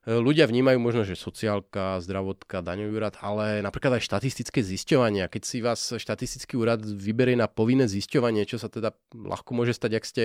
Ľudia 0.09 0.49
vnímajú 0.49 0.81
možno, 0.81 1.05
že 1.05 1.21
sociálka, 1.21 2.01
zdravotka, 2.01 2.65
daňový 2.65 2.97
úrad, 2.97 3.21
ale 3.21 3.61
napríklad 3.61 4.01
aj 4.01 4.09
štatistické 4.09 4.65
zisťovania. 4.65 5.29
Keď 5.29 5.43
si 5.45 5.61
vás 5.61 5.81
štatistický 6.01 6.57
úrad 6.57 6.81
vyberie 6.81 7.37
na 7.37 7.45
povinné 7.45 7.85
zisťovanie, 7.85 8.49
čo 8.49 8.57
sa 8.57 8.73
teda 8.73 8.97
ľahko 9.13 9.53
môže 9.53 9.77
stať, 9.77 9.93
ak 10.01 10.09
ste 10.09 10.25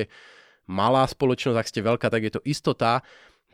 malá 0.71 1.03
spoločnosť, 1.03 1.57
ak 1.59 1.67
ste 1.67 1.83
veľká, 1.83 2.07
tak 2.07 2.23
je 2.23 2.31
to 2.31 2.41
istota, 2.47 3.03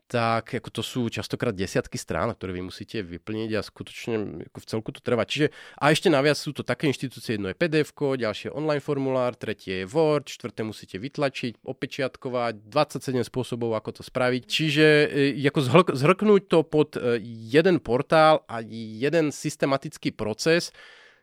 tak 0.10 0.58
ako 0.58 0.70
to 0.74 0.82
sú 0.82 1.06
častokrát 1.14 1.54
desiatky 1.54 2.02
strán, 2.02 2.34
ktoré 2.34 2.58
vy 2.58 2.66
musíte 2.66 3.06
vyplniť 3.06 3.50
a 3.54 3.62
skutočne 3.62 4.42
ako 4.50 4.58
v 4.58 4.66
celku 4.66 4.90
to 4.90 5.06
trvá. 5.06 5.22
Čiže, 5.22 5.54
a 5.78 5.94
ešte 5.94 6.10
naviac 6.10 6.34
sú 6.34 6.50
to 6.50 6.66
také 6.66 6.90
inštitúcie, 6.90 7.38
jedno 7.38 7.54
je 7.54 7.56
pdf 7.56 7.94
ďalšie 7.94 8.50
online 8.50 8.82
formulár, 8.82 9.38
tretie 9.38 9.86
je 9.86 9.90
Word, 9.90 10.34
štvrté 10.34 10.66
musíte 10.66 10.98
vytlačiť, 10.98 11.62
opečiatkovať, 11.62 12.74
27 12.74 13.22
spôsobov, 13.30 13.78
ako 13.78 14.02
to 14.02 14.04
spraviť. 14.04 14.44
Čiže 14.50 14.86
e, 15.38 15.46
ako 15.46 15.94
zhrknúť 15.94 16.42
to 16.50 16.66
pod 16.66 16.98
e, 16.98 17.22
jeden 17.22 17.78
portál 17.78 18.42
a 18.50 18.66
jeden 18.66 19.30
systematický 19.30 20.10
proces, 20.10 20.74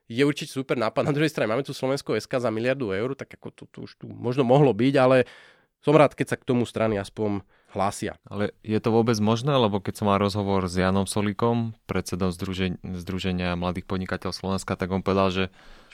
je 0.07 0.22
určite 0.22 0.55
super 0.55 0.79
nápad. 0.79 1.03
Na 1.03 1.11
druhej 1.11 1.35
strane 1.35 1.51
máme 1.51 1.66
tu 1.66 1.75
Slovensko 1.75 2.14
SK 2.14 2.38
za 2.38 2.51
miliardu 2.55 2.94
eur, 2.94 3.18
tak 3.18 3.35
ako 3.35 3.51
to, 3.51 3.62
to 3.66 3.79
už 3.90 3.99
tu 3.99 4.07
možno 4.07 4.46
mohlo 4.46 4.70
byť, 4.70 4.94
ale 4.94 5.27
som 5.83 5.94
rád, 5.94 6.14
keď 6.14 6.35
sa 6.35 6.37
k 6.38 6.46
tomu 6.46 6.62
strany 6.62 6.94
aspoň 6.94 7.42
hlásia. 7.76 8.16
Ale 8.24 8.56
je 8.64 8.80
to 8.80 8.88
vôbec 8.88 9.14
možné, 9.20 9.52
lebo 9.52 9.78
keď 9.78 10.00
som 10.00 10.08
mal 10.08 10.16
rozhovor 10.16 10.64
s 10.64 10.80
Janom 10.80 11.04
Solíkom, 11.04 11.76
predsedom 11.84 12.32
Združenia, 12.32 12.80
Združenia 12.82 13.52
mladých 13.54 13.84
podnikateľov 13.84 14.32
Slovenska, 14.32 14.74
tak 14.80 14.88
on 14.88 15.04
povedal, 15.04 15.28
že 15.28 15.44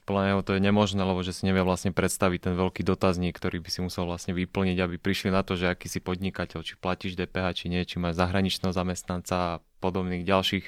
podľa 0.02 0.22
neho 0.34 0.40
to 0.42 0.58
je 0.58 0.60
nemožné, 0.62 0.98
lebo 0.98 1.22
že 1.22 1.30
si 1.30 1.46
nevie 1.46 1.62
vlastne 1.62 1.94
predstaviť 1.94 2.50
ten 2.50 2.54
veľký 2.58 2.82
dotazník, 2.82 3.38
ktorý 3.38 3.62
by 3.62 3.70
si 3.70 3.80
musel 3.86 4.02
vlastne 4.02 4.34
vyplniť, 4.34 4.78
aby 4.82 4.98
prišli 4.98 5.30
na 5.30 5.46
to, 5.46 5.54
že 5.54 5.70
aký 5.70 5.86
si 5.86 6.02
podnikateľ, 6.02 6.58
či 6.66 6.74
platíš 6.74 7.14
DPH, 7.14 7.46
či 7.54 7.66
nie, 7.70 7.86
či 7.86 8.02
máš 8.02 8.18
zahraničného 8.18 8.74
zamestnanca 8.74 9.34
a 9.34 9.52
podobných 9.78 10.26
ďalších 10.26 10.64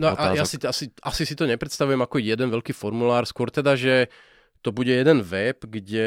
No 0.00 0.16
otázok. 0.16 0.32
a 0.32 0.36
ja 0.36 0.44
si, 0.48 0.56
asi, 0.64 0.84
asi 1.04 1.22
si 1.28 1.34
to 1.36 1.44
nepredstavujem 1.44 2.00
ako 2.00 2.16
jeden 2.20 2.48
veľký 2.48 2.72
formulár, 2.72 3.28
skôr 3.28 3.52
teda, 3.52 3.76
že 3.76 4.08
to 4.62 4.70
bude 4.70 4.88
jeden 4.88 5.26
web, 5.26 5.58
kde 5.66 6.06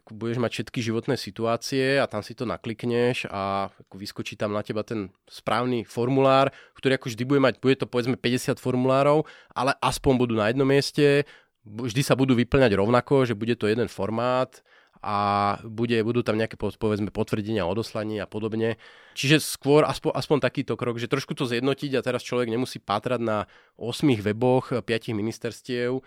ako 0.00 0.12
budeš 0.16 0.40
mať 0.40 0.50
všetky 0.52 0.80
životné 0.80 1.14
situácie 1.20 2.00
a 2.00 2.08
tam 2.08 2.24
si 2.24 2.32
to 2.32 2.48
naklikneš 2.48 3.28
a 3.28 3.68
ako 3.68 3.94
vyskočí 4.00 4.36
tam 4.40 4.56
na 4.56 4.64
teba 4.64 4.84
ten 4.84 5.12
správny 5.28 5.84
formulár, 5.84 6.48
ktorý 6.76 6.96
ako 6.96 7.12
vždy 7.12 7.24
bude 7.28 7.40
mať, 7.44 7.54
bude 7.60 7.76
to 7.76 7.84
povedzme 7.88 8.16
50 8.16 8.56
formulárov, 8.60 9.28
ale 9.52 9.76
aspoň 9.84 10.12
budú 10.16 10.34
na 10.36 10.48
jednom 10.48 10.68
mieste, 10.68 11.28
vždy 11.64 12.00
sa 12.00 12.16
budú 12.16 12.32
vyplňať 12.36 12.72
rovnako, 12.76 13.28
že 13.28 13.36
bude 13.36 13.52
to 13.56 13.68
jeden 13.68 13.88
formát 13.92 14.64
a 15.02 15.16
bude, 15.62 15.94
budú 16.02 16.26
tam 16.26 16.34
nejaké 16.34 16.58
povedzme 16.58 17.14
potvrdenia 17.14 17.62
o 17.66 17.70
odoslaní 17.70 18.18
a 18.18 18.26
podobne. 18.26 18.80
Čiže 19.18 19.42
skôr 19.42 19.82
aspoň, 19.82 20.14
aspoň 20.14 20.38
takýto 20.38 20.78
krok, 20.78 21.02
že 21.02 21.10
trošku 21.10 21.34
to 21.34 21.46
zjednotiť 21.46 21.98
a 21.98 22.04
teraz 22.06 22.22
človek 22.22 22.46
nemusí 22.46 22.78
pátrať 22.78 23.18
na 23.18 23.38
8 23.74 24.06
weboch 24.22 24.70
5 24.70 24.86
ministerstiev, 25.10 25.98
e, 25.98 26.02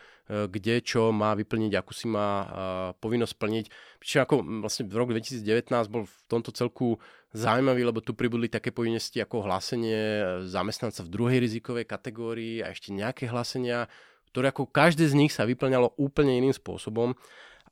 kde 0.47 0.79
čo 0.79 1.11
má 1.11 1.35
vyplniť, 1.35 1.71
akú 1.75 1.91
si 1.91 2.07
má 2.07 2.29
e, 2.31 2.45
povinnosť 3.03 3.35
plniť. 3.35 3.65
Čiže 3.99 4.19
ako 4.23 4.35
vlastne 4.63 4.87
v 4.87 4.95
roku 4.95 5.11
2019 5.11 5.91
bol 5.91 6.07
v 6.07 6.15
tomto 6.31 6.55
celku 6.55 6.99
zaujímavý, 7.35 7.83
lebo 7.83 7.99
tu 7.99 8.15
pribudli 8.15 8.47
také 8.47 8.71
povinnosti 8.71 9.19
ako 9.19 9.43
hlásenie 9.43 9.99
zamestnanca 10.47 11.03
v 11.03 11.11
druhej 11.11 11.39
rizikovej 11.43 11.87
kategórii 11.87 12.63
a 12.63 12.71
ešte 12.71 12.95
nejaké 12.95 13.27
hlásenia, 13.27 13.91
ktoré 14.31 14.55
ako 14.55 14.71
každé 14.71 15.07
z 15.11 15.15
nich 15.19 15.31
sa 15.35 15.43
vyplňalo 15.43 15.99
úplne 15.99 16.39
iným 16.39 16.55
spôsobom 16.55 17.15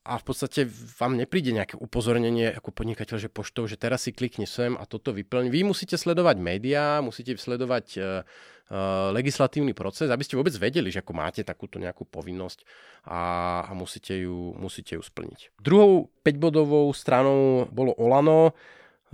a 0.09 0.17
v 0.17 0.25
podstate 0.25 0.65
vám 0.97 1.13
nepríde 1.13 1.53
nejaké 1.53 1.77
upozornenie 1.77 2.49
ako 2.49 2.73
podnikateľ, 2.73 3.21
že 3.21 3.29
poštou, 3.29 3.69
že 3.69 3.77
teraz 3.77 4.09
si 4.09 4.11
klikni 4.11 4.49
sem 4.49 4.73
a 4.73 4.89
toto 4.89 5.13
vyplň. 5.13 5.53
Vy 5.53 5.61
musíte 5.61 6.01
sledovať 6.01 6.41
médiá, 6.41 6.97
musíte 7.05 7.37
sledovať 7.37 7.85
uh, 8.01 8.25
uh, 8.73 9.13
legislatívny 9.13 9.77
proces, 9.77 10.09
aby 10.09 10.25
ste 10.25 10.33
vôbec 10.33 10.57
vedeli, 10.57 10.89
že 10.89 11.05
ako 11.05 11.13
máte 11.13 11.45
takúto 11.45 11.77
nejakú 11.77 12.09
povinnosť 12.09 12.65
a, 13.05 13.21
a 13.69 13.71
musíte, 13.77 14.17
ju, 14.17 14.57
musíte 14.57 14.97
ju 14.97 15.03
splniť. 15.05 15.61
Druhou 15.61 16.09
5-bodovou 16.25 16.89
stranou 16.97 17.69
bolo 17.69 17.93
Olano, 18.01 18.57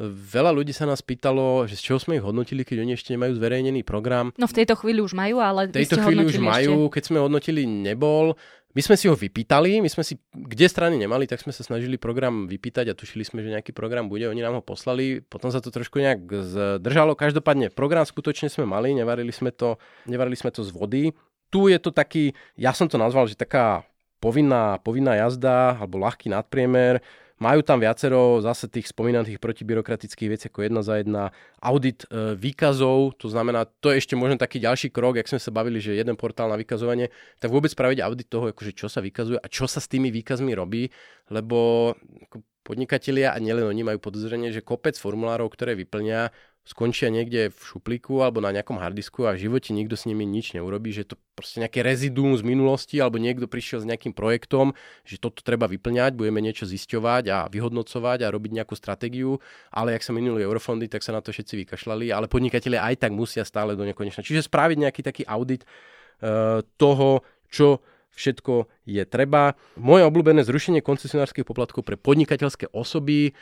Veľa 0.04 0.52
ľudí 0.52 0.76
sa 0.76 0.84
nás 0.84 1.00
pýtalo, 1.00 1.64
že 1.72 1.80
z 1.80 1.88
čoho 1.88 2.00
sme 2.04 2.20
ich 2.20 2.26
hodnotili, 2.26 2.68
keď 2.68 2.84
oni 2.84 3.00
ešte 3.00 3.16
nemajú 3.16 3.40
zverejnený 3.40 3.88
program. 3.88 4.36
No 4.36 4.44
v 4.44 4.60
tejto 4.60 4.76
chvíli 4.76 5.00
už 5.00 5.16
majú, 5.16 5.40
ale 5.40 5.72
v 5.72 5.88
tejto 5.88 6.04
chvíli 6.04 6.28
už 6.28 6.36
majú, 6.44 6.92
ešte... 6.92 7.00
keď 7.00 7.04
sme 7.08 7.18
hodnotili 7.24 7.64
nebol. 7.64 8.36
My 8.76 8.84
sme 8.84 9.00
si 9.00 9.08
ho 9.08 9.16
vypýtali, 9.16 9.80
my 9.80 9.88
sme 9.88 10.04
si, 10.04 10.20
kde 10.36 10.68
strany 10.68 11.00
nemali, 11.00 11.24
tak 11.24 11.40
sme 11.40 11.56
sa 11.56 11.64
snažili 11.64 11.96
program 11.96 12.44
vypýtať 12.44 12.92
a 12.92 12.98
tušili 13.00 13.24
sme, 13.24 13.40
že 13.40 13.56
nejaký 13.56 13.72
program 13.72 14.12
bude, 14.12 14.28
oni 14.28 14.44
nám 14.44 14.60
ho 14.60 14.64
poslali, 14.64 15.24
potom 15.24 15.48
sa 15.48 15.64
to 15.64 15.72
trošku 15.72 15.96
nejak 16.04 16.28
zdržalo. 16.28 17.16
Každopádne 17.16 17.72
program 17.72 18.04
skutočne 18.04 18.52
sme 18.52 18.68
mali, 18.68 18.92
nevarili 18.92 19.32
sme 19.32 19.56
to, 19.56 19.80
nevarili 20.12 20.36
sme 20.36 20.52
to 20.52 20.60
z 20.60 20.76
vody. 20.76 21.16
Tu 21.48 21.72
je 21.72 21.80
to 21.80 21.96
taký, 21.96 22.36
ja 22.60 22.76
som 22.76 22.92
to 22.92 23.00
nazval, 23.00 23.32
že 23.32 23.40
taká 23.40 23.88
povinná, 24.20 24.76
povinná 24.84 25.16
jazda 25.24 25.80
alebo 25.80 25.96
ľahký 26.04 26.28
nadpriemer, 26.28 27.00
majú 27.36 27.60
tam 27.68 27.84
viacero 27.84 28.40
zase 28.40 28.72
tých 28.72 28.96
spomínaných 28.96 29.44
protibyrokratických 29.44 30.30
vecí 30.32 30.46
ako 30.48 30.60
jedna 30.64 30.82
za 30.82 31.04
jedna. 31.04 31.24
Audit 31.60 32.08
e, 32.08 32.34
výkazov, 32.40 33.20
to 33.20 33.28
znamená, 33.28 33.68
to 33.84 33.92
je 33.92 34.00
ešte 34.00 34.16
možno 34.16 34.40
taký 34.40 34.64
ďalší 34.64 34.88
krok, 34.92 35.20
ak 35.20 35.28
sme 35.28 35.44
sa 35.44 35.52
bavili, 35.52 35.84
že 35.84 36.00
jeden 36.00 36.16
portál 36.16 36.48
na 36.48 36.56
vykazovanie, 36.56 37.12
tak 37.44 37.52
vôbec 37.52 37.72
spraviť 37.76 38.00
audit 38.00 38.32
toho, 38.32 38.56
akože 38.56 38.72
čo 38.72 38.88
sa 38.88 39.04
vykazuje 39.04 39.40
a 39.44 39.48
čo 39.52 39.68
sa 39.68 39.84
s 39.84 39.92
tými 39.92 40.16
výkazmi 40.16 40.56
robí, 40.56 40.88
lebo 41.28 41.92
ako 42.32 42.40
podnikatelia 42.66 43.36
a 43.36 43.38
nielen 43.38 43.70
oni 43.70 43.86
majú 43.86 44.02
podozrenie, 44.02 44.50
že 44.50 44.66
kopec 44.66 44.98
formulárov, 44.98 45.54
ktoré 45.54 45.78
vyplňa, 45.78 46.34
skončia 46.66 47.14
niekde 47.14 47.54
v 47.54 47.62
šuplíku 47.62 48.26
alebo 48.26 48.42
na 48.42 48.50
nejakom 48.50 48.82
hardisku 48.82 49.30
a 49.30 49.38
v 49.38 49.46
živote 49.46 49.70
nikto 49.70 49.94
s 49.94 50.10
nimi 50.10 50.26
nič 50.26 50.58
neurobí, 50.58 50.90
že 50.90 51.06
to 51.06 51.16
proste 51.38 51.62
nejaké 51.62 51.86
reziduum 51.86 52.34
z 52.34 52.42
minulosti 52.42 52.98
alebo 52.98 53.22
niekto 53.22 53.46
prišiel 53.46 53.86
s 53.86 53.90
nejakým 53.90 54.18
projektom, 54.18 54.74
že 55.06 55.22
toto 55.22 55.46
treba 55.46 55.70
vyplňať, 55.70 56.18
budeme 56.18 56.42
niečo 56.42 56.66
zisťovať 56.66 57.24
a 57.30 57.38
vyhodnocovať 57.54 58.26
a 58.26 58.34
robiť 58.34 58.52
nejakú 58.58 58.74
stratégiu, 58.74 59.38
ale 59.70 59.94
ak 59.94 60.02
sa 60.02 60.10
minuli 60.10 60.42
eurofondy, 60.42 60.90
tak 60.90 61.06
sa 61.06 61.14
na 61.14 61.22
to 61.22 61.30
všetci 61.30 61.70
vykašľali, 61.70 62.10
ale 62.10 62.26
podnikatelia 62.26 62.82
aj 62.82 63.06
tak 63.06 63.14
musia 63.14 63.46
stále 63.46 63.78
do 63.78 63.86
nekonečna. 63.86 64.26
Čiže 64.26 64.50
spraviť 64.50 64.78
nejaký 64.90 65.02
taký 65.06 65.24
audit 65.30 65.70
uh, 65.70 66.66
toho, 66.82 67.22
čo 67.54 67.86
všetko 68.16 68.72
je 68.88 69.04
treba. 69.06 69.60
Moje 69.76 70.08
obľúbené 70.08 70.42
zrušenie 70.48 70.80
koncesionárskych 70.80 71.44
poplatkov 71.44 71.84
pre 71.84 72.00
podnikateľské 72.00 72.72
osoby 72.72 73.36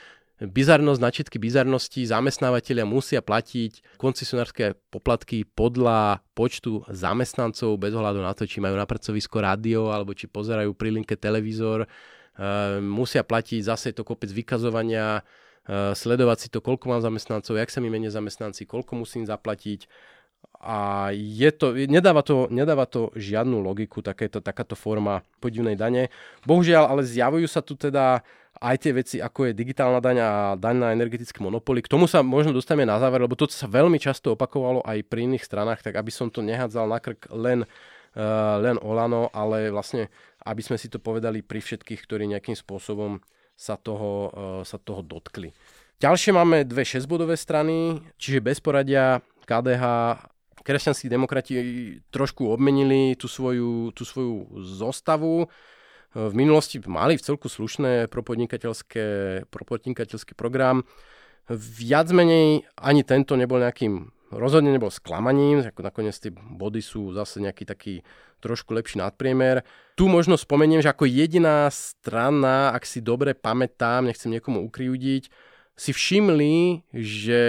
bizarnosť, 0.44 1.00
načiatky 1.00 1.38
bizarnosti, 1.40 2.04
zamestnávateľia 2.04 2.84
musia 2.84 3.24
platiť 3.24 3.96
koncesionárske 3.96 4.76
poplatky 4.92 5.48
podľa 5.48 6.20
počtu 6.36 6.84
zamestnancov 6.92 7.80
bez 7.80 7.96
ohľadu 7.96 8.20
na 8.20 8.36
to, 8.36 8.44
či 8.44 8.60
majú 8.60 8.76
na 8.76 8.84
pracovisko 8.84 9.40
rádio 9.40 9.90
alebo 9.96 10.12
či 10.12 10.28
pozerajú 10.28 10.76
pri 10.76 11.00
linke 11.00 11.16
televízor. 11.16 11.86
E, 11.86 11.88
musia 12.84 13.24
platiť 13.24 13.62
zase 13.64 13.96
to 13.96 14.04
kopec 14.04 14.28
vykazovania, 14.36 15.24
e, 15.64 15.96
sledovať 15.96 16.38
si 16.38 16.48
to, 16.52 16.60
koľko 16.60 16.92
mám 16.92 17.02
zamestnancov, 17.02 17.56
jak 17.56 17.72
sa 17.72 17.80
mi 17.80 17.88
menia 17.88 18.12
zamestnanci, 18.12 18.68
koľko 18.68 19.00
musím 19.00 19.24
zaplatiť. 19.24 19.88
A 20.64 21.12
je 21.12 21.52
to, 21.56 21.76
nedáva, 21.76 22.24
to, 22.24 22.48
nedáva 22.52 22.88
to 22.88 23.12
žiadnu 23.16 23.60
logiku, 23.64 24.00
takéto, 24.00 24.40
takáto 24.40 24.76
forma 24.80 25.24
podivnej 25.44 25.76
dane. 25.76 26.08
Bohužiaľ, 26.48 26.88
ale 26.88 27.04
zjavujú 27.04 27.48
sa 27.48 27.60
tu 27.60 27.76
teda 27.76 28.24
aj 28.64 28.76
tie 28.80 28.92
veci, 28.96 29.18
ako 29.20 29.52
je 29.52 29.60
digitálna 29.60 30.00
daň 30.00 30.18
a 30.24 30.32
daň 30.56 30.76
na 30.80 30.90
energetické 30.96 31.44
monopoly. 31.44 31.84
K 31.84 31.92
tomu 31.92 32.08
sa 32.08 32.24
možno 32.24 32.56
dostaneme 32.56 32.88
na 32.88 32.96
záver, 32.96 33.20
lebo 33.20 33.36
to 33.36 33.44
sa 33.52 33.68
veľmi 33.68 34.00
často 34.00 34.40
opakovalo 34.40 34.80
aj 34.88 35.04
pri 35.12 35.28
iných 35.28 35.44
stranách, 35.44 35.84
tak 35.84 36.00
aby 36.00 36.08
som 36.08 36.32
to 36.32 36.40
nehádzal 36.40 36.88
na 36.88 37.04
krk 37.04 37.28
len, 37.36 37.68
uh, 38.16 38.56
len 38.64 38.80
Olano, 38.80 39.28
ale 39.36 39.68
vlastne, 39.68 40.08
aby 40.48 40.64
sme 40.64 40.80
si 40.80 40.88
to 40.88 41.04
povedali 41.04 41.44
pri 41.44 41.60
všetkých, 41.60 42.08
ktorí 42.08 42.24
nejakým 42.32 42.56
spôsobom 42.56 43.20
sa 43.60 43.76
toho, 43.76 44.32
uh, 44.32 44.62
sa 44.64 44.80
toho 44.80 45.04
dotkli. 45.04 45.52
Ďalšie 46.00 46.32
máme 46.32 46.64
dve 46.64 46.88
šesťbodové 46.88 47.36
strany, 47.36 48.00
čiže 48.16 48.40
bez 48.40 48.64
poradia 48.64 49.20
KDH 49.44 49.84
kresťanskí 50.64 51.12
demokrati 51.12 51.54
trošku 52.08 52.48
obmenili 52.48 53.20
tú 53.20 53.28
svoju, 53.28 53.92
tú 53.92 54.08
svoju 54.08 54.56
zostavu 54.64 55.52
v 56.14 56.34
minulosti 56.38 56.78
mali 56.86 57.18
v 57.18 57.26
celku 57.26 57.50
slušné 57.50 58.08
propodnikateľské, 58.08 59.06
propodnikateľský 59.50 60.34
program. 60.38 60.86
Viac 61.50 62.08
menej 62.14 62.70
ani 62.78 63.02
tento 63.04 63.34
nebol 63.36 63.60
nejakým, 63.60 64.14
rozhodne 64.32 64.72
nebol 64.72 64.94
sklamaním, 64.94 65.66
ako 65.66 65.82
nakoniec 65.84 66.16
tie 66.16 66.32
body 66.32 66.80
sú 66.80 67.12
zase 67.18 67.42
nejaký 67.42 67.66
taký 67.66 67.94
trošku 68.40 68.72
lepší 68.76 69.02
nadpriemer. 69.02 69.66
Tu 69.98 70.06
možno 70.06 70.38
spomeniem, 70.38 70.80
že 70.84 70.92
ako 70.92 71.10
jediná 71.10 71.68
strana, 71.74 72.72
ak 72.72 72.88
si 72.88 73.02
dobre 73.02 73.34
pamätám, 73.34 74.08
nechcem 74.08 74.32
niekomu 74.32 74.64
ukriúdiť, 74.68 75.28
si 75.74 75.90
všimli, 75.90 76.86
že 76.94 77.42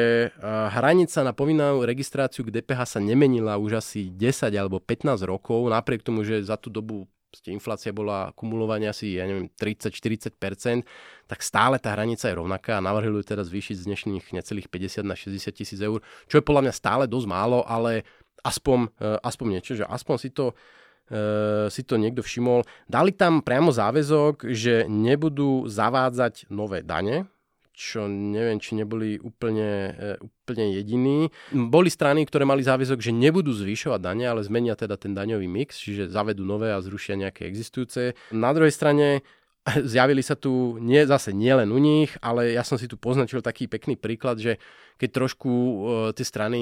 hranica 0.73 1.21
na 1.21 1.37
povinnú 1.37 1.85
registráciu 1.85 2.41
k 2.49 2.57
DPH 2.57 2.97
sa 2.97 3.01
nemenila 3.03 3.61
už 3.61 3.85
asi 3.85 4.09
10 4.09 4.49
alebo 4.57 4.81
15 4.81 5.21
rokov, 5.29 5.69
napriek 5.69 6.01
tomu, 6.01 6.25
že 6.25 6.41
za 6.41 6.57
tú 6.57 6.73
dobu 6.73 7.05
inflácia 7.51 7.91
bola 7.91 8.31
kumulovania 8.37 8.95
asi, 8.95 9.19
ja 9.19 9.27
neviem, 9.27 9.51
30-40%, 9.51 10.87
tak 11.27 11.39
stále 11.41 11.81
tá 11.83 11.97
hranica 11.97 12.31
je 12.31 12.39
rovnaká 12.39 12.79
a 12.79 12.85
navrhujú 12.85 13.25
teda 13.25 13.43
zvýšiť 13.43 13.77
z 13.81 13.87
dnešných 13.89 14.25
necelých 14.37 14.69
50 14.71 15.03
na 15.03 15.17
60 15.17 15.51
tisíc 15.51 15.81
eur, 15.81 16.05
čo 16.31 16.39
je 16.39 16.47
podľa 16.47 16.69
mňa 16.69 16.75
stále 16.75 17.05
dosť 17.11 17.27
málo, 17.27 17.67
ale 17.67 18.07
aspoň, 18.45 18.93
e, 19.01 19.19
aspoň 19.25 19.47
niečo, 19.59 19.73
že 19.75 19.85
aspoň 19.89 20.17
si 20.21 20.31
to 20.31 20.55
e, 21.09 21.69
si 21.69 21.83
to 21.85 22.01
niekto 22.01 22.25
všimol. 22.25 22.65
Dali 22.89 23.13
tam 23.13 23.45
priamo 23.45 23.73
záväzok, 23.73 24.49
že 24.53 24.89
nebudú 24.89 25.69
zavádzať 25.69 26.49
nové 26.49 26.81
dane, 26.81 27.29
čo 27.75 28.07
neviem, 28.07 28.63
či 28.63 28.79
neboli 28.79 29.19
úplne, 29.19 29.71
e, 29.99 30.15
úplne 30.23 30.79
jediní. 30.79 31.35
Boli 31.51 31.91
strany, 31.91 32.23
ktoré 32.23 32.47
mali 32.47 32.63
záväzok, 32.63 33.03
že 33.03 33.11
nebudú 33.11 33.51
zvyšovať 33.51 34.01
dane, 34.01 34.25
ale 34.31 34.47
zmenia 34.47 34.79
teda 34.79 34.95
ten 34.95 35.11
daňový 35.11 35.51
mix, 35.51 35.83
čiže 35.83 36.07
zavedú 36.07 36.47
nové 36.47 36.71
a 36.71 36.79
zrušia 36.79 37.19
nejaké 37.19 37.51
existujúce. 37.51 38.15
Na 38.31 38.55
druhej 38.55 38.71
strane 38.71 39.27
zjavili 39.93 40.21
sa 40.21 40.37
tu 40.37 40.77
nie, 40.77 41.09
zase 41.09 41.33
nielen 41.33 41.73
u 41.73 41.81
nich, 41.81 42.13
ale 42.21 42.53
ja 42.53 42.61
som 42.61 42.77
si 42.77 42.85
tu 42.85 43.01
poznačil 43.01 43.41
taký 43.41 43.65
pekný 43.65 43.97
príklad, 43.97 44.37
že 44.37 44.61
keď 44.95 45.11
trošku 45.11 45.51
uh, 45.51 45.75
tie 46.15 46.23
strany 46.23 46.61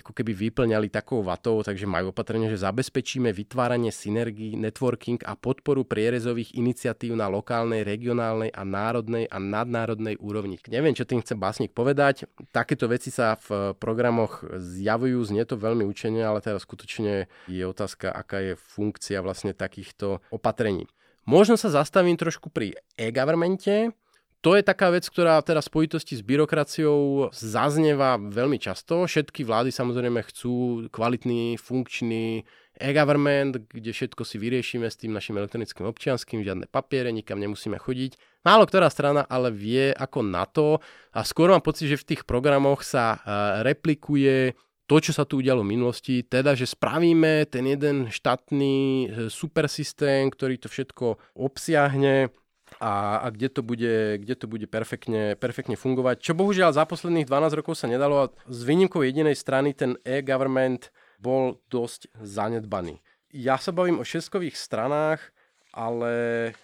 ako 0.00 0.16
keby 0.16 0.32
vyplňali 0.32 0.88
takou 0.88 1.20
vatou, 1.20 1.60
takže 1.60 1.84
majú 1.84 2.14
opatrenie, 2.14 2.48
že 2.48 2.64
zabezpečíme 2.64 3.28
vytváranie 3.34 3.92
synergii, 3.92 4.56
networking 4.56 5.20
a 5.26 5.36
podporu 5.36 5.84
prierezových 5.84 6.56
iniciatív 6.56 7.18
na 7.18 7.28
lokálnej, 7.28 7.84
regionálnej 7.84 8.54
a 8.54 8.62
národnej 8.64 9.28
a 9.28 9.36
nadnárodnej 9.36 10.16
úrovni. 10.16 10.56
Neviem, 10.70 10.96
čo 10.96 11.04
tým 11.04 11.20
chce 11.20 11.36
básnik 11.36 11.76
povedať. 11.76 12.24
Takéto 12.54 12.88
veci 12.88 13.12
sa 13.12 13.36
v 13.36 13.76
programoch 13.76 14.46
zjavujú, 14.56 15.20
znie 15.28 15.44
to 15.44 15.60
veľmi 15.60 15.84
učenie, 15.84 16.24
ale 16.24 16.40
teda 16.40 16.56
skutočne 16.56 17.28
je 17.50 17.64
otázka, 17.66 18.08
aká 18.08 18.40
je 18.40 18.54
funkcia 18.56 19.20
vlastne 19.20 19.52
takýchto 19.52 20.24
opatrení. 20.32 20.88
Možno 21.28 21.60
sa 21.60 21.68
zastavím 21.68 22.16
trošku 22.16 22.48
pri 22.48 22.72
e-governmente. 22.96 23.92
To 24.40 24.56
je 24.56 24.64
taká 24.64 24.88
vec, 24.88 25.04
ktorá 25.04 25.36
teraz 25.44 25.68
v 25.68 25.76
spojitosti 25.76 26.16
s 26.16 26.24
byrokraciou 26.24 27.28
zaznieva 27.36 28.16
veľmi 28.16 28.56
často. 28.56 29.04
Všetky 29.04 29.44
vlády 29.44 29.68
samozrejme 29.68 30.24
chcú 30.24 30.88
kvalitný, 30.88 31.60
funkčný 31.60 32.48
e-government, 32.80 33.60
kde 33.68 33.92
všetko 33.92 34.24
si 34.24 34.40
vyriešime 34.40 34.88
s 34.88 34.96
tým 34.96 35.12
našim 35.12 35.36
elektronickým 35.36 35.84
občianským, 35.84 36.40
žiadne 36.40 36.64
papiere, 36.64 37.12
nikam 37.12 37.36
nemusíme 37.36 37.76
chodiť. 37.76 38.16
Málo 38.48 38.64
ktorá 38.64 38.88
strana 38.88 39.28
ale 39.28 39.52
vie 39.52 39.92
ako 39.92 40.24
na 40.24 40.48
to 40.48 40.80
a 41.12 41.28
skôr 41.28 41.52
mám 41.52 41.60
pocit, 41.60 41.92
že 41.92 42.00
v 42.00 42.08
tých 42.14 42.22
programoch 42.24 42.80
sa 42.80 43.20
eh, 43.20 43.20
replikuje 43.68 44.56
to, 44.88 44.96
čo 45.04 45.12
sa 45.12 45.28
tu 45.28 45.44
udialo 45.44 45.60
v 45.60 45.76
minulosti, 45.76 46.24
teda, 46.24 46.56
že 46.56 46.64
spravíme 46.64 47.44
ten 47.52 47.68
jeden 47.68 48.08
štátny 48.08 48.74
e, 48.74 49.06
super 49.28 49.68
systém, 49.68 50.32
ktorý 50.32 50.56
to 50.56 50.72
všetko 50.72 51.36
obsiahne 51.36 52.32
a, 52.80 53.20
a 53.20 53.26
kde 53.28 53.48
to 53.52 53.60
bude, 53.60 54.24
kde 54.24 54.34
to 54.34 54.48
bude 54.48 54.64
perfektne, 54.72 55.36
perfektne 55.36 55.76
fungovať. 55.76 56.24
Čo 56.24 56.32
bohužiaľ 56.32 56.72
za 56.72 56.88
posledných 56.88 57.28
12 57.28 57.58
rokov 57.60 57.76
sa 57.76 57.84
nedalo 57.84 58.16
a 58.24 58.32
s 58.48 58.60
výnimkou 58.64 59.04
jedinej 59.04 59.36
strany 59.36 59.76
ten 59.76 60.00
e-government 60.08 60.88
bol 61.20 61.60
dosť 61.68 62.08
zanedbaný. 62.24 63.04
Ja 63.28 63.60
sa 63.60 63.76
bavím 63.76 64.00
o 64.00 64.08
šeskových 64.08 64.56
stranách, 64.56 65.20
ale 65.72 66.14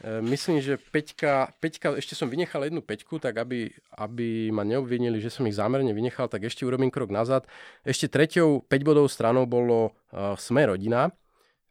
e, 0.00 0.20
myslím, 0.24 0.64
že 0.64 0.80
Peťka, 0.80 1.52
Peťka, 1.60 1.94
ešte 2.00 2.16
som 2.16 2.32
vynechal 2.32 2.64
jednu 2.64 2.80
Peťku, 2.80 3.20
tak 3.20 3.36
aby, 3.36 3.68
aby 4.00 4.48
ma 4.48 4.64
neobvinili, 4.64 5.20
že 5.20 5.28
som 5.28 5.44
ich 5.44 5.56
zámerne 5.56 5.92
vynechal, 5.92 6.26
tak 6.26 6.48
ešte 6.48 6.64
urobím 6.64 6.88
krok 6.88 7.12
nazad. 7.12 7.44
Ešte 7.84 8.08
treťou 8.08 8.64
5 8.64 8.88
bodov 8.88 9.12
stranou 9.12 9.44
bolo 9.44 9.92
uh, 10.10 10.32
Sme 10.40 10.64
rodina. 10.64 11.12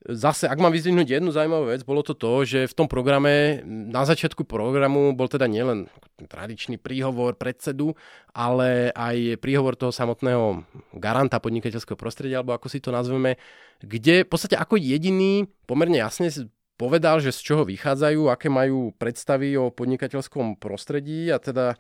Zase, 0.03 0.51
ak 0.51 0.59
mám 0.59 0.75
vyzdvihnúť 0.75 1.15
jednu 1.15 1.31
zaujímavú 1.31 1.71
vec, 1.71 1.79
bolo 1.87 2.03
to 2.03 2.11
to, 2.11 2.43
že 2.43 2.67
v 2.67 2.75
tom 2.75 2.91
programe, 2.91 3.63
na 3.63 4.03
začiatku 4.03 4.43
programu 4.43 5.15
bol 5.15 5.31
teda 5.31 5.47
nielen 5.47 5.87
tradičný 6.27 6.75
príhovor 6.75 7.39
predsedu, 7.39 7.95
ale 8.35 8.91
aj 8.91 9.39
príhovor 9.39 9.79
toho 9.79 9.95
samotného 9.95 10.67
garanta 10.99 11.39
podnikateľského 11.39 11.95
prostredia, 11.95 12.43
alebo 12.43 12.51
ako 12.51 12.67
si 12.67 12.83
to 12.83 12.91
nazveme, 12.91 13.39
kde 13.79 14.27
v 14.27 14.29
podstate 14.29 14.59
ako 14.59 14.75
jediný 14.75 15.47
pomerne 15.63 16.03
jasne 16.03 16.27
povedal, 16.75 17.21
že 17.21 17.35
z 17.35 17.39
čoho 17.53 17.63
vychádzajú, 17.63 18.29
aké 18.29 18.47
majú 18.49 18.93
predstavy 18.97 19.55
o 19.57 19.69
podnikateľskom 19.69 20.57
prostredí 20.57 21.29
a 21.29 21.37
teda 21.37 21.77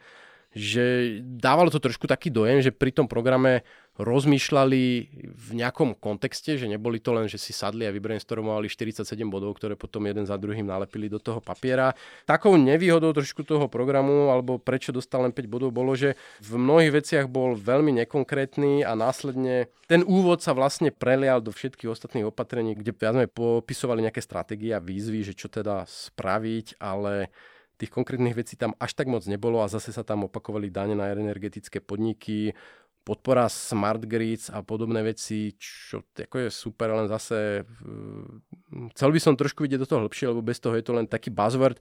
že 0.53 1.17
dávalo 1.25 1.73
to 1.73 1.81
trošku 1.81 2.05
taký 2.05 2.29
dojem, 2.29 2.61
že 2.61 2.69
pri 2.69 2.93
tom 2.93 3.09
programe 3.09 3.65
rozmýšľali 3.93 4.83
v 5.29 5.47
nejakom 5.53 5.93
kontexte, 5.93 6.57
že 6.57 6.65
neboli 6.65 6.97
to 6.97 7.13
len, 7.13 7.29
že 7.29 7.37
si 7.37 7.53
sadli 7.53 7.85
a 7.85 7.93
vybrainstormovali 7.93 8.65
47 8.65 9.05
bodov, 9.29 9.53
ktoré 9.61 9.77
potom 9.77 10.01
jeden 10.09 10.25
za 10.25 10.33
druhým 10.33 10.65
nalepili 10.65 11.13
do 11.13 11.21
toho 11.21 11.37
papiera. 11.37 11.93
Takou 12.25 12.57
nevýhodou 12.57 13.13
trošku 13.13 13.45
toho 13.45 13.69
programu, 13.69 14.33
alebo 14.33 14.57
prečo 14.57 14.89
dostal 14.89 15.29
len 15.29 15.33
5 15.33 15.45
bodov, 15.45 15.69
bolo, 15.69 15.93
že 15.93 16.17
v 16.41 16.57
mnohých 16.57 17.05
veciach 17.05 17.25
bol 17.29 17.53
veľmi 17.53 17.93
nekonkrétny 18.01 18.81
a 18.81 18.97
následne 18.97 19.69
ten 19.85 20.01
úvod 20.01 20.41
sa 20.41 20.57
vlastne 20.57 20.89
prelial 20.89 21.37
do 21.37 21.53
všetkých 21.53 21.93
ostatných 21.93 22.25
opatrení, 22.33 22.73
kde 22.73 22.97
sme 22.97 23.29
popisovali 23.29 24.09
nejaké 24.09 24.25
stratégie 24.25 24.73
a 24.73 24.81
výzvy, 24.81 25.21
že 25.21 25.37
čo 25.37 25.53
teda 25.53 25.85
spraviť, 25.85 26.81
ale 26.81 27.29
tých 27.77 27.91
konkrétnych 27.91 28.37
vecí 28.37 28.55
tam 28.55 28.77
až 28.79 28.95
tak 28.95 29.09
moc 29.09 29.25
nebolo 29.27 29.59
a 29.59 29.67
zase 29.67 29.91
sa 29.91 30.05
tam 30.05 30.29
opakovali 30.29 30.71
dane 30.71 30.95
na 30.95 31.11
energetické 31.11 31.83
podniky, 31.83 32.55
podpora 33.03 33.51
smart 33.51 34.07
grids 34.07 34.47
a 34.47 34.63
podobné 34.63 35.03
veci, 35.03 35.53
čo 35.59 36.07
ako 36.15 36.47
je 36.47 36.49
super, 36.49 36.91
len 36.95 37.11
zase 37.11 37.67
mm, 37.67 38.95
chcel 38.95 39.09
by 39.11 39.19
som 39.19 39.35
trošku 39.35 39.67
vidieť 39.67 39.83
do 39.83 39.87
toho 39.87 40.01
hlbšie, 40.07 40.31
lebo 40.31 40.41
bez 40.41 40.57
toho 40.63 40.73
je 40.79 40.85
to 40.87 40.95
len 40.95 41.07
taký 41.07 41.29
buzzword. 41.29 41.77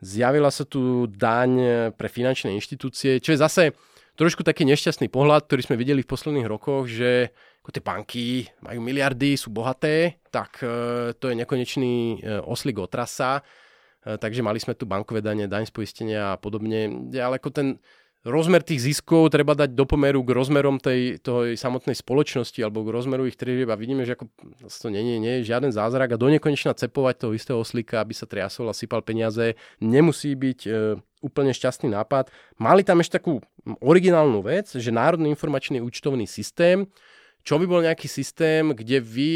Zjavila 0.00 0.50
sa 0.50 0.66
tu 0.66 1.06
daň 1.06 1.50
pre 1.94 2.10
finančné 2.10 2.50
inštitúcie, 2.56 3.22
čo 3.22 3.32
je 3.32 3.38
zase 3.38 3.62
trošku 4.18 4.42
taký 4.42 4.66
nešťastný 4.66 5.06
pohľad, 5.12 5.46
ktorý 5.46 5.62
sme 5.64 5.80
videli 5.80 6.02
v 6.02 6.10
posledných 6.10 6.50
rokoch, 6.50 6.90
že 6.90 7.30
ako 7.62 7.70
tie 7.70 7.82
banky 7.84 8.26
majú 8.60 8.80
miliardy, 8.84 9.38
sú 9.38 9.48
bohaté, 9.48 10.20
tak 10.28 10.60
e, 10.60 11.16
to 11.16 11.32
je 11.32 11.38
nekonečný 11.40 12.20
e, 12.20 12.36
oslík 12.44 12.76
otrasa 12.76 13.40
E, 14.04 14.20
takže 14.20 14.44
mali 14.44 14.60
sme 14.60 14.76
tu 14.76 14.84
bankové 14.84 15.24
dane, 15.24 15.48
daň 15.48 15.64
z 15.68 15.72
poistenia 15.72 16.36
a 16.36 16.40
podobne. 16.40 17.08
Ale 17.16 17.40
ako 17.40 17.50
ten 17.50 17.68
rozmer 18.24 18.64
tých 18.64 18.80
ziskov 18.80 19.28
treba 19.28 19.52
dať 19.52 19.76
do 19.76 19.84
pomeru 19.84 20.24
k 20.24 20.32
rozmerom 20.32 20.80
tej, 20.80 21.20
tej 21.20 21.60
samotnej 21.60 21.92
spoločnosti 21.92 22.56
alebo 22.64 22.80
k 22.80 22.92
rozmeru 22.96 23.28
ich 23.28 23.36
tržieb 23.36 23.68
a 23.68 23.76
vidíme, 23.76 24.08
že 24.08 24.16
ako 24.16 24.32
to 24.64 24.88
nie, 24.88 25.04
nie, 25.04 25.20
nie 25.20 25.32
je 25.40 25.52
žiaden 25.52 25.70
zázrak 25.70 26.16
a 26.16 26.20
do 26.20 26.32
nekonečna 26.32 26.72
cepovať 26.72 27.14
toho 27.20 27.32
istého 27.36 27.58
oslíka, 27.60 28.00
aby 28.00 28.16
sa 28.16 28.24
triasol 28.24 28.72
a 28.72 28.74
sypal 28.74 29.04
peniaze, 29.04 29.60
nemusí 29.78 30.32
byť 30.32 30.60
e, 30.64 30.70
úplne 31.20 31.52
šťastný 31.52 31.92
nápad. 31.92 32.32
Mali 32.56 32.80
tam 32.80 33.04
ešte 33.04 33.20
takú 33.20 33.44
originálnu 33.84 34.40
vec, 34.40 34.72
že 34.72 34.88
Národný 34.88 35.28
informačný 35.28 35.84
účtovný 35.84 36.24
systém, 36.24 36.88
čo 37.44 37.60
by 37.60 37.68
bol 37.68 37.84
nejaký 37.84 38.08
systém, 38.08 38.72
kde 38.72 39.04
vy 39.04 39.34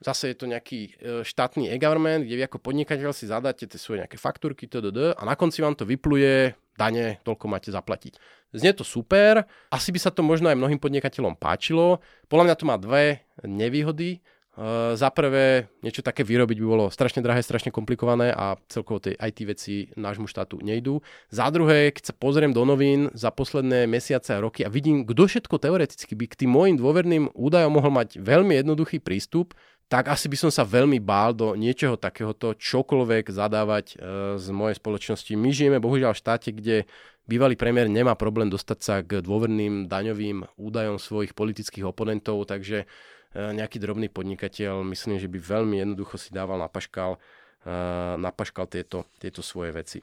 Zase 0.00 0.32
je 0.32 0.36
to 0.40 0.48
nejaký 0.48 0.96
e, 0.96 1.20
štátny 1.28 1.76
e-government, 1.76 2.24
kde 2.24 2.40
vy 2.40 2.42
ako 2.48 2.56
podnikateľ 2.56 3.12
si 3.12 3.28
zadáte 3.28 3.68
tie 3.68 3.76
svoje 3.76 4.00
nejaké 4.00 4.16
faktúrky 4.16 4.64
a 4.64 5.22
na 5.28 5.36
konci 5.36 5.60
vám 5.60 5.76
to 5.76 5.84
vypluje, 5.84 6.56
dane, 6.80 7.20
toľko 7.20 7.44
máte 7.52 7.68
zaplatiť. 7.68 8.16
Znie 8.56 8.72
to 8.72 8.82
super, 8.82 9.44
asi 9.68 9.92
by 9.92 10.00
sa 10.00 10.10
to 10.10 10.24
možno 10.24 10.48
aj 10.48 10.56
mnohým 10.56 10.80
podnikateľom 10.80 11.36
páčilo. 11.36 12.00
Podľa 12.26 12.44
mňa 12.48 12.56
to 12.56 12.64
má 12.64 12.76
dve 12.80 13.22
nevýhody. 13.44 14.24
Uh, 14.50 14.98
za 14.98 15.08
prvé, 15.14 15.70
niečo 15.80 16.02
také 16.02 16.26
vyrobiť 16.26 16.58
by 16.58 16.66
bolo 16.66 16.90
strašne 16.90 17.22
drahé, 17.22 17.38
strašne 17.38 17.70
komplikované 17.70 18.34
a 18.34 18.58
celkovo 18.66 18.98
tie 18.98 19.14
IT 19.14 19.38
veci 19.46 19.86
nášmu 19.94 20.26
štátu 20.26 20.58
nejdú. 20.58 20.98
Za 21.30 21.46
druhé, 21.54 21.94
keď 21.94 22.10
sa 22.10 22.14
pozriem 22.18 22.50
do 22.50 22.66
novín 22.66 23.14
za 23.14 23.30
posledné 23.30 23.86
mesiace 23.86 24.34
a 24.34 24.42
roky 24.42 24.66
a 24.66 24.68
vidím, 24.68 25.06
kto 25.06 25.30
všetko 25.30 25.54
teoreticky 25.54 26.18
by 26.18 26.26
k 26.26 26.38
tým 26.44 26.50
môjim 26.50 26.76
dôverným 26.76 27.30
údajom 27.30 27.72
mohol 27.72 27.94
mať 27.94 28.18
veľmi 28.18 28.58
jednoduchý 28.58 28.98
prístup, 28.98 29.54
tak 29.90 30.06
asi 30.06 30.30
by 30.30 30.38
som 30.38 30.50
sa 30.54 30.62
veľmi 30.62 31.02
bál 31.02 31.34
do 31.34 31.58
niečoho 31.58 31.98
takéhoto 31.98 32.54
čokoľvek 32.54 33.34
zadávať 33.34 33.86
e, 33.90 33.96
z 34.38 34.46
mojej 34.54 34.78
spoločnosti. 34.78 35.34
My 35.34 35.50
žijeme 35.50 35.82
bohužiaľ 35.82 36.14
v 36.14 36.22
štáte, 36.22 36.54
kde 36.54 36.86
bývalý 37.26 37.58
premiér 37.58 37.90
nemá 37.90 38.14
problém 38.14 38.46
dostať 38.46 38.78
sa 38.78 39.02
k 39.02 39.18
dôverným 39.18 39.90
daňovým 39.90 40.46
údajom 40.54 41.02
svojich 41.02 41.34
politických 41.34 41.90
oponentov, 41.90 42.46
takže 42.46 42.86
e, 42.86 42.86
nejaký 43.34 43.82
drobný 43.82 44.06
podnikateľ 44.14 44.86
myslím, 44.94 45.18
že 45.18 45.26
by 45.26 45.42
veľmi 45.42 45.82
jednoducho 45.82 46.22
si 46.22 46.30
dával 46.30 46.62
na 46.62 46.70
paškal, 46.70 47.18
e, 47.66 47.70
na 48.14 48.30
paškal 48.30 48.70
tieto, 48.70 49.10
tieto 49.18 49.42
svoje 49.42 49.74
veci. 49.74 49.98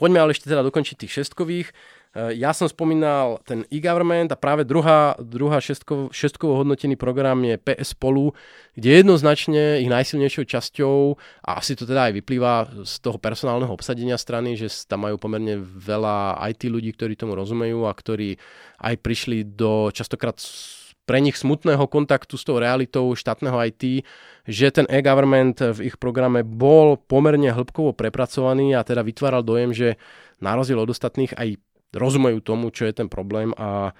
Poďme 0.00 0.24
ale 0.24 0.32
ešte 0.32 0.48
teda 0.48 0.64
dokončiť 0.64 0.96
tých 1.04 1.12
šestkových. 1.12 1.76
Eh, 2.16 2.40
ja 2.40 2.56
som 2.56 2.64
spomínal 2.64 3.44
ten 3.44 3.68
e-government 3.68 4.32
a 4.32 4.40
práve 4.40 4.64
druhá, 4.64 5.12
druhá 5.20 5.60
šestkovo, 5.60 6.08
šestkovo 6.08 6.64
hodnotený 6.64 6.96
program 6.96 7.44
je 7.44 7.60
PS 7.60 7.92
Spolu, 7.92 8.32
kde 8.72 9.04
jednoznačne 9.04 9.84
ich 9.84 9.92
najsilnejšou 9.92 10.48
časťou, 10.48 10.96
a 11.44 11.60
asi 11.60 11.76
to 11.76 11.84
teda 11.84 12.08
aj 12.08 12.12
vyplýva 12.16 12.52
z 12.88 12.94
toho 13.04 13.20
personálneho 13.20 13.68
obsadenia 13.68 14.16
strany, 14.16 14.56
že 14.56 14.72
tam 14.88 15.04
majú 15.04 15.20
pomerne 15.20 15.60
veľa 15.60 16.40
IT 16.56 16.72
ľudí, 16.72 16.96
ktorí 16.96 17.20
tomu 17.20 17.36
rozumejú 17.36 17.84
a 17.84 17.92
ktorí 17.92 18.40
aj 18.80 18.94
prišli 18.96 19.44
do 19.52 19.92
častokrát 19.92 20.40
pre 21.04 21.20
nich 21.20 21.36
smutného 21.36 21.84
kontaktu 21.84 22.40
s 22.40 22.48
tou 22.48 22.56
realitou 22.56 23.12
štátneho 23.12 23.60
IT, 23.68 24.08
že 24.48 24.72
ten 24.72 24.88
e-government 24.88 25.60
v 25.76 25.92
ich 25.92 26.00
programe 26.00 26.40
bol 26.40 26.96
pomerne 26.96 27.52
hĺbkovo 27.52 27.92
prepracovaný 27.92 28.72
a 28.72 28.82
teda 28.82 29.04
vytváral 29.04 29.44
dojem, 29.44 29.76
že 29.76 29.88
na 30.40 30.56
rozdiel 30.56 30.80
od 30.80 30.90
ostatných 30.90 31.36
aj 31.36 31.60
rozumejú 31.94 32.42
tomu, 32.42 32.72
čo 32.74 32.88
je 32.88 32.94
ten 32.96 33.08
problém 33.10 33.54
a 33.54 33.94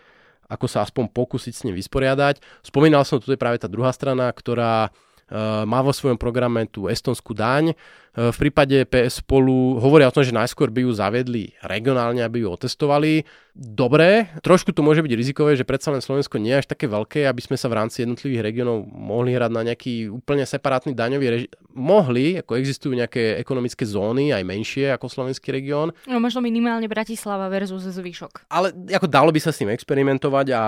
ako 0.46 0.66
sa 0.70 0.86
aspoň 0.86 1.10
pokúsiť 1.10 1.52
s 1.54 1.64
ním 1.66 1.74
vysporiadať. 1.74 2.38
Spomínal 2.62 3.02
som, 3.02 3.18
tu 3.18 3.34
je 3.34 3.38
práve 3.38 3.58
tá 3.58 3.66
druhá 3.66 3.90
strana, 3.90 4.30
ktorá 4.30 4.94
má 5.34 5.82
vo 5.82 5.90
svojom 5.90 6.14
programe 6.14 6.70
tú 6.70 6.86
estonskú 6.86 7.34
daň. 7.34 7.74
Eh, 8.16 8.32
v 8.32 8.48
prípade 8.48 8.88
PS 8.88 9.20
spolu 9.20 9.76
hovoria 9.76 10.08
o 10.08 10.14
tom, 10.14 10.24
že 10.24 10.32
najskôr 10.32 10.72
by 10.72 10.88
ju 10.88 10.90
zaviedli 10.96 11.52
regionálne, 11.60 12.24
aby 12.24 12.42
ju 12.42 12.48
otestovali. 12.48 13.28
Dobre, 13.52 14.32
trošku 14.40 14.72
to 14.72 14.80
môže 14.80 15.04
byť 15.04 15.12
rizikové, 15.16 15.52
že 15.56 15.68
predsa 15.68 15.92
len 15.92 16.00
Slovensko 16.00 16.40
nie 16.40 16.52
je 16.56 16.60
až 16.64 16.68
také 16.72 16.88
veľké, 16.88 17.28
aby 17.28 17.40
sme 17.44 17.56
sa 17.60 17.68
v 17.68 17.76
rámci 17.76 18.04
jednotlivých 18.04 18.44
regionov 18.44 18.88
mohli 18.88 19.36
hrať 19.36 19.52
na 19.52 19.62
nejaký 19.68 20.12
úplne 20.12 20.44
separátny 20.48 20.96
daňový 20.96 21.26
režim. 21.28 21.52
Mohli, 21.72 22.40
ako 22.40 22.56
existujú 22.56 22.96
nejaké 22.96 23.36
ekonomické 23.40 23.84
zóny, 23.84 24.32
aj 24.32 24.44
menšie 24.44 24.92
ako 24.92 25.12
slovenský 25.12 25.52
región. 25.52 25.92
No 26.08 26.20
možno 26.20 26.40
minimálne 26.40 26.88
Bratislava 26.88 27.48
versus 27.52 27.84
zvyšok. 27.84 28.48
Ale 28.48 28.72
ako 28.92 29.08
dalo 29.08 29.28
by 29.28 29.40
sa 29.40 29.52
s 29.52 29.60
tým 29.60 29.72
experimentovať 29.72 30.46
a 30.56 30.62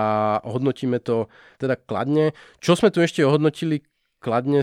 hodnotíme 0.44 1.00
to 1.00 1.28
teda 1.60 1.76
kladne. 1.76 2.36
Čo 2.60 2.76
sme 2.76 2.92
tu 2.92 3.04
ešte 3.04 3.24
ohodnotili 3.24 3.84
kladne 4.20 4.62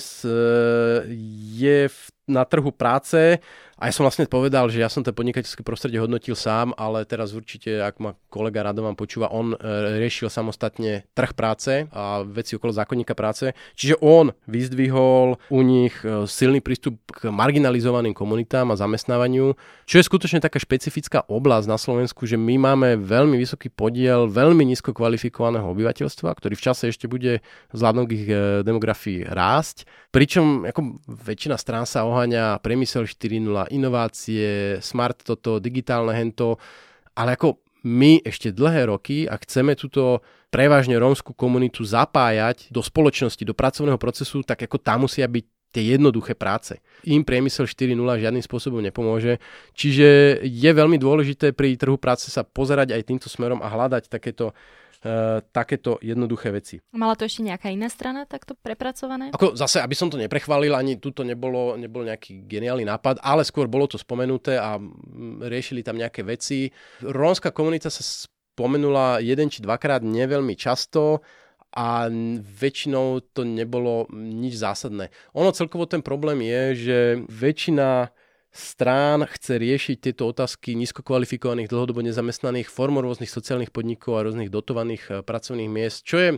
je 1.55 1.87
v 1.87 1.99
na 2.25 2.43
trhu 2.45 2.73
práce 2.73 3.39
a 3.75 3.91
ja 3.91 3.93
som 3.93 4.07
vlastne 4.07 4.23
povedal, 4.23 4.71
že 4.71 4.79
ja 4.79 4.87
som 4.87 5.03
to 5.03 5.11
podnikateľské 5.11 5.59
prostredie 5.59 5.99
hodnotil 5.99 6.31
sám, 6.31 6.71
ale 6.79 7.03
teraz 7.03 7.35
určite, 7.35 7.83
ak 7.83 7.99
ma 7.99 8.15
kolega 8.31 8.63
Radovan 8.63 8.95
počúva, 8.95 9.27
on 9.35 9.51
e, 9.51 9.57
riešil 9.99 10.31
samostatne 10.31 11.03
trh 11.11 11.35
práce 11.35 11.83
a 11.91 12.23
veci 12.23 12.55
okolo 12.55 12.71
zákonníka 12.71 13.11
práce. 13.19 13.51
Čiže 13.75 13.99
on 13.99 14.31
vyzdvihol 14.47 15.35
u 15.51 15.59
nich 15.59 15.91
e, 16.07 16.23
silný 16.23 16.63
prístup 16.63 17.03
k 17.11 17.27
marginalizovaným 17.27 18.15
komunitám 18.15 18.71
a 18.71 18.79
zamestnávaniu, 18.79 19.59
čo 19.83 19.95
je 19.99 20.07
skutočne 20.07 20.39
taká 20.39 20.55
špecifická 20.55 21.27
oblasť 21.27 21.67
na 21.67 21.75
Slovensku, 21.75 22.23
že 22.23 22.39
my 22.39 22.55
máme 22.55 22.95
veľmi 23.03 23.35
vysoký 23.35 23.67
podiel 23.67 24.31
veľmi 24.31 24.63
nízko 24.71 24.95
kvalifikovaného 24.95 25.67
obyvateľstva, 25.67 26.31
ktorý 26.31 26.55
v 26.55 26.63
čase 26.63 26.95
ešte 26.95 27.11
bude 27.11 27.43
vzhľadom 27.75 28.07
k 28.07 28.11
ich 28.15 28.27
e, 28.31 28.63
demografii 28.63 29.27
rásť. 29.27 29.83
Pričom 30.15 30.63
ako 30.63 31.03
väčšina 31.11 31.59
strán 31.59 31.83
sa 31.83 32.07
oháňa 32.15 32.63
priemysel 32.63 33.03
4.0, 33.03 33.75
inovácie, 33.75 34.79
smart 34.79 35.19
toto, 35.27 35.59
digitálne 35.59 36.15
hento, 36.15 36.55
ale 37.11 37.35
ako 37.35 37.59
my 37.85 38.23
ešte 38.23 38.49
dlhé 38.55 38.89
roky, 38.89 39.27
ak 39.27 39.45
chceme 39.45 39.75
túto 39.77 40.23
prevažne 40.49 40.95
rómskú 40.95 41.35
komunitu 41.35 41.83
zapájať 41.83 42.71
do 42.71 42.79
spoločnosti, 42.79 43.43
do 43.43 43.53
pracovného 43.53 43.99
procesu, 43.99 44.41
tak 44.41 44.63
ako 44.65 44.79
tam 44.79 45.05
musia 45.05 45.27
byť 45.27 45.45
tie 45.75 45.99
jednoduché 45.99 46.39
práce. 46.39 46.79
Im 47.03 47.27
priemysel 47.27 47.67
4.0 47.67 47.99
žiadnym 47.99 48.39
spôsobom 48.39 48.79
nepomôže. 48.79 49.43
Čiže 49.75 50.39
je 50.47 50.71
veľmi 50.71 50.95
dôležité 50.95 51.51
pri 51.51 51.75
trhu 51.75 51.99
práce 51.99 52.31
sa 52.31 52.47
pozerať 52.47 52.95
aj 52.95 53.03
týmto 53.03 53.27
smerom 53.27 53.59
a 53.59 53.67
hľadať 53.67 54.07
takéto 54.07 54.55
takéto 55.53 56.01
jednoduché 56.01 56.49
veci. 56.49 56.81
Mala 56.97 57.13
to 57.13 57.29
ešte 57.29 57.45
nejaká 57.45 57.69
iná 57.69 57.85
strana 57.93 58.25
takto 58.25 58.57
prepracované? 58.57 59.29
Ako 59.37 59.53
zase, 59.53 59.77
aby 59.77 59.93
som 59.93 60.09
to 60.09 60.17
neprechválil, 60.17 60.73
ani 60.73 60.97
tu 60.97 61.13
to 61.13 61.21
nebolo, 61.21 61.77
nebol 61.77 62.01
nejaký 62.01 62.49
geniálny 62.49 62.89
nápad, 62.89 63.21
ale 63.21 63.45
skôr 63.45 63.69
bolo 63.69 63.85
to 63.85 64.01
spomenuté 64.01 64.57
a 64.57 64.81
riešili 65.45 65.85
tam 65.85 66.01
nejaké 66.01 66.25
veci. 66.25 66.73
Rómska 67.05 67.53
komunita 67.53 67.93
sa 67.93 68.01
spomenula 68.01 69.21
jeden 69.21 69.53
či 69.53 69.61
dvakrát 69.61 70.01
neveľmi 70.01 70.57
často 70.57 71.21
a 71.75 72.07
väčšinou 72.39 73.19
to 73.35 73.43
nebolo 73.43 74.07
nič 74.15 74.57
zásadné. 74.57 75.11
Ono 75.35 75.51
celkovo 75.51 75.85
ten 75.85 75.99
problém 75.99 76.39
je, 76.41 76.61
že 76.73 76.97
väčšina 77.27 78.09
strán 78.55 79.27
chce 79.27 79.59
riešiť 79.59 79.97
tieto 79.99 80.31
otázky 80.31 80.79
nízkokvalifikovaných, 80.79 81.67
dlhodobo 81.67 81.99
nezamestnaných 81.99 82.71
formou 82.71 83.03
rôznych 83.03 83.27
sociálnych 83.27 83.75
podnikov 83.75 84.15
a 84.15 84.23
rôznych 84.23 84.47
dotovaných 84.47 85.03
eh, 85.11 85.13
pracovných 85.19 85.67
miest, 85.67 86.07
čo 86.07 86.17
je 86.17 86.29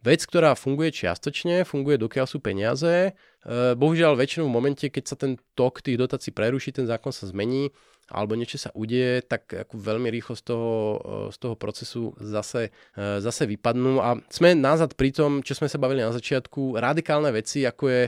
vec, 0.00 0.24
ktorá 0.24 0.56
funguje 0.56 0.88
čiastočne, 0.88 1.68
funguje 1.68 2.00
dokiaľ 2.00 2.24
sú 2.24 2.40
peniaze. 2.40 3.12
Eh, 3.12 3.76
bohužiaľ 3.76 4.16
väčšinou 4.16 4.48
v 4.48 4.56
momente, 4.56 4.88
keď 4.88 5.04
sa 5.04 5.16
ten 5.20 5.36
tok 5.52 5.84
tých 5.84 6.00
dotácií 6.00 6.32
preruší, 6.32 6.72
ten 6.72 6.88
zákon 6.88 7.12
sa 7.12 7.28
zmení 7.28 7.68
alebo 8.10 8.34
niečo 8.34 8.58
sa 8.58 8.74
udeje, 8.74 9.22
tak 9.22 9.46
ako 9.54 9.78
veľmi 9.78 10.10
rýchlo 10.10 10.34
z 10.34 10.42
toho, 10.42 10.72
eh, 10.96 11.28
z 11.28 11.36
toho 11.44 11.54
procesu 11.60 12.16
zase, 12.16 12.72
zase 12.96 13.44
vypadnú. 13.44 14.00
A 14.00 14.16
sme 14.32 14.56
nazad 14.56 14.96
pri 14.96 15.12
tom, 15.12 15.44
čo 15.44 15.52
sme 15.52 15.68
sa 15.68 15.76
bavili 15.76 16.00
na 16.00 16.10
začiatku, 16.10 16.80
radikálne 16.80 17.28
veci, 17.30 17.68
ako 17.68 17.84
je 17.86 18.02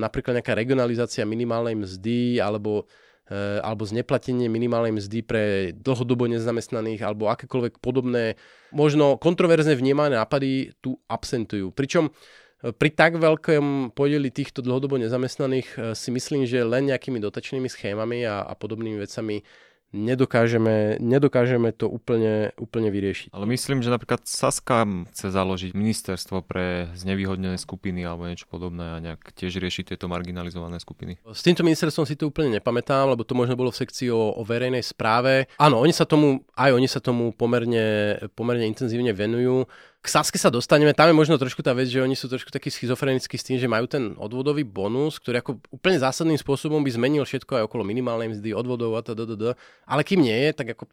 napríklad 0.00 0.40
nejaká 0.40 0.56
regionalizácia 0.56 1.28
minimálnej 1.28 1.76
mzdy 1.76 2.40
alebo 2.40 2.88
eh, 3.28 3.60
alebo 3.60 3.84
zneplatenie 3.84 4.48
minimálnej 4.48 4.96
mzdy 4.96 5.20
pre 5.20 5.44
dlhodobo 5.76 6.24
nezamestnaných 6.32 7.04
alebo 7.04 7.28
akékoľvek 7.28 7.76
podobné, 7.84 8.40
možno 8.72 9.20
kontroverzne 9.20 9.76
vnímané 9.76 10.16
nápady 10.16 10.72
tu 10.80 10.96
absentujú. 11.04 11.76
Pričom 11.76 12.08
eh, 12.08 12.72
pri 12.72 12.90
tak 12.96 13.20
veľkom 13.20 13.92
podieli 13.92 14.32
týchto 14.32 14.64
dlhodobo 14.64 14.96
nezamestnaných 14.96 15.92
si 15.92 16.08
myslím, 16.08 16.48
že 16.48 16.64
len 16.64 16.88
nejakými 16.88 17.20
dotačnými 17.20 17.68
schémami 17.68 18.24
a, 18.24 18.48
a 18.48 18.56
podobnými 18.56 18.96
vecami 18.96 19.44
nedokážeme, 19.90 20.96
nedokážeme 21.02 21.74
to 21.74 21.90
úplne, 21.90 22.54
úplne 22.56 22.88
vyriešiť. 22.94 23.34
Ale 23.34 23.46
myslím, 23.50 23.82
že 23.82 23.90
napríklad 23.90 24.22
Saska 24.24 24.86
chce 25.10 25.34
založiť 25.34 25.74
ministerstvo 25.74 26.46
pre 26.46 26.90
znevýhodnené 26.94 27.58
skupiny 27.58 28.06
alebo 28.06 28.30
niečo 28.30 28.46
podobné 28.46 28.96
a 28.96 29.02
nejak 29.02 29.34
tiež 29.34 29.58
riešiť 29.58 29.94
tieto 29.94 30.06
marginalizované 30.06 30.78
skupiny. 30.78 31.18
S 31.26 31.42
týmto 31.42 31.66
ministerstvom 31.66 32.06
si 32.06 32.14
to 32.14 32.30
úplne 32.30 32.58
nepamätám, 32.58 33.10
lebo 33.10 33.26
to 33.26 33.34
možno 33.34 33.58
bolo 33.58 33.74
v 33.74 33.80
sekcii 33.82 34.08
o, 34.14 34.38
o 34.38 34.42
verejnej 34.46 34.82
správe. 34.82 35.50
Áno, 35.58 35.82
oni 35.82 35.94
sa 35.94 36.06
tomu, 36.06 36.46
aj 36.54 36.70
oni 36.70 36.88
sa 36.88 37.02
tomu 37.02 37.34
pomerne, 37.34 38.16
pomerne 38.38 38.66
intenzívne 38.70 39.10
venujú. 39.10 39.66
K 40.00 40.06
Saske 40.08 40.40
sa 40.40 40.48
dostaneme, 40.48 40.96
tam 40.96 41.12
je 41.12 41.16
možno 41.16 41.36
trošku 41.36 41.60
tá 41.60 41.76
vec, 41.76 41.84
že 41.92 42.00
oni 42.00 42.16
sú 42.16 42.24
trošku 42.24 42.48
takí 42.48 42.72
schizofrenickí 42.72 43.36
s 43.36 43.44
tým, 43.44 43.60
že 43.60 43.68
majú 43.68 43.84
ten 43.84 44.16
odvodový 44.16 44.64
bonus, 44.64 45.20
ktorý 45.20 45.44
ako 45.44 45.60
úplne 45.68 46.00
zásadným 46.00 46.40
spôsobom 46.40 46.80
by 46.80 46.88
zmenil 46.88 47.28
všetko 47.28 47.60
aj 47.60 47.62
okolo 47.68 47.84
minimálnej 47.84 48.32
mzdy, 48.32 48.56
odvodov 48.56 48.96
a 48.96 49.04
teda, 49.04 49.54
ale 49.84 50.00
kým 50.00 50.24
nie 50.24 50.36
je, 50.48 50.50
tak 50.56 50.72
ako 50.72 50.88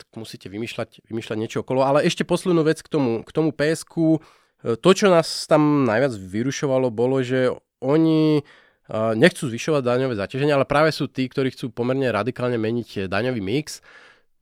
tak 0.00 0.08
musíte 0.16 0.48
vymýšľať, 0.48 1.04
vymýšľať 1.12 1.36
niečo 1.36 1.60
okolo. 1.60 1.84
Ale 1.84 2.04
ešte 2.08 2.24
poslednú 2.24 2.64
vec 2.64 2.80
k 2.80 2.88
tomu, 2.88 3.20
k 3.20 3.30
tomu 3.36 3.52
PSK. 3.52 4.20
To, 4.64 4.90
čo 4.96 5.12
nás 5.12 5.44
tam 5.44 5.84
najviac 5.84 6.16
vyrušovalo, 6.16 6.88
bolo, 6.88 7.20
že 7.20 7.52
oni 7.84 8.40
nechcú 8.92 9.44
zvyšovať 9.52 9.82
daňové 9.84 10.16
zaťaženie, 10.16 10.56
ale 10.56 10.64
práve 10.64 10.88
sú 10.92 11.04
tí, 11.08 11.28
ktorí 11.28 11.52
chcú 11.52 11.68
pomerne 11.68 12.08
radikálne 12.08 12.56
meniť 12.56 13.12
daňový 13.12 13.44
mix. 13.44 13.84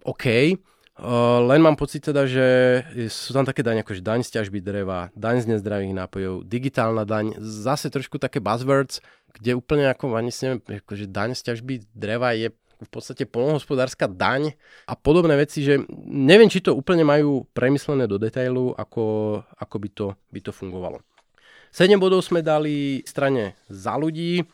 OK, 0.06 0.54
len 1.46 1.60
mám 1.62 1.78
pocit 1.78 2.02
teda, 2.02 2.26
že 2.26 2.46
sú 3.06 3.30
tam 3.30 3.46
také 3.46 3.62
daň 3.62 3.86
ako 3.86 3.94
že 3.94 4.02
daň 4.02 4.20
z 4.26 4.34
ťažby 4.34 4.58
dreva, 4.58 5.14
daň 5.14 5.46
z 5.46 5.54
nezdravých 5.54 5.94
nápojov, 5.94 6.42
digitálna 6.42 7.06
daň, 7.06 7.38
zase 7.38 7.86
trošku 7.86 8.18
také 8.18 8.42
buzzwords, 8.42 8.98
kde 9.38 9.54
úplne 9.54 9.86
ako, 9.86 10.18
ani 10.18 10.34
si 10.34 10.50
neviem, 10.50 10.60
že 10.82 11.06
daň 11.06 11.38
z 11.38 11.54
ťažby 11.54 11.86
dreva 11.94 12.34
je 12.34 12.50
v 12.78 12.90
podstate 12.90 13.26
polnohospodárska 13.26 14.06
daň 14.06 14.54
a 14.86 14.94
podobné 14.94 15.34
veci, 15.34 15.66
že 15.66 15.82
neviem, 16.06 16.46
či 16.46 16.62
to 16.62 16.74
úplne 16.74 17.02
majú 17.02 17.46
premyslené 17.50 18.06
do 18.06 18.18
detailu, 18.22 18.70
ako, 18.78 19.38
ako 19.58 19.76
by, 19.78 19.88
to, 19.90 20.06
by 20.30 20.40
to 20.42 20.50
fungovalo. 20.54 21.02
7 21.74 21.98
bodov 21.98 22.24
sme 22.24 22.40
dali 22.40 23.02
strane 23.04 23.58
za 23.68 23.98
ľudí, 23.98 24.46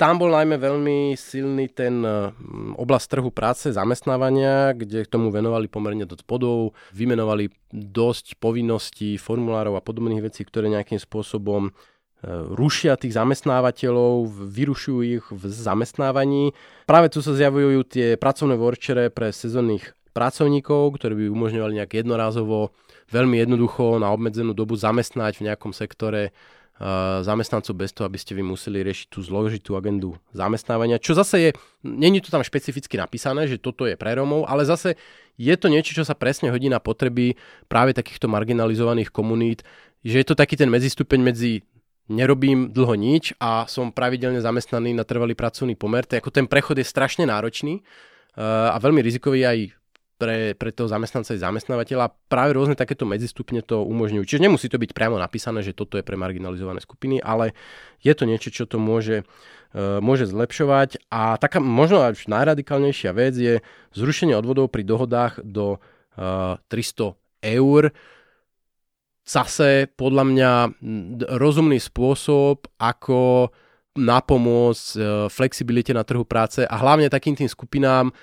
tam 0.00 0.16
bol 0.16 0.32
najmä 0.32 0.56
veľmi 0.56 1.12
silný 1.12 1.68
ten 1.68 2.00
mm, 2.00 2.80
oblasť 2.80 3.06
trhu 3.12 3.28
práce, 3.28 3.68
zamestnávania, 3.68 4.72
kde 4.72 5.04
k 5.04 5.12
tomu 5.12 5.28
venovali 5.28 5.68
pomerne 5.68 6.08
dosť 6.08 6.24
bodov, 6.24 6.72
vymenovali 6.96 7.52
dosť 7.68 8.40
povinností, 8.40 9.20
formulárov 9.20 9.76
a 9.76 9.84
podobných 9.84 10.24
vecí, 10.24 10.48
ktoré 10.48 10.72
nejakým 10.72 10.96
spôsobom 10.96 11.68
e, 11.68 11.72
rušia 12.32 12.96
tých 12.96 13.12
zamestnávateľov, 13.12 14.24
vyrušujú 14.48 15.00
ich 15.04 15.24
v 15.28 15.44
zamestnávaní. 15.52 16.56
Práve 16.88 17.12
tu 17.12 17.20
sa 17.20 17.36
zjavujú 17.36 17.84
tie 17.84 18.16
pracovné 18.16 18.56
vouchere 18.56 19.12
pre 19.12 19.36
sezónnych 19.36 19.92
pracovníkov, 20.16 20.96
ktoré 20.96 21.12
by 21.12 21.28
umožňovali 21.28 21.76
nejak 21.76 22.00
jednorázovo, 22.00 22.72
veľmi 23.12 23.36
jednoducho 23.36 24.00
na 24.00 24.08
obmedzenú 24.16 24.56
dobu 24.56 24.80
zamestnať 24.80 25.38
v 25.38 25.52
nejakom 25.52 25.76
sektore 25.76 26.32
zamestnancov 27.20 27.76
bez 27.76 27.92
toho, 27.92 28.08
aby 28.08 28.16
ste 28.16 28.32
vy 28.32 28.40
museli 28.40 28.80
riešiť 28.80 29.12
tú 29.12 29.20
zložitú 29.20 29.76
agendu 29.76 30.16
zamestnávania, 30.32 30.96
čo 30.96 31.12
zase 31.12 31.36
je, 31.36 31.50
není 31.84 32.24
to 32.24 32.32
tam 32.32 32.40
špecificky 32.40 32.96
napísané, 32.96 33.44
že 33.44 33.60
toto 33.60 33.84
je 33.84 34.00
pre 34.00 34.16
Rómov, 34.16 34.48
ale 34.48 34.64
zase 34.64 34.96
je 35.36 35.52
to 35.60 35.68
niečo, 35.68 35.92
čo 35.92 36.08
sa 36.08 36.16
presne 36.16 36.48
hodí 36.48 36.72
na 36.72 36.80
potreby 36.80 37.36
práve 37.68 37.92
takýchto 37.92 38.32
marginalizovaných 38.32 39.12
komunít, 39.12 39.60
že 40.00 40.24
je 40.24 40.26
to 40.26 40.32
taký 40.32 40.56
ten 40.56 40.72
medzistupeň 40.72 41.20
medzi 41.20 41.60
nerobím 42.08 42.72
dlho 42.72 42.96
nič 42.96 43.36
a 43.38 43.68
som 43.68 43.92
pravidelne 43.92 44.40
zamestnaný 44.40 44.96
na 44.96 45.04
trvalý 45.04 45.36
pracovný 45.36 45.76
pomer. 45.76 46.08
To 46.08 46.16
ako 46.18 46.32
ten 46.32 46.48
prechod 46.48 46.80
je 46.80 46.88
strašne 46.88 47.28
náročný 47.28 47.84
a 48.40 48.74
veľmi 48.80 49.04
rizikový 49.04 49.44
aj 49.46 49.58
pre, 50.20 50.52
pre 50.52 50.68
toho 50.68 50.84
zamestnanca 50.84 51.32
aj 51.32 51.40
zamestnávateľa. 51.40 52.12
Práve 52.28 52.52
rôzne 52.52 52.76
takéto 52.76 53.08
medzistupne 53.08 53.64
to 53.64 53.80
umožňujú. 53.80 54.28
Čiže 54.28 54.44
nemusí 54.44 54.68
to 54.68 54.76
byť 54.76 54.92
priamo 54.92 55.16
napísané, 55.16 55.64
že 55.64 55.72
toto 55.72 55.96
je 55.96 56.04
pre 56.04 56.20
marginalizované 56.20 56.84
skupiny, 56.84 57.24
ale 57.24 57.56
je 58.04 58.12
to 58.12 58.28
niečo, 58.28 58.52
čo 58.52 58.68
to 58.68 58.76
môže, 58.76 59.24
uh, 59.24 60.04
môže 60.04 60.28
zlepšovať. 60.28 61.08
A 61.08 61.40
taká 61.40 61.64
možno 61.64 62.04
až 62.04 62.28
najradikálnejšia 62.28 63.16
vec 63.16 63.32
je 63.40 63.64
zrušenie 63.96 64.36
odvodov 64.36 64.68
pri 64.68 64.84
dohodách 64.84 65.40
do 65.40 65.80
uh, 65.80 66.60
300 66.68 67.16
eur. 67.56 67.96
Zase 69.24 69.88
podľa 69.96 70.24
mňa 70.28 70.50
rozumný 71.40 71.80
spôsob, 71.80 72.68
ako 72.76 73.48
napomôcť 73.98 74.86
e, 74.94 75.00
flexibilite 75.26 75.90
na 75.90 76.06
trhu 76.06 76.22
práce 76.22 76.62
a 76.62 76.74
hlavne 76.78 77.10
takým 77.10 77.34
tým 77.34 77.50
skupinám, 77.50 78.14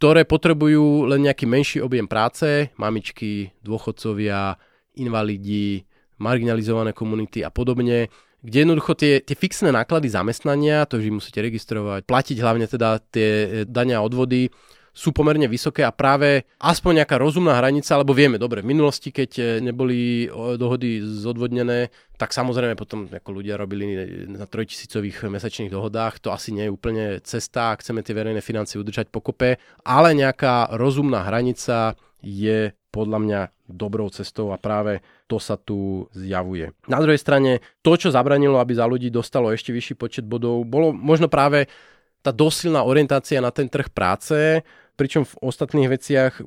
ktoré 0.00 0.24
potrebujú 0.24 1.04
len 1.12 1.28
nejaký 1.28 1.44
menší 1.44 1.84
objem 1.84 2.08
práce, 2.08 2.72
mamičky, 2.80 3.52
dôchodcovia, 3.60 4.56
invalidi, 4.96 5.84
marginalizované 6.16 6.96
komunity 6.96 7.44
a 7.44 7.52
podobne, 7.52 8.08
kde 8.40 8.56
jednoducho 8.64 8.96
tie, 8.96 9.20
tie 9.20 9.36
fixné 9.36 9.68
náklady 9.68 10.08
zamestnania, 10.08 10.88
to, 10.88 11.04
že 11.04 11.12
musíte 11.12 11.44
registrovať, 11.44 12.08
platiť 12.08 12.36
hlavne 12.40 12.64
teda 12.64 12.96
tie 13.12 13.28
e, 13.28 13.48
dania 13.68 14.00
odvody, 14.00 14.48
sú 14.90 15.14
pomerne 15.14 15.46
vysoké 15.46 15.86
a 15.86 15.94
práve 15.94 16.44
aspoň 16.58 17.02
nejaká 17.02 17.16
rozumná 17.16 17.56
hranica, 17.58 17.98
lebo 17.98 18.10
vieme, 18.10 18.36
dobre, 18.36 18.60
v 18.60 18.70
minulosti, 18.74 19.14
keď 19.14 19.30
e, 19.38 19.44
neboli 19.62 20.26
dohody 20.58 21.00
zodvodnené, 21.00 21.94
tak 22.18 22.36
samozrejme 22.36 22.76
potom 22.76 23.08
ako 23.08 23.30
ľudia 23.32 23.56
robili 23.56 23.96
na 24.28 24.44
trojtisícových 24.44 25.30
mesačných 25.30 25.72
dohodách, 25.72 26.20
to 26.20 26.34
asi 26.34 26.52
nie 26.52 26.68
je 26.68 26.74
úplne 26.74 27.04
cesta, 27.24 27.72
ak 27.72 27.80
chceme 27.80 28.04
tie 28.04 28.12
verejné 28.12 28.44
financie 28.44 28.76
udržať 28.76 29.08
pokope, 29.08 29.56
ale 29.86 30.08
nejaká 30.12 30.76
rozumná 30.76 31.24
hranica 31.24 31.96
je 32.20 32.76
podľa 32.90 33.18
mňa 33.22 33.40
dobrou 33.70 34.10
cestou 34.10 34.50
a 34.50 34.58
práve 34.58 35.00
to 35.30 35.38
sa 35.38 35.54
tu 35.54 36.10
zjavuje. 36.10 36.74
Na 36.90 36.98
druhej 36.98 37.22
strane, 37.22 37.62
to, 37.86 37.94
čo 37.94 38.10
zabranilo, 38.10 38.58
aby 38.58 38.74
za 38.74 38.84
ľudí 38.84 39.08
dostalo 39.08 39.54
ešte 39.54 39.70
vyšší 39.70 39.94
počet 39.94 40.24
bodov, 40.26 40.66
bolo 40.66 40.90
možno 40.90 41.30
práve 41.30 41.70
tá 42.20 42.30
dosilná 42.30 42.84
orientácia 42.84 43.40
na 43.40 43.50
ten 43.52 43.68
trh 43.68 43.88
práce, 43.88 44.60
pričom 44.96 45.24
v 45.24 45.34
ostatných 45.40 45.88
veciach 45.96 46.44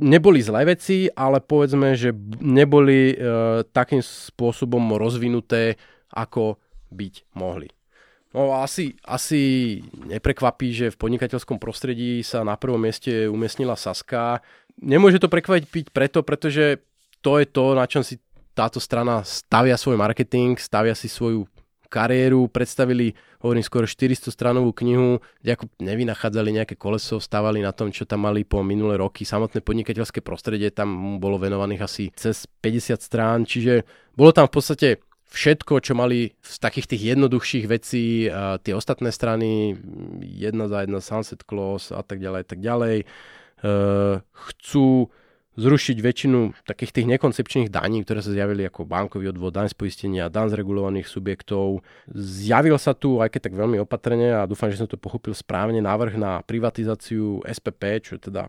neboli 0.00 0.40
zlé 0.40 0.64
veci, 0.64 1.10
ale 1.12 1.42
povedzme, 1.42 1.92
že 1.98 2.14
neboli 2.40 3.12
e, 3.12 3.16
takým 3.68 4.00
spôsobom 4.00 4.96
rozvinuté, 4.96 5.76
ako 6.10 6.58
byť 6.90 7.14
mohli. 7.38 7.68
No 8.30 8.54
asi, 8.62 8.94
asi 9.02 9.82
neprekvapí, 10.06 10.70
že 10.70 10.86
v 10.94 11.00
podnikateľskom 11.02 11.58
prostredí 11.58 12.22
sa 12.22 12.46
na 12.46 12.54
prvom 12.54 12.78
mieste 12.78 13.26
umiestnila 13.26 13.74
Saska. 13.74 14.38
Nemôže 14.78 15.18
to 15.18 15.26
prekvapiť 15.26 15.90
preto, 15.90 16.22
pretože 16.22 16.78
to 17.20 17.42
je 17.42 17.46
to, 17.50 17.74
na 17.74 17.90
čom 17.90 18.06
si 18.06 18.22
táto 18.54 18.78
strana 18.78 19.26
stavia 19.26 19.74
svoj 19.74 19.98
marketing, 19.98 20.58
stavia 20.62 20.94
si 20.94 21.10
svoju 21.10 21.46
kariéru, 21.90 22.46
predstavili, 22.46 23.12
hovorím 23.42 23.66
skoro 23.66 23.84
400 23.84 24.30
stranovú 24.30 24.70
knihu, 24.78 25.18
kde 25.42 25.58
ako 25.58 25.64
nevynachádzali 25.82 26.50
nejaké 26.54 26.78
koleso, 26.78 27.18
stávali 27.18 27.58
na 27.58 27.74
tom, 27.74 27.90
čo 27.90 28.06
tam 28.06 28.30
mali 28.30 28.46
po 28.46 28.62
minulé 28.62 28.96
roky. 28.96 29.26
Samotné 29.26 29.60
podnikateľské 29.60 30.22
prostredie 30.22 30.70
tam 30.70 31.18
bolo 31.18 31.42
venovaných 31.42 31.82
asi 31.82 32.04
cez 32.14 32.46
50 32.46 33.02
strán, 33.02 33.42
čiže 33.42 33.82
bolo 34.14 34.30
tam 34.30 34.46
v 34.46 34.54
podstate 34.54 34.88
všetko, 35.30 35.82
čo 35.82 35.94
mali 35.94 36.34
z 36.42 36.56
takých 36.58 36.86
tých 36.90 37.02
jednoduchších 37.14 37.66
vecí, 37.70 38.26
a 38.30 38.58
tie 38.58 38.74
ostatné 38.74 39.14
strany, 39.14 39.78
jedna 40.22 40.66
za 40.66 40.82
jedna 40.82 41.02
sunset 41.02 41.42
clause 41.46 41.94
a 41.94 42.02
tak 42.02 42.18
ďalej, 42.18 42.42
tak 42.50 42.58
ďalej, 42.58 42.96
e, 43.02 43.06
chcú 44.22 45.10
zrušiť 45.58 45.96
väčšinu 45.98 46.54
takých 46.62 46.94
tých 46.94 47.06
nekoncepčných 47.10 47.68
daní, 47.74 48.06
ktoré 48.06 48.22
sa 48.22 48.30
zjavili 48.30 48.62
ako 48.66 48.86
bankový 48.86 49.34
odvod, 49.34 49.50
daň 49.50 49.70
z 49.70 49.76
poistenia, 49.76 50.30
daň 50.30 50.54
z 50.54 50.58
regulovaných 50.62 51.10
subjektov. 51.10 51.82
Zjavil 52.10 52.78
sa 52.78 52.94
tu, 52.94 53.18
aj 53.18 53.34
keď 53.34 53.50
tak 53.50 53.54
veľmi 53.58 53.82
opatrne 53.82 54.30
a 54.30 54.46
dúfam, 54.46 54.70
že 54.70 54.78
som 54.78 54.86
to 54.86 54.94
pochopil 54.94 55.34
správne, 55.34 55.82
návrh 55.82 56.14
na 56.14 56.40
privatizáciu 56.46 57.42
SPP, 57.42 57.82
čo 58.06 58.10
je 58.16 58.30
teda 58.30 58.46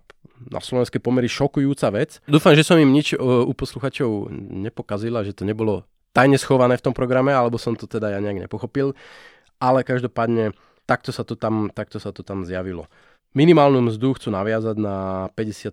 na 0.50 0.60
slovenské 0.62 1.02
pomery 1.02 1.30
šokujúca 1.30 1.90
vec. 1.94 2.22
Dúfam, 2.30 2.54
že 2.54 2.66
som 2.66 2.78
im 2.78 2.90
nič 2.90 3.18
u 3.18 3.54
posluchačov 3.54 4.30
nepokazila, 4.70 5.26
že 5.26 5.34
to 5.34 5.46
nebolo 5.46 5.86
tajne 6.14 6.38
schované 6.38 6.78
v 6.78 6.86
tom 6.86 6.94
programe, 6.94 7.34
alebo 7.34 7.58
som 7.58 7.74
to 7.74 7.90
teda 7.90 8.14
ja 8.14 8.20
nejak 8.22 8.46
nepochopil. 8.46 8.94
Ale 9.62 9.86
každopádne 9.86 10.58
takto 10.90 11.14
sa 11.14 11.22
to 11.22 11.38
tam, 11.38 11.70
takto 11.74 12.02
sa 12.02 12.10
to 12.10 12.26
tam 12.26 12.46
zjavilo. 12.46 12.90
Minimálnu 13.32 13.80
mzdu 13.88 14.20
chcú 14.20 14.28
naviazať 14.28 14.76
na 14.76 15.30
50 15.40 15.72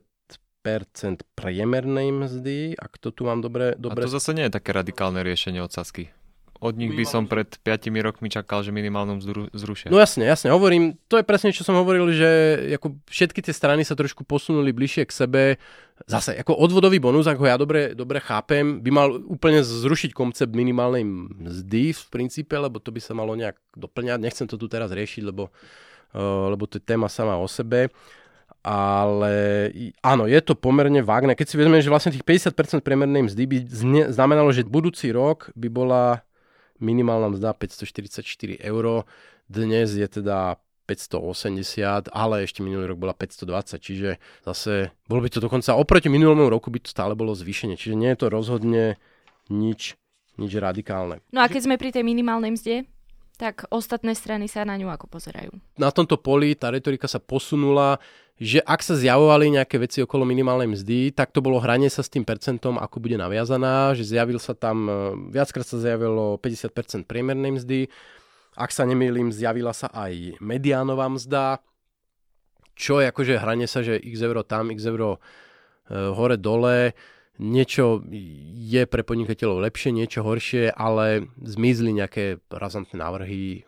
priemernej 1.39 2.09
mzdy, 2.11 2.77
ak 2.77 2.99
to 2.99 3.14
tu 3.14 3.25
mám 3.29 3.41
dobre... 3.41 3.79
dobre... 3.79 4.05
A 4.05 4.09
to 4.09 4.16
zase 4.19 4.37
nie 4.37 4.47
je 4.47 4.53
také 4.53 4.77
radikálne 4.77 5.25
riešenie 5.25 5.62
od 5.62 5.73
Sasky. 5.73 6.12
Od 6.59 6.75
nich 6.75 6.91
by 6.91 7.07
som 7.07 7.31
pred 7.31 7.47
5 7.62 7.87
rokmi 8.03 8.27
čakal, 8.27 8.66
že 8.66 8.75
minimálnu 8.75 9.23
mzdu 9.23 9.47
zrušia. 9.55 9.95
No 9.95 10.03
jasne, 10.03 10.27
jasne, 10.27 10.51
hovorím, 10.51 10.99
to 11.07 11.23
je 11.23 11.23
presne, 11.23 11.55
čo 11.55 11.62
som 11.62 11.79
hovoril, 11.79 12.11
že 12.11 12.31
ako 12.75 12.99
všetky 13.07 13.47
tie 13.47 13.55
strany 13.55 13.87
sa 13.87 13.95
trošku 13.95 14.27
posunuli 14.27 14.75
bližšie 14.75 15.07
k 15.07 15.12
sebe. 15.14 15.43
Zase, 16.11 16.35
ako 16.35 16.59
odvodový 16.59 16.99
bonus, 16.99 17.31
ako 17.31 17.47
ja 17.47 17.55
dobre, 17.55 17.95
dobre 17.95 18.19
chápem, 18.19 18.83
by 18.83 18.91
mal 18.91 19.09
úplne 19.31 19.62
zrušiť 19.62 20.11
koncept 20.11 20.51
minimálnej 20.51 21.07
mzdy 21.07 21.95
v 21.95 22.03
princípe, 22.11 22.59
lebo 22.59 22.83
to 22.83 22.91
by 22.91 22.99
sa 22.99 23.14
malo 23.14 23.39
nejak 23.39 23.55
doplňať. 23.79 24.19
Nechcem 24.19 24.51
to 24.51 24.59
tu 24.59 24.66
teraz 24.66 24.91
riešiť, 24.91 25.31
lebo, 25.31 25.55
uh, 26.19 26.51
lebo 26.51 26.66
to 26.66 26.83
je 26.83 26.87
téma 26.87 27.07
sama 27.07 27.39
o 27.39 27.47
sebe 27.47 27.95
ale 28.69 29.73
áno, 30.05 30.29
je 30.29 30.37
to 30.45 30.53
pomerne 30.53 31.01
vágne. 31.01 31.33
Keď 31.33 31.47
si 31.49 31.57
vezmeme, 31.57 31.81
že 31.81 31.89
vlastne 31.89 32.12
tých 32.12 32.53
50% 32.53 32.85
priemernej 32.85 33.33
mzdy 33.33 33.43
by 33.49 33.59
znamenalo, 34.12 34.53
že 34.53 34.69
budúci 34.69 35.09
rok 35.09 35.49
by 35.57 35.73
bola 35.73 36.21
minimálna 36.77 37.33
mzda 37.33 37.57
544 37.57 38.61
eur, 38.61 39.09
dnes 39.49 39.97
je 39.97 40.05
teda 40.05 40.61
580, 40.85 42.12
ale 42.12 42.45
ešte 42.45 42.61
minulý 42.61 42.93
rok 42.93 43.01
bola 43.01 43.16
520, 43.16 43.81
čiže 43.81 44.21
zase 44.45 44.93
bolo 45.09 45.25
by 45.25 45.33
to 45.33 45.41
dokonca 45.41 45.73
oproti 45.73 46.12
minulému 46.12 46.53
roku 46.53 46.69
by 46.69 46.85
to 46.85 46.93
stále 46.93 47.16
bolo 47.16 47.33
zvýšenie, 47.33 47.81
čiže 47.81 47.97
nie 47.97 48.12
je 48.12 48.21
to 48.21 48.27
rozhodne 48.29 49.01
nič, 49.49 49.97
nič 50.37 50.53
radikálne. 50.61 51.25
No 51.33 51.41
a 51.41 51.49
keď 51.49 51.73
sme 51.73 51.81
pri 51.81 51.93
tej 51.93 52.05
minimálnej 52.05 52.53
mzde, 52.53 52.85
tak 53.41 53.64
ostatné 53.71 54.12
strany 54.19 54.45
sa 54.51 54.66
na 54.66 54.77
ňu 54.77 54.93
ako 54.93 55.07
pozerajú. 55.09 55.53
Na 55.79 55.95
tomto 55.95 56.19
poli 56.21 56.53
tá 56.59 56.75
retorika 56.75 57.07
sa 57.07 57.23
posunula, 57.23 58.03
že 58.39 58.62
ak 58.62 58.86
sa 58.86 58.95
zjavovali 58.95 59.51
nejaké 59.59 59.82
veci 59.82 59.99
okolo 59.99 60.22
minimálnej 60.22 60.70
mzdy, 60.70 61.11
tak 61.11 61.34
to 61.34 61.43
bolo 61.43 61.59
hranie 61.59 61.91
sa 61.91 62.07
s 62.07 62.11
tým 62.11 62.22
percentom, 62.22 62.78
ako 62.78 63.03
bude 63.03 63.18
naviazaná, 63.18 63.99
že 63.99 64.07
zjavil 64.07 64.39
sa 64.39 64.55
tam, 64.55 64.86
e, 64.86 64.95
viackrát 65.34 65.66
sa 65.66 65.82
zjavilo 65.82 66.39
50% 66.39 67.11
priemernej 67.11 67.59
mzdy, 67.59 67.80
ak 68.55 68.70
sa 68.70 68.86
nemýlim, 68.86 69.34
zjavila 69.34 69.74
sa 69.74 69.91
aj 69.91 70.39
mediánová 70.39 71.11
mzda, 71.11 71.59
čo 72.78 73.03
je 73.03 73.11
akože 73.11 73.43
hranie 73.43 73.66
sa, 73.66 73.82
že 73.82 73.99
x 73.99 74.22
euro 74.22 74.47
tam, 74.47 74.70
x 74.70 74.86
euro 74.86 75.18
e, 75.18 76.14
hore 76.14 76.39
dole, 76.39 76.95
niečo 77.43 78.07
je 78.55 78.82
pre 78.86 79.03
podnikateľov 79.03 79.66
lepšie, 79.66 79.91
niečo 79.91 80.22
horšie, 80.22 80.70
ale 80.74 81.26
zmizli 81.43 81.91
nejaké 81.91 82.39
razantné 82.51 82.99
návrhy 83.03 83.66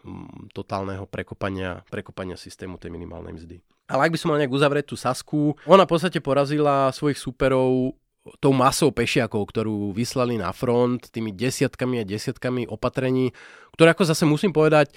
totálneho 0.54 1.10
prekopania, 1.10 1.82
prekopania 1.90 2.38
systému 2.38 2.78
tej 2.78 2.94
minimálnej 2.94 3.34
mzdy. 3.34 3.58
Ale 3.90 4.06
ak 4.06 4.14
by 4.14 4.18
som 4.22 4.30
mal 4.30 4.38
nejak 4.38 4.54
uzavrieť 4.54 4.94
tú 4.94 4.96
Sasku, 4.96 5.58
ona 5.66 5.82
v 5.82 5.90
podstate 5.90 6.22
porazila 6.22 6.94
svojich 6.94 7.18
súperov 7.18 7.98
tou 8.38 8.52
masou 8.54 8.94
pešiakov, 8.94 9.50
ktorú 9.50 9.90
vyslali 9.90 10.38
na 10.38 10.54
front, 10.54 11.10
tými 11.10 11.34
desiatkami 11.34 12.04
a 12.04 12.06
desiatkami 12.06 12.70
opatrení, 12.70 13.34
ktoré 13.74 13.96
ako 13.96 14.06
zase 14.06 14.28
musím 14.28 14.54
povedať, 14.54 14.92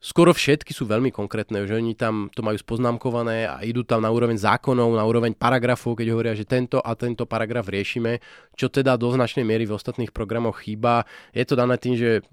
skoro 0.00 0.32
všetky 0.32 0.72
sú 0.72 0.88
veľmi 0.88 1.12
konkrétne, 1.12 1.68
že 1.68 1.76
oni 1.76 1.92
tam 1.92 2.32
to 2.32 2.40
majú 2.40 2.56
spoznámkované 2.56 3.44
a 3.44 3.60
idú 3.60 3.84
tam 3.84 4.02
na 4.02 4.10
úroveň 4.10 4.40
zákonov, 4.40 4.96
na 4.96 5.04
úroveň 5.04 5.36
paragrafov, 5.36 6.00
keď 6.00 6.06
hovoria, 6.16 6.34
že 6.34 6.48
tento 6.48 6.80
a 6.80 6.96
tento 6.96 7.28
paragraf 7.28 7.68
riešime, 7.68 8.24
čo 8.56 8.72
teda 8.72 8.96
do 8.96 9.12
značnej 9.12 9.44
miery 9.44 9.68
v 9.68 9.76
ostatných 9.76 10.10
programoch 10.10 10.64
chýba. 10.64 11.04
Je 11.36 11.44
to 11.44 11.60
dané 11.60 11.76
tým, 11.76 11.94
že 11.96 12.24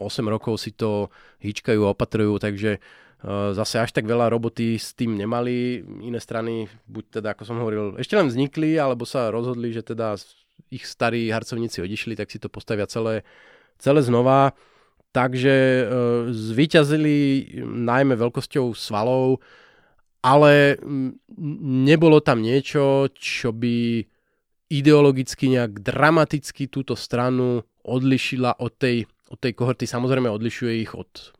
8 0.00 0.24
rokov 0.26 0.56
si 0.58 0.72
to 0.72 1.12
hýčkajú 1.44 1.84
a 1.84 1.92
opatrujú, 1.92 2.40
takže 2.40 2.80
zase 3.28 3.76
až 3.76 3.92
tak 3.92 4.08
veľa 4.08 4.32
roboty 4.32 4.80
s 4.80 4.96
tým 4.96 5.16
nemali. 5.16 5.84
Iné 6.00 6.20
strany, 6.20 6.72
buď 6.88 7.20
teda, 7.20 7.28
ako 7.36 7.42
som 7.44 7.60
hovoril, 7.60 8.00
ešte 8.00 8.16
len 8.16 8.32
vznikli, 8.32 8.80
alebo 8.80 9.04
sa 9.04 9.28
rozhodli, 9.28 9.76
že 9.76 9.84
teda 9.84 10.16
ich 10.72 10.88
starí 10.88 11.28
harcovníci 11.28 11.84
odišli, 11.84 12.16
tak 12.16 12.32
si 12.32 12.40
to 12.40 12.48
postavia 12.48 12.88
celé, 12.88 13.26
celé 13.76 14.00
znova. 14.00 14.56
Takže 15.10 15.52
e, 15.52 15.82
zvíťazili 16.30 17.16
najmä 17.66 18.14
veľkosťou 18.14 18.72
svalov, 18.78 19.42
ale 20.22 20.78
nebolo 21.82 22.22
tam 22.22 22.40
niečo, 22.40 23.10
čo 23.18 23.50
by 23.50 24.06
ideologicky 24.70 25.50
nejak 25.50 25.82
dramaticky 25.82 26.70
túto 26.70 26.94
stranu 26.94 27.66
odlišila 27.82 28.62
od 28.62 28.72
tej, 28.78 29.10
od 29.28 29.38
tej 29.42 29.52
kohorty. 29.58 29.90
Samozrejme 29.90 30.30
odlišuje 30.30 30.72
ich 30.78 30.94
od 30.94 31.34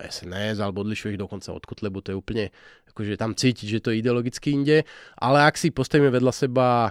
SNS 0.00 0.60
alebo 0.60 0.82
odlišuje 0.82 1.16
ich 1.16 1.22
dokonca 1.22 1.52
od 1.52 1.64
Kotlebu, 1.64 2.02
to 2.02 2.12
je 2.12 2.18
úplne, 2.18 2.44
akože 2.90 3.16
tam 3.20 3.36
cítiť, 3.36 3.66
že 3.78 3.82
to 3.82 3.88
je 3.92 4.00
ideologicky 4.00 4.52
inde, 4.52 4.84
ale 5.16 5.46
ak 5.46 5.56
si 5.56 5.72
postavíme 5.72 6.10
vedľa 6.10 6.32
seba 6.32 6.90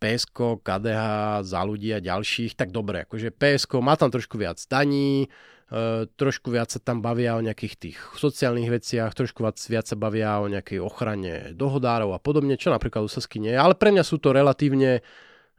PSK, 0.00 0.64
KDH, 0.64 1.02
za 1.44 1.60
ľudí 1.60 1.92
a 1.92 2.00
ďalších, 2.00 2.56
tak 2.56 2.72
dobre, 2.72 3.04
akože 3.04 3.36
PSK 3.36 3.72
má 3.84 3.94
tam 4.00 4.08
trošku 4.08 4.40
viac 4.40 4.56
daní, 4.64 5.28
e, 5.68 6.08
trošku 6.08 6.48
viac 6.48 6.72
sa 6.72 6.80
tam 6.80 7.04
bavia 7.04 7.36
o 7.36 7.44
nejakých 7.44 7.74
tých 7.76 7.98
sociálnych 8.16 8.80
veciach, 8.80 9.12
trošku 9.12 9.44
viac, 9.44 9.84
sa 9.84 9.96
bavia 10.00 10.40
o 10.40 10.48
nejakej 10.48 10.80
ochrane 10.80 11.52
dohodárov 11.52 12.16
a 12.16 12.18
podobne, 12.18 12.56
čo 12.56 12.72
napríklad 12.72 13.04
u 13.04 13.10
Sasky 13.12 13.44
nie 13.44 13.52
je, 13.52 13.60
ale 13.60 13.76
pre 13.76 13.92
mňa 13.92 14.00
sú 14.00 14.16
to 14.16 14.32
relatívne, 14.32 15.04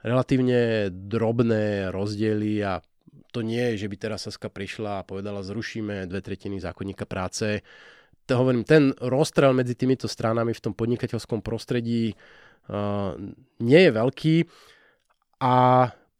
relatívne 0.01 0.89
drobné 0.89 1.93
rozdiely 1.93 2.65
a 2.65 2.81
to 3.31 3.41
nie 3.41 3.73
je, 3.73 3.87
že 3.87 3.89
by 3.89 3.95
teraz 3.95 4.27
Saska 4.27 4.51
prišla 4.51 5.01
a 5.01 5.07
povedala, 5.07 5.41
zrušíme 5.41 6.05
dve 6.05 6.19
tretiny 6.19 6.59
zákonníka 6.59 7.07
práce. 7.07 7.63
To 8.27 8.37
hovorím, 8.37 8.67
ten 8.67 8.91
rozstrel 8.99 9.55
medzi 9.55 9.73
týmito 9.73 10.05
stranami 10.05 10.51
v 10.51 10.63
tom 10.63 10.75
podnikateľskom 10.75 11.41
prostredí 11.41 12.13
nie 13.57 13.81
je 13.81 13.91
veľký 13.91 14.35
a 15.41 15.55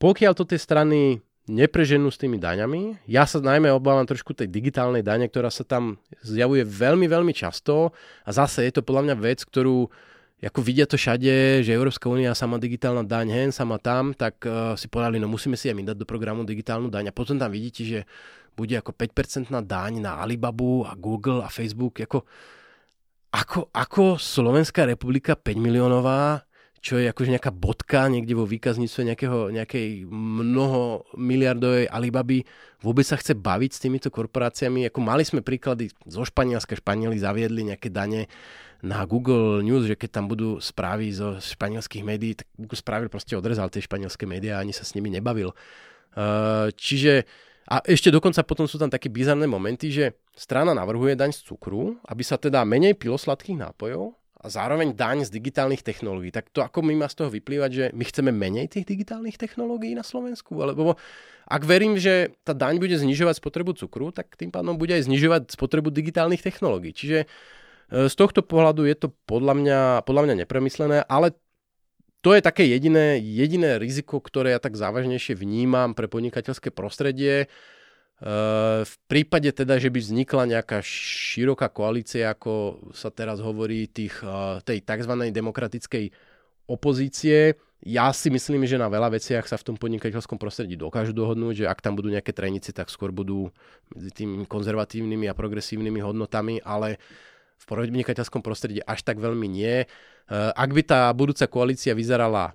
pokiaľ 0.01 0.34
to 0.34 0.49
tie 0.49 0.57
strany 0.57 1.22
nepreženú 1.45 2.09
s 2.09 2.18
tými 2.18 2.41
daňami. 2.41 3.05
Ja 3.05 3.30
sa 3.30 3.38
najmä 3.38 3.70
obávam 3.70 4.07
trošku 4.07 4.34
tej 4.34 4.49
digitálnej 4.49 5.05
dane, 5.05 5.30
ktorá 5.30 5.53
sa 5.53 5.62
tam 5.62 6.01
zjavuje 6.26 6.66
veľmi, 6.66 7.05
veľmi 7.05 7.34
často 7.36 7.93
a 8.26 8.30
zase 8.34 8.66
je 8.66 8.74
to 8.74 8.82
podľa 8.82 9.12
mňa 9.12 9.16
vec, 9.22 9.45
ktorú 9.45 9.91
ako 10.50 10.60
vidia 10.66 10.89
to 10.89 10.98
všade, 10.98 11.62
že 11.62 11.70
Európska 11.70 12.10
únia 12.10 12.34
sama 12.34 12.58
digitálna 12.58 13.06
daň 13.06 13.28
hen, 13.30 13.50
sama 13.54 13.78
tam, 13.78 14.18
tak 14.18 14.42
uh, 14.50 14.74
si 14.74 14.89
povedali, 14.89 15.22
no 15.22 15.30
musíme 15.30 15.54
si 15.54 15.70
aj 15.70 15.78
my 15.78 15.84
dať 15.94 15.98
do 16.02 16.10
programu 16.10 16.42
digitálnu 16.42 16.89
daň. 16.89 17.14
A 17.14 17.14
potom 17.14 17.38
tam 17.38 17.54
vidíte, 17.54 17.86
že 17.86 18.00
bude 18.58 18.74
ako 18.74 18.92
5% 18.98 19.54
daň 19.64 20.02
na 20.02 20.18
Alibabu 20.18 20.82
a 20.84 20.98
Google 20.98 21.46
a 21.46 21.50
Facebook, 21.54 22.02
ako 22.02 22.26
ako, 23.32 23.72
ako 23.72 24.20
Slovenská 24.20 24.84
republika 24.84 25.39
5 25.39 25.56
miliónová, 25.56 26.44
čo 26.82 26.97
je 26.97 27.05
akože 27.13 27.29
nejaká 27.38 27.53
bodka 27.53 28.09
niekde 28.09 28.34
vo 28.34 28.49
výkazníctve 28.49 29.13
nejakého, 29.13 29.53
nejakej 29.53 30.09
mnoho 30.09 31.05
miliardovej 31.13 31.86
Alibaby, 31.86 32.41
vôbec 32.82 33.05
sa 33.05 33.21
chce 33.21 33.38
baviť 33.38 33.71
s 33.71 33.82
týmito 33.86 34.09
korporáciami. 34.09 34.89
Ako 34.89 34.97
mali 34.97 35.21
sme 35.21 35.45
príklady 35.45 35.93
zo 36.09 36.25
Španielska, 36.25 36.73
Španieli 36.73 37.21
zaviedli 37.21 37.69
nejaké 37.69 37.93
dane 37.93 38.25
na 38.82 39.05
Google 39.05 39.61
News, 39.61 39.86
že 39.86 39.93
keď 39.93 40.09
tam 40.09 40.25
budú 40.25 40.57
správy 40.57 41.13
zo 41.13 41.38
španielských 41.38 42.01
médií, 42.01 42.34
tak 42.34 42.49
Google 42.57 42.82
spravil 42.82 43.13
proste 43.13 43.38
odrezal 43.38 43.69
tie 43.69 43.86
španielské 43.86 44.25
médiá 44.25 44.57
a 44.57 44.65
ani 44.65 44.73
sa 44.73 44.82
s 44.82 44.97
nimi 44.97 45.13
nebavil. 45.13 45.53
Čiže 46.82 47.29
a 47.69 47.77
ešte 47.86 48.09
dokonca 48.09 48.41
potom 48.41 48.65
sú 48.65 48.82
tam 48.82 48.89
také 48.89 49.07
bizarné 49.07 49.45
momenty, 49.45 49.93
že 49.93 50.17
strana 50.34 50.73
navrhuje 50.73 51.13
daň 51.13 51.29
z 51.29 51.45
cukru, 51.45 52.01
aby 52.09 52.25
sa 52.25 52.41
teda 52.41 52.65
menej 52.65 52.97
pilo 52.97 53.21
sladkých 53.21 53.69
nápojov 53.69 54.17
a 54.42 54.50
zároveň 54.50 54.98
daň 54.98 55.30
z 55.30 55.30
digitálnych 55.30 55.86
technológií. 55.86 56.34
Tak 56.34 56.50
to 56.50 56.66
ako 56.66 56.82
my 56.82 56.98
má 56.98 57.06
z 57.06 57.22
toho 57.22 57.30
vyplývať, 57.30 57.70
že 57.70 57.86
my 57.94 58.04
chceme 58.10 58.34
menej 58.34 58.74
tých 58.74 58.89
digitálnych 58.89 59.38
technológií 59.38 59.94
na 59.94 60.02
Slovensku? 60.02 60.58
Lebo 60.58 60.98
ak 61.46 61.62
verím, 61.62 62.02
že 62.02 62.34
tá 62.42 62.58
daň 62.58 62.82
bude 62.82 62.98
znižovať 62.98 63.38
spotrebu 63.38 63.78
cukru, 63.78 64.10
tak 64.10 64.34
tým 64.34 64.50
pádom 64.50 64.82
bude 64.82 64.98
aj 64.98 65.06
znižovať 65.06 65.54
spotrebu 65.54 65.94
digitálnych 65.94 66.42
technológií. 66.42 66.89
Čiže 66.89 67.20
e, 67.24 67.28
z 68.10 68.16
tohto 68.18 68.42
pohľadu 68.42 68.89
je 68.89 68.96
to 68.98 69.08
podľa 69.30 69.54
mňa, 69.54 69.80
podľa 70.10 70.22
mňa 70.26 70.36
nepremyslené, 70.42 71.06
ale 71.06 71.38
to 72.26 72.34
je 72.34 72.42
také 72.42 72.66
jediné, 72.66 73.22
jediné 73.22 73.78
riziko, 73.78 74.18
ktoré 74.22 74.58
ja 74.58 74.62
tak 74.62 74.74
závažnejšie 74.78 75.38
vnímam 75.38 75.94
pre 75.94 76.10
podnikateľské 76.10 76.74
prostredie. 76.74 77.46
E, 78.22 78.86
v 78.86 78.95
prípade 79.09 79.49
teda, 79.49 79.82
že 79.82 79.89
by 79.89 79.97
vznikla 79.97 80.43
nejaká 80.45 80.86
široká 80.86 81.74
koalícia, 81.74 82.30
ako 82.30 82.86
sa 82.93 83.09
teraz 83.09 83.41
hovorí, 83.41 83.89
tých, 83.89 84.22
e, 84.22 84.61
tej 84.61 84.86
tzv. 84.86 85.13
demokratickej 85.34 86.05
opozície, 86.69 87.57
ja 87.82 88.13
si 88.13 88.30
myslím, 88.30 88.69
že 88.69 88.78
na 88.78 88.86
veľa 88.86 89.17
veciach 89.17 89.49
sa 89.49 89.57
v 89.57 89.74
tom 89.74 89.76
podnikateľskom 89.76 90.38
prostredí 90.38 90.78
dokážu 90.78 91.17
dohodnúť, 91.17 91.65
že 91.65 91.69
ak 91.69 91.82
tam 91.82 91.97
budú 91.97 92.13
nejaké 92.13 92.30
trenici, 92.30 92.69
tak 92.69 92.93
skôr 92.93 93.09
budú 93.09 93.49
medzi 93.89 94.13
tými 94.13 94.45
konzervatívnymi 94.45 95.26
a 95.26 95.34
progresívnymi 95.34 95.97
hodnotami, 96.05 96.61
ale 96.61 97.01
v 97.57 97.65
podnikateľskom 97.65 98.45
prostredí 98.45 98.86
až 98.86 99.01
tak 99.01 99.17
veľmi 99.17 99.49
nie. 99.49 99.86
Eh, 99.86 100.51
ak 100.53 100.69
by 100.69 100.82
tá 100.86 101.09
budúca 101.17 101.49
koalícia 101.49 101.97
vyzerala 101.97 102.53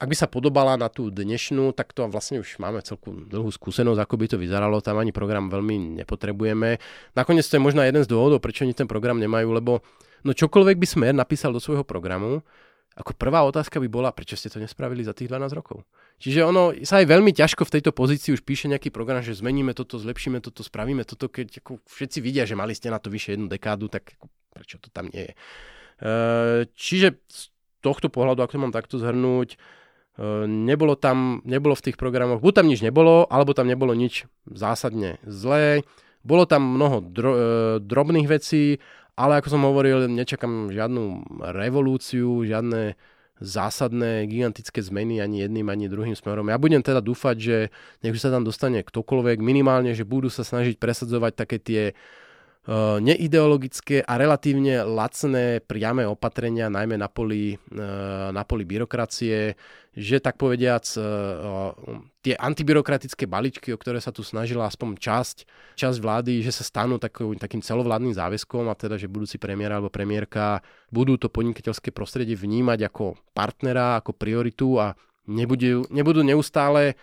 ak 0.00 0.08
by 0.08 0.16
sa 0.16 0.24
podobala 0.24 0.80
na 0.80 0.88
tú 0.88 1.12
dnešnú, 1.12 1.76
tak 1.76 1.92
to 1.92 2.08
vlastne 2.08 2.40
už 2.40 2.56
máme 2.56 2.80
celku 2.80 3.12
dlhú 3.28 3.52
skúsenosť, 3.52 4.00
ako 4.00 4.14
by 4.16 4.26
to 4.32 4.36
vyzeralo, 4.40 4.80
tam 4.80 4.96
ani 4.96 5.12
program 5.12 5.52
veľmi 5.52 6.00
nepotrebujeme. 6.00 6.80
Nakoniec 7.12 7.44
to 7.44 7.60
je 7.60 7.62
možno 7.62 7.84
jeden 7.84 8.00
z 8.00 8.08
dôvodov, 8.08 8.40
prečo 8.40 8.64
oni 8.64 8.72
ten 8.72 8.88
program 8.88 9.20
nemajú, 9.20 9.52
lebo 9.52 9.84
no 10.24 10.32
čokoľvek 10.32 10.76
by 10.80 10.86
Smer 10.88 11.12
napísal 11.12 11.52
do 11.52 11.60
svojho 11.60 11.84
programu, 11.84 12.40
ako 12.96 13.12
prvá 13.12 13.44
otázka 13.44 13.76
by 13.76 13.88
bola, 13.92 14.08
prečo 14.10 14.40
ste 14.40 14.48
to 14.48 14.56
nespravili 14.56 15.04
za 15.04 15.12
tých 15.12 15.28
12 15.28 15.52
rokov. 15.52 15.84
Čiže 16.16 16.48
ono 16.48 16.72
sa 16.80 17.04
aj 17.04 17.06
veľmi 17.06 17.36
ťažko 17.36 17.68
v 17.68 17.74
tejto 17.76 17.92
pozícii 17.92 18.32
už 18.32 18.40
píše 18.40 18.72
nejaký 18.72 18.88
program, 18.88 19.20
že 19.20 19.36
zmeníme 19.36 19.76
toto, 19.76 20.00
zlepšíme 20.00 20.40
toto, 20.40 20.64
spravíme 20.64 21.04
toto, 21.04 21.28
keď 21.28 21.60
ako 21.60 21.80
všetci 21.86 22.18
vidia, 22.24 22.48
že 22.48 22.56
mali 22.56 22.72
ste 22.72 22.88
na 22.88 22.96
to 22.96 23.12
vyše 23.12 23.36
jednu 23.36 23.52
dekádu, 23.52 23.92
tak 23.92 24.16
prečo 24.52 24.80
to 24.80 24.88
tam 24.90 25.12
nie 25.12 25.28
je. 25.28 25.32
Eh, 26.00 26.60
čiže 26.72 27.20
z 27.28 27.52
tohto 27.84 28.08
pohľadu, 28.08 28.40
ak 28.40 28.52
to 28.52 28.60
mám 28.60 28.72
takto 28.72 28.96
zhrnúť, 28.96 29.60
nebolo 30.46 30.98
tam, 30.98 31.40
nebolo 31.46 31.72
v 31.78 31.84
tých 31.90 31.96
programoch, 31.96 32.42
buď 32.42 32.52
tam 32.60 32.66
nič 32.68 32.80
nebolo, 32.82 33.24
alebo 33.30 33.54
tam 33.54 33.70
nebolo 33.70 33.94
nič 33.94 34.26
zásadne 34.44 35.22
zlé. 35.24 35.86
Bolo 36.20 36.44
tam 36.44 36.76
mnoho 36.76 37.00
dro, 37.00 37.32
eh, 37.32 37.40
drobných 37.80 38.28
vecí, 38.28 38.76
ale 39.16 39.40
ako 39.40 39.48
som 39.48 39.64
hovoril, 39.64 40.08
nečakám 40.08 40.72
žiadnu 40.72 41.24
revolúciu, 41.56 42.44
žiadne 42.44 42.96
zásadné, 43.40 44.28
gigantické 44.28 44.84
zmeny 44.84 45.24
ani 45.24 45.48
jedným, 45.48 45.72
ani 45.72 45.88
druhým 45.88 46.12
smerom. 46.12 46.52
Ja 46.52 46.60
budem 46.60 46.84
teda 46.84 47.00
dúfať, 47.00 47.36
že 47.40 47.56
nech 48.04 48.12
sa 48.20 48.28
tam 48.28 48.44
dostane 48.44 48.84
ktokoľvek, 48.84 49.40
minimálne, 49.40 49.96
že 49.96 50.04
budú 50.04 50.28
sa 50.28 50.44
snažiť 50.44 50.76
presadzovať 50.76 51.32
také 51.32 51.56
tie 51.56 51.82
neideologické 53.00 54.04
a 54.04 54.20
relatívne 54.20 54.84
lacné 54.84 55.64
priame 55.64 56.04
opatrenia, 56.04 56.68
najmä 56.68 57.00
na 57.00 57.08
poli, 57.08 57.56
eh, 57.56 58.28
na 58.30 58.44
poli 58.44 58.68
byrokracie, 58.68 59.56
že 59.96 60.16
tak 60.20 60.36
povediac 60.36 60.84
eh, 60.84 61.04
tie 62.20 62.36
antibyrokratické 62.36 63.24
balíčky, 63.24 63.72
o 63.72 63.80
ktoré 63.80 63.96
sa 63.96 64.12
tu 64.12 64.20
snažila 64.20 64.68
aspoň 64.68 64.92
časť, 65.00 65.36
časť 65.80 65.98
vlády, 66.04 66.44
že 66.44 66.52
sa 66.52 66.60
stanú 66.60 67.00
takým, 67.00 67.40
takým 67.40 67.64
celovládnym 67.64 68.12
záväzkom 68.12 68.68
a 68.68 68.76
teda, 68.76 69.00
že 69.00 69.08
budúci 69.08 69.40
premiér 69.40 69.80
alebo 69.80 69.88
premiérka 69.88 70.60
budú 70.92 71.16
to 71.16 71.32
podnikateľské 71.32 71.96
prostredie 71.96 72.36
vnímať 72.36 72.92
ako 72.92 73.16
partnera, 73.32 73.96
ako 74.04 74.12
prioritu 74.12 74.76
a 74.76 74.92
nebudú, 75.24 75.88
nebudú 75.88 76.20
neustále 76.20 77.00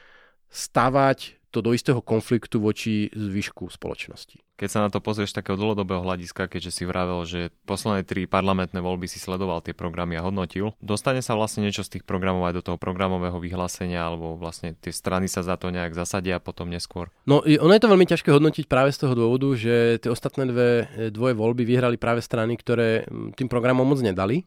stavať 0.54 1.47
to 1.58 1.66
do 1.66 1.74
istého 1.74 1.98
konfliktu 2.06 2.62
voči 2.62 3.10
zvyšku 3.10 3.74
spoločnosti. 3.74 4.46
Keď 4.58 4.70
sa 4.70 4.86
na 4.86 4.90
to 4.94 5.02
pozrieš 5.02 5.34
takého 5.34 5.58
dlhodobého 5.58 6.06
hľadiska, 6.06 6.50
keďže 6.50 6.82
si 6.82 6.84
vravel, 6.86 7.26
že 7.26 7.54
posledné 7.66 8.06
tri 8.06 8.30
parlamentné 8.30 8.78
voľby 8.78 9.10
si 9.10 9.18
sledoval 9.18 9.66
tie 9.66 9.74
programy 9.74 10.18
a 10.18 10.26
hodnotil, 10.26 10.78
dostane 10.82 11.26
sa 11.26 11.34
vlastne 11.34 11.66
niečo 11.66 11.82
z 11.82 11.98
tých 11.98 12.04
programov 12.06 12.46
aj 12.50 12.62
do 12.62 12.66
toho 12.66 12.78
programového 12.78 13.38
vyhlásenia, 13.42 14.06
alebo 14.06 14.38
vlastne 14.38 14.78
tie 14.78 14.94
strany 14.94 15.26
sa 15.26 15.42
za 15.42 15.58
to 15.58 15.74
nejak 15.74 15.98
zasadia 15.98 16.38
potom 16.38 16.70
neskôr? 16.70 17.10
No, 17.30 17.42
ono 17.42 17.74
je 17.74 17.82
to 17.82 17.92
veľmi 17.94 18.06
ťažké 18.10 18.30
hodnotiť 18.34 18.66
práve 18.70 18.94
z 18.94 19.06
toho 19.06 19.14
dôvodu, 19.18 19.50
že 19.58 20.02
tie 20.02 20.10
ostatné 20.10 20.50
dve, 20.50 20.70
dvoje 21.10 21.34
voľby 21.38 21.66
vyhrali 21.66 21.98
práve 21.98 22.22
strany, 22.22 22.58
ktoré 22.58 23.06
tým 23.38 23.50
programom 23.50 23.86
moc 23.86 24.02
nedali. 24.02 24.46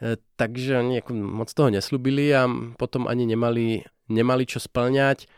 E, 0.00 0.16
takže 0.36 0.80
oni 0.80 1.00
moc 1.12 1.48
toho 1.52 1.72
neslúbili 1.72 2.28
a 2.32 2.48
potom 2.76 3.08
ani 3.08 3.24
nemali, 3.24 3.84
nemali 4.08 4.44
čo 4.44 4.60
splňať 4.60 5.28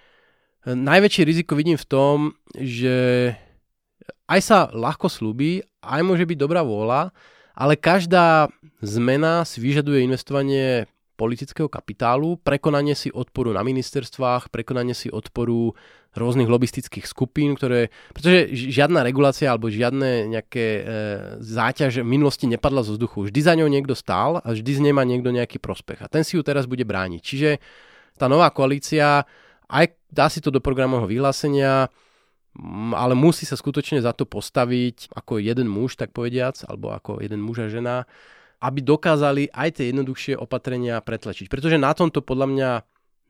Najväčšie 0.68 1.22
riziko 1.24 1.56
vidím 1.56 1.80
v 1.80 1.88
tom, 1.88 2.16
že 2.52 3.32
aj 4.28 4.40
sa 4.44 4.58
ľahko 4.68 5.08
slúbi, 5.08 5.64
aj 5.80 6.04
môže 6.04 6.28
byť 6.28 6.36
dobrá 6.36 6.60
vôľa, 6.60 7.08
ale 7.56 7.80
každá 7.80 8.52
zmena 8.84 9.48
si 9.48 9.64
vyžaduje 9.64 10.04
investovanie 10.04 10.84
politického 11.18 11.66
kapitálu, 11.66 12.38
prekonanie 12.38 12.94
si 12.94 13.10
odporu 13.10 13.50
na 13.50 13.66
ministerstvách, 13.66 14.54
prekonanie 14.54 14.94
si 14.94 15.10
odporu 15.10 15.74
rôznych 16.14 16.46
lobistických 16.46 17.10
skupín, 17.10 17.58
ktoré, 17.58 17.90
pretože 18.14 18.54
žiadna 18.54 19.02
regulácia 19.02 19.50
alebo 19.50 19.66
žiadne 19.66 20.30
nejaké 20.30 20.66
e, 20.78 20.82
záťaž 21.42 22.06
v 22.06 22.10
minulosti 22.10 22.46
nepadla 22.46 22.86
zo 22.86 22.94
vzduchu. 22.94 23.28
Vždy 23.28 23.40
za 23.42 23.58
ňou 23.58 23.66
niekto 23.66 23.98
stál 23.98 24.38
a 24.38 24.48
vždy 24.54 24.70
z 24.78 24.82
nej 24.86 24.94
má 24.94 25.02
niekto 25.02 25.34
nejaký 25.34 25.58
prospech. 25.58 26.06
A 26.06 26.10
ten 26.10 26.22
si 26.22 26.38
ju 26.38 26.46
teraz 26.46 26.70
bude 26.70 26.86
brániť. 26.86 27.20
Čiže 27.20 27.50
tá 28.14 28.30
nová 28.30 28.50
koalícia 28.54 29.26
aj 29.68 29.97
dá 30.08 30.26
si 30.28 30.40
to 30.40 30.48
do 30.48 30.60
programového 30.60 31.08
vyhlásenia, 31.08 31.88
ale 32.96 33.14
musí 33.14 33.46
sa 33.46 33.54
skutočne 33.54 34.02
za 34.02 34.10
to 34.16 34.26
postaviť 34.26 35.14
ako 35.14 35.38
jeden 35.38 35.70
muž, 35.70 35.94
tak 35.94 36.10
povediac, 36.10 36.58
alebo 36.66 36.90
ako 36.90 37.22
jeden 37.22 37.38
muž 37.38 37.64
a 37.64 37.68
žena, 37.70 38.08
aby 38.58 38.82
dokázali 38.82 39.52
aj 39.54 39.78
tie 39.78 39.94
jednoduchšie 39.94 40.34
opatrenia 40.34 40.98
pretlačiť. 40.98 41.46
Pretože 41.46 41.78
na 41.78 41.94
tomto 41.94 42.18
podľa 42.24 42.46
mňa 42.50 42.70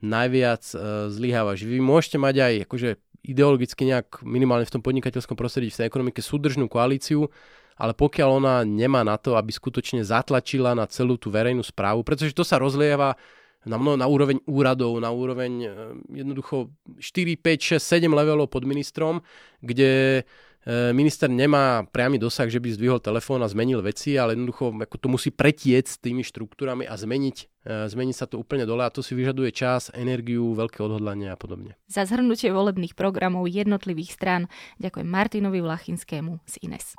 najviac 0.03 0.63
e, 0.75 0.77
zlyháva. 1.11 1.59
Že 1.59 1.65
vy 1.75 1.79
môžete 1.83 2.17
mať 2.23 2.35
aj 2.39 2.55
akože 2.71 2.91
ideologicky 3.27 3.83
nejak 3.83 4.23
minimálne 4.23 4.65
v 4.65 4.75
tom 4.79 4.83
podnikateľskom 4.83 5.35
prostredí, 5.35 5.75
v 5.75 5.79
tej 5.83 5.89
ekonomike 5.91 6.23
súdržnú 6.23 6.71
koalíciu, 6.71 7.27
ale 7.79 7.93
pokiaľ 7.95 8.29
ona 8.43 8.55
nemá 8.63 9.03
na 9.03 9.19
to, 9.19 9.35
aby 9.35 9.51
skutočne 9.51 10.07
zatlačila 10.07 10.75
na 10.75 10.87
celú 10.87 11.19
tú 11.19 11.31
verejnú 11.31 11.63
správu, 11.67 12.07
pretože 12.07 12.35
to 12.35 12.47
sa 12.47 12.63
rozlieva 12.63 13.19
na, 13.67 13.77
mno, 13.79 13.99
na 13.99 14.07
úroveň 14.07 14.39
úradov, 14.47 15.01
na 15.03 15.11
úroveň 15.11 15.53
e, 15.65 15.69
jednoducho 16.23 16.71
4, 16.99 17.35
5, 17.41 17.79
6, 17.79 18.07
7 18.07 18.13
levelov 18.13 18.53
pod 18.53 18.63
ministrom, 18.63 19.25
kde 19.65 20.23
E, 20.69 20.93
minister 20.93 21.33
nemá 21.33 21.87
priamy 21.89 22.21
dosah, 22.21 22.45
že 22.45 22.61
by 22.61 22.77
zdvihol 22.77 23.01
telefón 23.01 23.41
a 23.41 23.49
zmenil 23.49 23.81
veci, 23.81 24.21
ale 24.21 24.37
jednoducho 24.37 24.77
ako 24.77 24.97
to 25.01 25.09
musí 25.09 25.33
pretiec 25.33 25.89
s 25.89 25.97
tými 25.97 26.21
štruktúrami 26.21 26.85
a 26.85 26.93
zmeniť, 26.93 27.37
e, 27.65 27.89
zmeniť 27.89 28.17
sa 28.17 28.29
to 28.29 28.37
úplne 28.37 28.69
dole 28.69 28.85
a 28.85 28.93
to 28.93 29.01
si 29.01 29.17
vyžaduje 29.17 29.49
čas, 29.49 29.89
energiu, 29.97 30.53
veľké 30.53 30.85
odhodlanie 30.85 31.33
a 31.33 31.41
podobne. 31.41 31.73
Za 31.89 32.05
zhrnutie 32.05 32.53
volebných 32.53 32.93
programov 32.93 33.49
jednotlivých 33.49 34.13
strán 34.13 34.53
ďakujem 34.77 35.09
Martinovi 35.09 35.65
Vlachinskému 35.65 36.45
z 36.45 36.55
INES. 36.61 36.99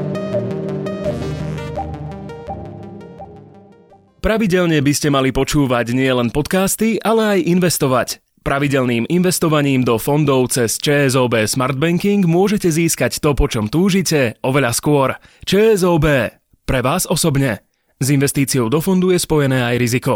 Pravidelne 4.21 4.77
by 4.85 4.93
ste 4.93 5.09
mali 5.09 5.33
počúvať 5.33 5.97
nielen 5.97 6.29
podcasty, 6.29 7.01
ale 7.01 7.21
aj 7.25 7.39
investovať. 7.41 8.07
Pravidelným 8.45 9.09
investovaním 9.09 9.81
do 9.81 9.97
fondov 9.97 10.53
cez 10.53 10.77
ČSOB 10.77 11.49
Smart 11.49 11.73
Banking 11.73 12.21
môžete 12.29 12.69
získať 12.69 13.17
to, 13.17 13.33
po 13.33 13.49
čom 13.49 13.65
túžite, 13.65 14.37
oveľa 14.45 14.77
skôr. 14.77 15.17
ČSOB. 15.49 16.05
Pre 16.69 16.79
vás 16.85 17.09
osobne. 17.09 17.65
S 17.97 18.13
investíciou 18.13 18.69
do 18.69 18.77
fondu 18.77 19.09
je 19.09 19.17
spojené 19.17 19.65
aj 19.65 19.75
riziko. 19.81 20.13